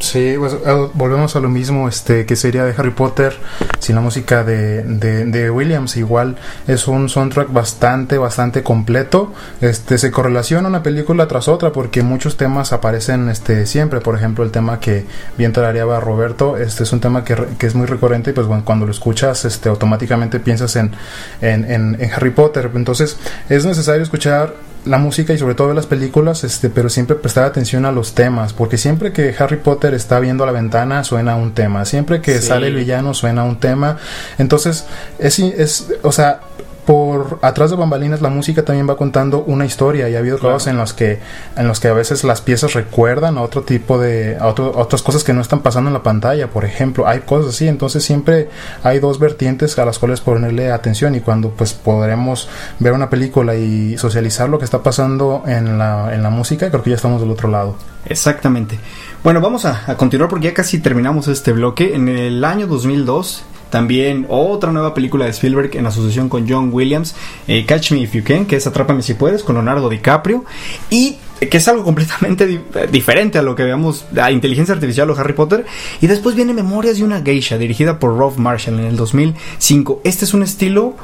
Sí, 0.01 0.37
pues 0.39 0.53
eh, 0.53 0.89
volvemos 0.95 1.35
a 1.35 1.41
lo 1.41 1.49
mismo, 1.49 1.89
este, 1.89 2.25
que 2.25 2.37
sería 2.37 2.65
de 2.65 2.73
Harry 2.77 2.91
Potter 2.93 3.37
sin 3.81 3.97
la 3.97 4.01
música 4.01 4.45
de, 4.45 4.83
de, 4.85 5.51
Williams. 5.51 5.97
Igual 5.97 6.37
es 6.69 6.87
un 6.87 7.09
soundtrack 7.09 7.53
bastante, 7.53 8.17
bastante 8.17 8.63
completo. 8.63 9.33
Este, 9.61 9.99
se 9.99 10.13
correlaciona 10.13 10.69
una 10.69 10.85
película 10.85 11.27
tras 11.27 11.49
otra 11.49 11.73
porque 11.73 12.03
muchos 12.03 12.37
temas 12.37 12.73
aparecen, 12.73 13.29
este, 13.29 13.67
siempre. 13.67 14.01
Por 14.01 14.15
ejemplo, 14.15 14.45
el 14.45 14.53
tema 14.53 14.79
que 14.79 15.05
bien 15.37 15.53
tarareaba 15.53 15.99
Roberto, 15.99 16.57
este 16.57 16.85
es 16.85 16.93
un 16.93 17.01
tema 17.01 17.25
que, 17.25 17.35
que 17.59 17.67
es 17.67 17.75
muy 17.75 17.87
recurrente 17.87 18.31
y 18.31 18.33
pues 18.35 18.47
bueno, 18.47 18.65
cuando 18.65 18.87
lo 18.87 18.93
escuchas, 18.93 19.45
este, 19.45 19.69
automáticamente 19.69 20.39
piensas 20.39 20.77
en, 20.77 20.93
en, 21.41 21.69
en, 21.71 21.97
en 22.01 22.13
Harry 22.13 22.31
Potter. 22.31 22.71
Entonces, 22.73 23.17
es 23.49 23.67
necesario 23.67 24.03
escuchar 24.03 24.55
la 24.89 24.99
música 24.99 25.33
y 25.33 25.39
sobre 25.39 25.55
todo 25.55 25.73
las 25.75 25.87
películas, 25.87 26.43
este, 26.45 26.71
pero 26.71 26.89
siempre 26.89 27.17
prestar 27.17 27.45
atención 27.45 27.85
a 27.87 27.93
los 27.93 28.15
temas, 28.15 28.53
porque 28.53 28.79
siempre 28.79 29.13
que 29.13 29.35
Harry 29.39 29.57
Potter 29.59 29.95
está 29.95 30.19
viendo 30.21 30.43
a 30.45 30.47
la 30.47 30.53
ventana 30.53 31.05
suena 31.05 31.37
un 31.37 31.53
tema, 31.53 31.85
siempre 31.85 32.21
que 32.21 32.41
Sí. 32.41 32.49
sale 32.49 32.69
el 32.69 32.75
villano 32.75 33.15
suena 33.15 33.45
un 33.45 33.61
tema, 33.61 33.99
entonces 34.39 34.87
es, 35.19 35.39
es 35.39 35.89
o 36.03 36.13
sea, 36.13 36.41
por 36.89 37.39
atrás 37.43 37.69
de 37.69 37.77
bambalinas 37.77 38.23
la 38.23 38.31
música 38.31 38.65
también 38.65 38.89
va 38.89 38.97
contando 38.97 39.45
una 39.47 39.67
historia 39.67 40.09
y 40.09 40.15
ha 40.17 40.21
habido 40.21 40.39
Claro. 40.39 40.55
casos 40.55 40.69
en 40.69 40.79
los 40.79 40.95
que 40.95 41.21
en 41.55 41.69
los 41.69 41.81
que 41.81 41.89
a 41.89 41.93
veces 41.93 42.25
las 42.25 42.41
piezas 42.41 42.73
recuerdan 42.73 43.37
a 43.37 43.43
otro 43.43 43.61
tipo 43.63 43.99
de 43.99 44.39
a 44.41 44.47
otro- 44.47 44.73
a 44.75 44.81
otras 44.81 45.03
cosas 45.03 45.23
que 45.23 45.35
no 45.35 45.43
están 45.43 45.61
pasando 45.61 45.89
en 45.91 45.95
la 45.95 46.03
pantalla 46.03 46.49
por 46.49 46.65
ejemplo 46.65 47.07
hay 47.07 47.21
cosas 47.21 47.55
así 47.55 47.69
entonces 47.69 48.03
siempre 48.03 48.49
hay 48.83 49.01
dos 49.01 49.19
vertientes 49.19 49.79
a 49.79 49.85
las 49.85 49.99
cuales 49.99 50.23
ponerle 50.23 50.73
atención 50.73 51.15
y 51.15 51.21
cuando 51.21 51.51
pues 51.51 51.75
podremos 51.75 52.49
ver 52.79 52.95
una 52.95 53.11
película 53.11 53.55
y 53.55 53.99
socializar 53.99 54.49
lo 54.49 54.59
que 54.59 54.65
está 54.65 54.83
pasando 54.83 55.43
en 55.47 55.77
la, 55.77 56.15
en 56.15 56.23
la 56.23 56.31
música 56.31 56.71
creo 56.71 56.83
que 56.83 56.89
ya 56.91 56.97
estamos 56.97 57.21
del 57.21 57.31
otro 57.31 57.51
lado 57.51 57.77
Exactamente. 58.07 58.79
Bueno, 59.23 59.43
vamos 59.43 59.67
a, 59.67 59.83
a 59.87 59.97
continuar 59.99 60.31
porque 60.31 60.47
ya 60.47 60.55
casi 60.55 60.79
terminamos 60.79 61.29
este 61.29 61.53
bloque. 61.53 61.95
En 61.95 62.09
el 62.09 62.43
año 62.43 62.67
2002 62.67 63.45
También 63.71 64.27
otra 64.29 64.73
nueva 64.73 64.95
película 64.95 65.25
de 65.27 65.31
Spielberg 65.33 65.77
en 65.77 65.87
asociación 65.87 66.29
con 66.29 66.49
John 66.49 66.71
Williams, 66.73 67.15
eh, 67.47 67.67
Catch 67.67 67.93
Me 67.93 67.99
If 68.01 68.15
You 68.15 68.23
Can, 68.25 68.47
que 68.47 68.57
es 68.57 68.67
Atrápame 68.67 69.03
Si 69.03 69.15
Puedes, 69.15 69.43
con 69.43 69.57
Leonardo 69.57 69.89
DiCaprio. 69.89 70.45
Y 70.91 71.17
que 71.51 71.59
es 71.59 71.69
algo 71.69 71.85
completamente 71.85 72.47
di- 72.47 72.61
diferente 72.91 73.39
a 73.39 73.43
lo 73.43 73.55
que 73.55 73.63
veamos 73.65 74.07
a 74.21 74.31
inteligencia 74.33 74.75
artificial 74.75 75.11
o 75.11 75.17
Harry 75.19 75.35
Potter. 75.35 75.67
Y 76.01 76.07
después 76.07 76.35
viene 76.35 76.55
Memorias 76.55 76.97
de 76.99 77.05
una 77.05 77.21
Geisha, 77.23 77.59
dirigida 77.59 77.99
por 77.99 78.17
Rob 78.17 78.39
Marshall 78.39 78.79
en 78.81 78.87
el 78.87 78.97
2005. 78.97 80.01
Este 80.05 80.25
es 80.25 80.33
un 80.35 80.43
estilo 80.43 80.97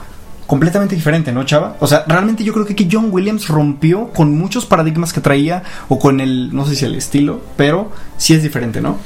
completamente 0.47 0.95
diferente, 0.95 1.33
¿no, 1.33 1.45
Chava? 1.45 1.77
O 1.81 1.87
sea, 1.87 2.05
realmente 2.07 2.45
yo 2.45 2.53
creo 2.53 2.67
que 2.67 2.75
aquí 2.75 2.87
John 2.91 3.09
Williams 3.11 3.49
rompió 3.49 4.09
con 4.09 4.33
muchos 4.37 4.67
paradigmas 4.67 5.13
que 5.13 5.21
traía 5.23 5.63
o 5.89 5.99
con 5.99 6.21
el, 6.21 6.55
no 6.55 6.67
sé 6.67 6.77
si 6.77 6.85
el 6.85 6.95
estilo, 6.95 7.41
pero 7.57 7.91
sí 8.19 8.35
es 8.35 8.43
diferente, 8.43 8.81
¿no? 8.83 8.99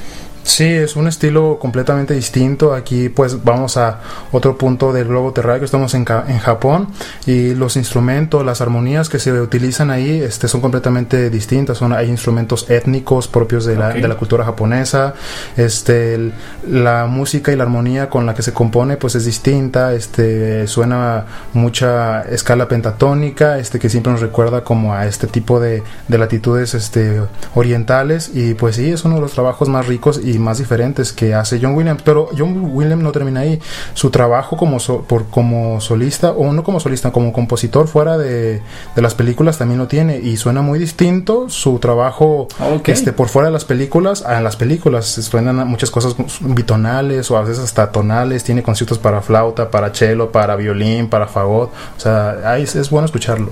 Sí, 0.49 0.65
es 0.65 0.95
un 0.95 1.07
estilo 1.07 1.59
completamente 1.59 2.15
distinto. 2.15 2.73
Aquí 2.73 3.07
pues 3.09 3.43
vamos 3.43 3.77
a 3.77 3.99
otro 4.31 4.57
punto 4.57 4.91
del 4.91 5.07
globo 5.07 5.31
terráqueo. 5.31 5.63
Estamos 5.63 5.93
en, 5.93 6.05
en 6.27 6.39
Japón 6.39 6.87
y 7.27 7.53
los 7.53 7.75
instrumentos, 7.77 8.43
las 8.43 8.59
armonías 8.59 9.09
que 9.09 9.19
se 9.19 9.31
utilizan 9.31 9.91
ahí 9.91 10.09
este, 10.21 10.47
son 10.47 10.59
completamente 10.59 11.29
distintas. 11.29 11.77
Son, 11.77 11.93
hay 11.93 12.09
instrumentos 12.09 12.67
étnicos 12.69 13.27
propios 13.27 13.63
de 13.65 13.75
la, 13.75 13.89
de 13.93 14.07
la 14.07 14.15
cultura 14.15 14.43
japonesa. 14.43 15.13
Este, 15.55 16.15
el- 16.15 16.33
la 16.67 17.05
música 17.05 17.51
y 17.51 17.55
la 17.55 17.63
armonía 17.63 18.09
con 18.09 18.25
la 18.25 18.33
que 18.33 18.41
se 18.41 18.51
compone 18.51 18.97
pues 18.97 19.13
es 19.13 19.25
distinta. 19.25 19.93
Este, 19.93 20.65
suena 20.67 21.25
mucha 21.53 22.23
escala 22.23 22.67
pentatónica 22.67 23.59
este, 23.59 23.77
que 23.77 23.87
siempre 23.87 24.11
nos 24.11 24.21
recuerda 24.21 24.63
como 24.63 24.95
a 24.95 25.05
este 25.05 25.27
tipo 25.27 25.59
de, 25.59 25.83
de 26.07 26.17
latitudes 26.17 26.73
este, 26.73 27.21
orientales. 27.53 28.31
Y 28.33 28.55
pues 28.55 28.77
sí, 28.77 28.89
es 28.89 29.05
uno 29.05 29.15
de 29.15 29.21
los 29.21 29.31
trabajos 29.33 29.69
más 29.69 29.85
ricos 29.85 30.19
y 30.23 30.38
más 30.39 30.57
diferentes 30.57 31.13
que 31.13 31.33
hace 31.33 31.59
John 31.61 31.75
Williams. 31.75 32.01
Pero 32.03 32.29
John 32.37 32.71
Williams 32.73 33.03
no 33.03 33.11
termina 33.11 33.41
ahí. 33.41 33.59
Su 33.93 34.09
trabajo 34.09 34.57
como, 34.57 34.79
so- 34.79 35.01
por, 35.03 35.25
como 35.27 35.79
solista, 35.81 36.31
o 36.31 36.51
no 36.53 36.63
como 36.63 36.79
solista, 36.79 37.11
como 37.11 37.31
compositor 37.33 37.87
fuera 37.87 38.17
de, 38.17 38.61
de 38.95 39.01
las 39.01 39.15
películas 39.15 39.57
también 39.57 39.79
lo 39.79 39.87
tiene. 39.87 40.17
Y 40.17 40.37
suena 40.37 40.61
muy 40.61 40.79
distinto 40.79 41.49
su 41.49 41.79
trabajo 41.79 42.47
Ok. 42.75 42.89
este, 42.89 43.13
por 43.13 43.27
fuera 43.29 43.47
de 43.49 43.53
las 43.53 43.65
películas 43.65 44.23
a 44.23 44.41
las 44.41 44.55
películas. 44.55 45.05
Suenan 45.07 45.67
muchas 45.67 45.91
cosas 45.91 46.15
bitonales 46.41 47.29
o 47.31 47.37
a 47.37 47.41
veces 47.41 47.59
hasta 47.59 47.91
tonales. 47.91 48.43
Tiene 48.43 48.63
conciertos 48.63 48.97
para 48.97 49.21
flauta, 49.21 49.69
para 49.69 49.93
cello, 49.93 50.31
para 50.31 50.55
violín, 50.55 51.09
para 51.09 51.27
fagot. 51.27 51.69
O 51.97 51.99
sea, 51.99 52.37
ahí 52.51 52.63
es, 52.63 52.75
es 52.75 52.89
bueno 52.89 53.05
escucharlo. 53.05 53.49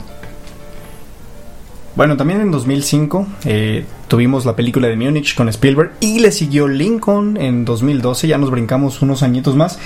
Bueno, 1.97 2.15
también 2.15 2.41
en 2.41 2.51
2005 2.51 3.27
eh, 3.45 3.83
tuvimos 4.07 4.45
la 4.45 4.55
película 4.55 4.87
de 4.87 4.95
Múnich 4.95 5.33
con 5.35 5.49
Spielberg 5.49 5.93
y 5.99 6.19
le 6.19 6.31
siguió 6.31 6.67
Lincoln 6.67 7.37
en 7.37 7.65
2012, 7.65 8.27
ya 8.27 8.37
nos 8.37 8.51
brincamos 8.51 9.01
unos 9.01 9.23
añitos 9.23 9.55
más, 9.55 9.79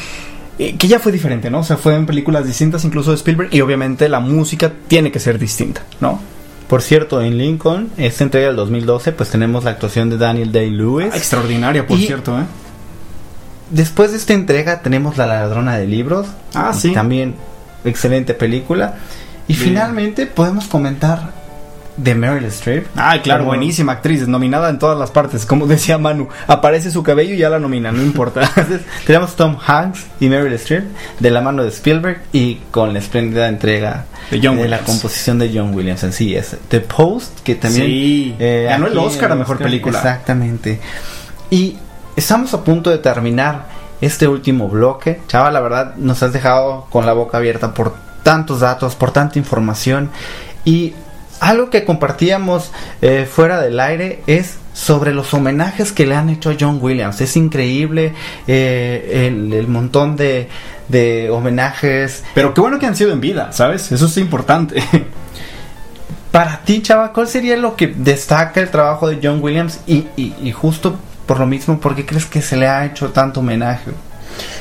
eh, 0.60 0.76
que 0.78 0.90
ya 0.90 1.00
fue 1.00 1.14
diferente, 1.14 1.50
¿no? 1.50 1.60
O 1.60 1.64
sea, 1.64 1.78
fueron 1.78 2.06
películas 2.06 2.46
distintas 2.46 2.84
incluso 2.84 3.12
de 3.12 3.16
Spielberg 3.16 3.54
y 3.54 3.62
obviamente 3.62 4.10
la 4.10 4.20
música 4.20 4.74
tiene 4.90 5.10
que 5.10 5.20
ser 5.22 5.40
distinta, 5.40 5.84
¿no? 6.02 6.20
Por 6.68 6.82
cierto, 6.82 7.22
en 7.22 7.38
Lincoln, 7.38 7.90
esta 7.98 8.26
entrega 8.26 8.48
del 8.48 8.58
2012, 8.58 9.14
pues 9.14 9.30
tenemos 9.30 9.64
la 9.64 9.72
actuación 9.72 10.10
de 10.10 10.18
Daniel 10.18 10.52
Day-Lewis. 10.52 11.08
Ah, 11.14 11.18
extraordinaria, 11.18 11.88
por 11.88 11.98
Y- 11.98 12.08
cierto, 12.08 12.38
¿eh? 12.38 12.44
Después 13.70 14.12
de 14.12 14.18
esta 14.18 14.34
entrega 14.34 14.82
tenemos 14.82 15.16
La 15.18 15.28
ladrona 15.28 15.78
de 15.78 15.88
libros. 15.88 16.28
Ah, 16.54 16.74
sí. 16.74 16.92
También 16.92 17.36
excelente 17.86 18.34
película. 18.34 18.98
Y 19.48 19.54
Bien. 19.54 19.70
finalmente 19.70 20.26
podemos 20.26 20.66
comentar 20.68 21.40
de 22.02 22.16
Meryl 22.16 22.46
Streep. 22.46 22.88
Ah, 22.96 23.18
claro, 23.22 23.42
Como- 23.44 23.52
buenísima 23.58 23.92
actriz, 23.94 24.28
nominada 24.28 24.70
en 24.70 24.80
todas 24.80 24.98
las 24.98 25.12
partes, 25.12 25.46
como 25.46 25.68
decía 25.68 25.98
Manu, 25.98 26.28
aparece 26.48 26.90
su 26.92 27.04
cabello 27.04 27.34
y 27.36 27.38
ya 27.38 27.50
la 27.50 27.60
nomina, 27.60 27.92
no 27.92 28.02
importa. 28.02 28.42
Entonces, 28.56 28.82
tenemos 29.06 29.36
Tom 29.36 29.58
Hanks 29.66 30.06
y 30.20 30.28
Meryl 30.30 30.54
Streep 30.54 30.86
de 31.20 31.30
la 31.32 31.42
mano 31.42 31.64
de 31.64 31.70
Spielberg 31.70 32.22
y 32.32 32.56
con 32.72 32.94
la 32.94 33.00
espléndida 33.00 33.48
entrega 33.48 34.06
De 34.32 34.40
John 34.42 34.56
la 34.58 34.62
Williams. 34.64 34.84
composición 34.86 35.38
de 35.40 35.52
John 35.54 35.74
Williams. 35.76 36.04
Así 36.04 36.36
es. 36.36 36.58
The 36.70 36.80
Post, 36.82 37.42
que 37.44 37.56
también 37.56 37.86
Sí, 37.86 38.36
ganó 38.40 38.88
el 38.88 38.98
Oscar 38.98 39.32
a 39.32 39.36
mejor 39.36 39.58
película. 39.60 39.98
Exactamente. 39.98 40.80
Y 41.50 41.78
estamos 42.16 42.54
a 42.54 42.64
punto 42.64 42.90
de 42.90 42.98
terminar 42.98 43.66
este 44.02 44.28
último 44.28 44.68
bloque. 44.70 45.22
Chava, 45.28 45.52
la 45.52 45.60
verdad, 45.60 45.96
nos 45.98 46.24
has 46.24 46.34
dejado 46.34 46.88
con 46.90 47.06
la 47.06 47.14
boca 47.14 47.38
abierta 47.38 47.74
por 47.74 47.94
tantos 48.24 48.60
datos, 48.62 48.96
por 48.96 49.12
tanta 49.12 49.38
información. 49.38 50.10
Y 50.66 50.94
algo 51.42 51.70
que 51.70 51.84
compartíamos 51.84 52.72
eh, 53.02 53.28
fuera 53.30 53.60
del 53.60 53.80
aire 53.80 54.22
es 54.28 54.58
sobre 54.74 55.12
los 55.14 55.34
homenajes 55.34 55.92
que 55.92 56.06
le 56.06 56.16
han 56.16 56.30
hecho 56.30 56.52
a 56.52 56.56
John 56.58 56.78
Williams. 56.80 57.20
Es 57.20 57.36
increíble 57.36 58.14
eh, 58.48 59.28
el, 59.28 59.52
el 59.52 59.68
montón 59.68 60.16
de, 60.16 60.48
de 60.88 61.30
homenajes. 61.32 62.24
Pero 62.36 62.54
qué 62.54 62.62
bueno 62.62 62.78
que 62.78 62.86
han 62.86 62.96
sido 62.96 63.12
en 63.12 63.20
vida, 63.20 63.52
¿sabes? 63.52 63.92
Eso 63.92 64.06
es 64.06 64.18
importante. 64.18 64.82
Para 66.32 66.62
ti, 66.62 66.82
Chava, 66.82 67.12
¿cuál 67.12 67.28
sería 67.28 67.58
lo 67.58 67.76
que 67.76 67.88
destaca 67.88 68.62
el 68.62 68.70
trabajo 68.70 69.10
de 69.10 69.20
John 69.22 69.40
Williams? 69.42 69.82
Y, 69.88 70.08
y, 70.16 70.36
y 70.42 70.52
justo 70.52 70.98
por 71.26 71.40
lo 71.40 71.48
mismo, 71.48 71.80
¿por 71.80 71.96
qué 71.96 72.06
crees 72.06 72.26
que 72.26 72.42
se 72.42 72.56
le 72.56 72.68
ha 72.68 72.86
hecho 72.86 73.10
tanto 73.10 73.40
homenaje? 73.40 73.92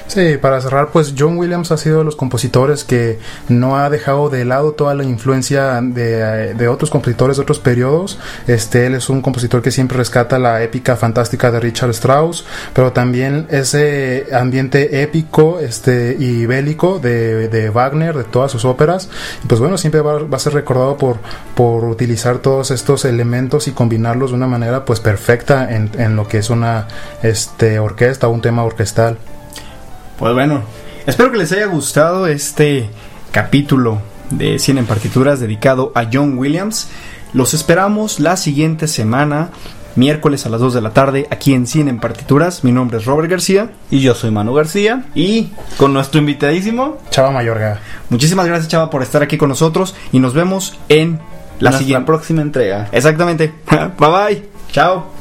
Sí, 0.06 0.38
para 0.38 0.60
cerrar, 0.60 0.88
pues 0.90 1.14
John 1.16 1.38
Williams 1.38 1.70
ha 1.70 1.76
sido 1.76 1.98
de 1.98 2.04
los 2.04 2.16
compositores 2.16 2.84
que 2.84 3.18
no 3.48 3.76
ha 3.76 3.88
dejado 3.90 4.28
de 4.28 4.44
lado 4.44 4.72
toda 4.72 4.94
la 4.94 5.04
influencia 5.04 5.80
de, 5.80 6.68
otros 6.68 6.90
compositores 6.90 7.36
de 7.36 7.42
otros 7.42 7.60
periodos. 7.60 8.18
Este, 8.46 8.86
él 8.86 8.94
es 8.94 9.08
un 9.08 9.22
compositor 9.22 9.62
que 9.62 9.70
siempre 9.70 9.96
rescata 9.96 10.38
la 10.38 10.62
épica 10.62 10.96
fantástica 10.96 11.50
de 11.50 11.60
Richard 11.60 11.90
Strauss, 11.90 12.44
pero 12.74 12.92
también 12.92 13.46
ese 13.50 14.26
ambiente 14.32 15.02
épico 15.02 15.60
este, 15.60 16.16
y 16.18 16.46
bélico 16.46 16.98
de, 16.98 17.48
de 17.48 17.70
Wagner, 17.70 18.16
de 18.16 18.24
todas 18.24 18.50
sus 18.50 18.64
óperas. 18.64 19.08
Y 19.44 19.46
pues 19.46 19.60
bueno, 19.60 19.78
siempre 19.78 20.00
va, 20.00 20.18
va 20.18 20.36
a 20.36 20.40
ser 20.40 20.54
recordado 20.54 20.96
por, 20.96 21.18
por 21.54 21.84
utilizar 21.84 22.38
todos 22.38 22.70
estos 22.70 23.04
elementos 23.04 23.68
y 23.68 23.72
combinarlos 23.72 24.30
de 24.30 24.36
una 24.36 24.46
manera 24.46 24.84
pues 24.84 25.00
perfecta 25.00 25.72
en, 25.74 25.90
en 25.98 26.16
lo 26.16 26.26
que 26.26 26.38
es 26.38 26.50
una 26.50 26.88
este, 27.22 27.78
orquesta 27.78 28.28
un 28.28 28.40
tema 28.40 28.64
orquestal. 28.64 29.18
Pues 30.20 30.32
bueno, 30.34 30.62
espero 31.06 31.32
que 31.32 31.38
les 31.38 31.50
haya 31.52 31.66
gustado 31.66 32.26
este 32.28 32.88
capítulo 33.32 34.00
de 34.30 34.58
Cine 34.60 34.80
en 34.80 34.86
Partituras 34.86 35.40
dedicado 35.40 35.90
a 35.96 36.04
John 36.12 36.38
Williams. 36.38 36.88
Los 37.32 37.54
esperamos 37.54 38.20
la 38.20 38.36
siguiente 38.36 38.86
semana, 38.86 39.48
miércoles 39.96 40.44
a 40.46 40.50
las 40.50 40.60
2 40.60 40.74
de 40.74 40.80
la 40.82 40.90
tarde, 40.90 41.26
aquí 41.30 41.54
en 41.54 41.66
Cine 41.66 41.90
en 41.90 42.00
Partituras. 42.00 42.64
Mi 42.64 42.70
nombre 42.72 42.98
es 42.98 43.06
Robert 43.06 43.30
García 43.30 43.70
Y 43.90 44.00
yo 44.00 44.14
soy 44.14 44.30
Manu 44.30 44.52
García. 44.54 45.04
y 45.14 45.48
Con 45.78 45.92
nuestro 45.94 46.20
invitadísimo, 46.20 46.98
Chava 47.10 47.30
Mayorga. 47.30 47.80
muchísimas 48.10 48.46
gracias 48.46 48.68
Chava 48.68 48.90
por 48.90 49.02
estar 49.02 49.22
aquí 49.22 49.38
con 49.38 49.48
nosotros 49.48 49.94
y 50.12 50.18
nos 50.20 50.34
vemos 50.34 50.78
en 50.90 51.18
la 51.60 51.70
la 51.70 51.78
siguiente. 51.78 52.06
próxima 52.06 52.42
entrega. 52.42 52.88
Exactamente. 52.92 53.52
bye 53.98 54.08
bye. 54.10 54.42
Chao. 54.70 55.19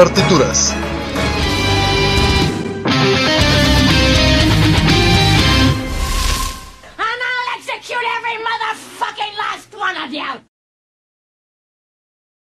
Partituras. 0.00 0.89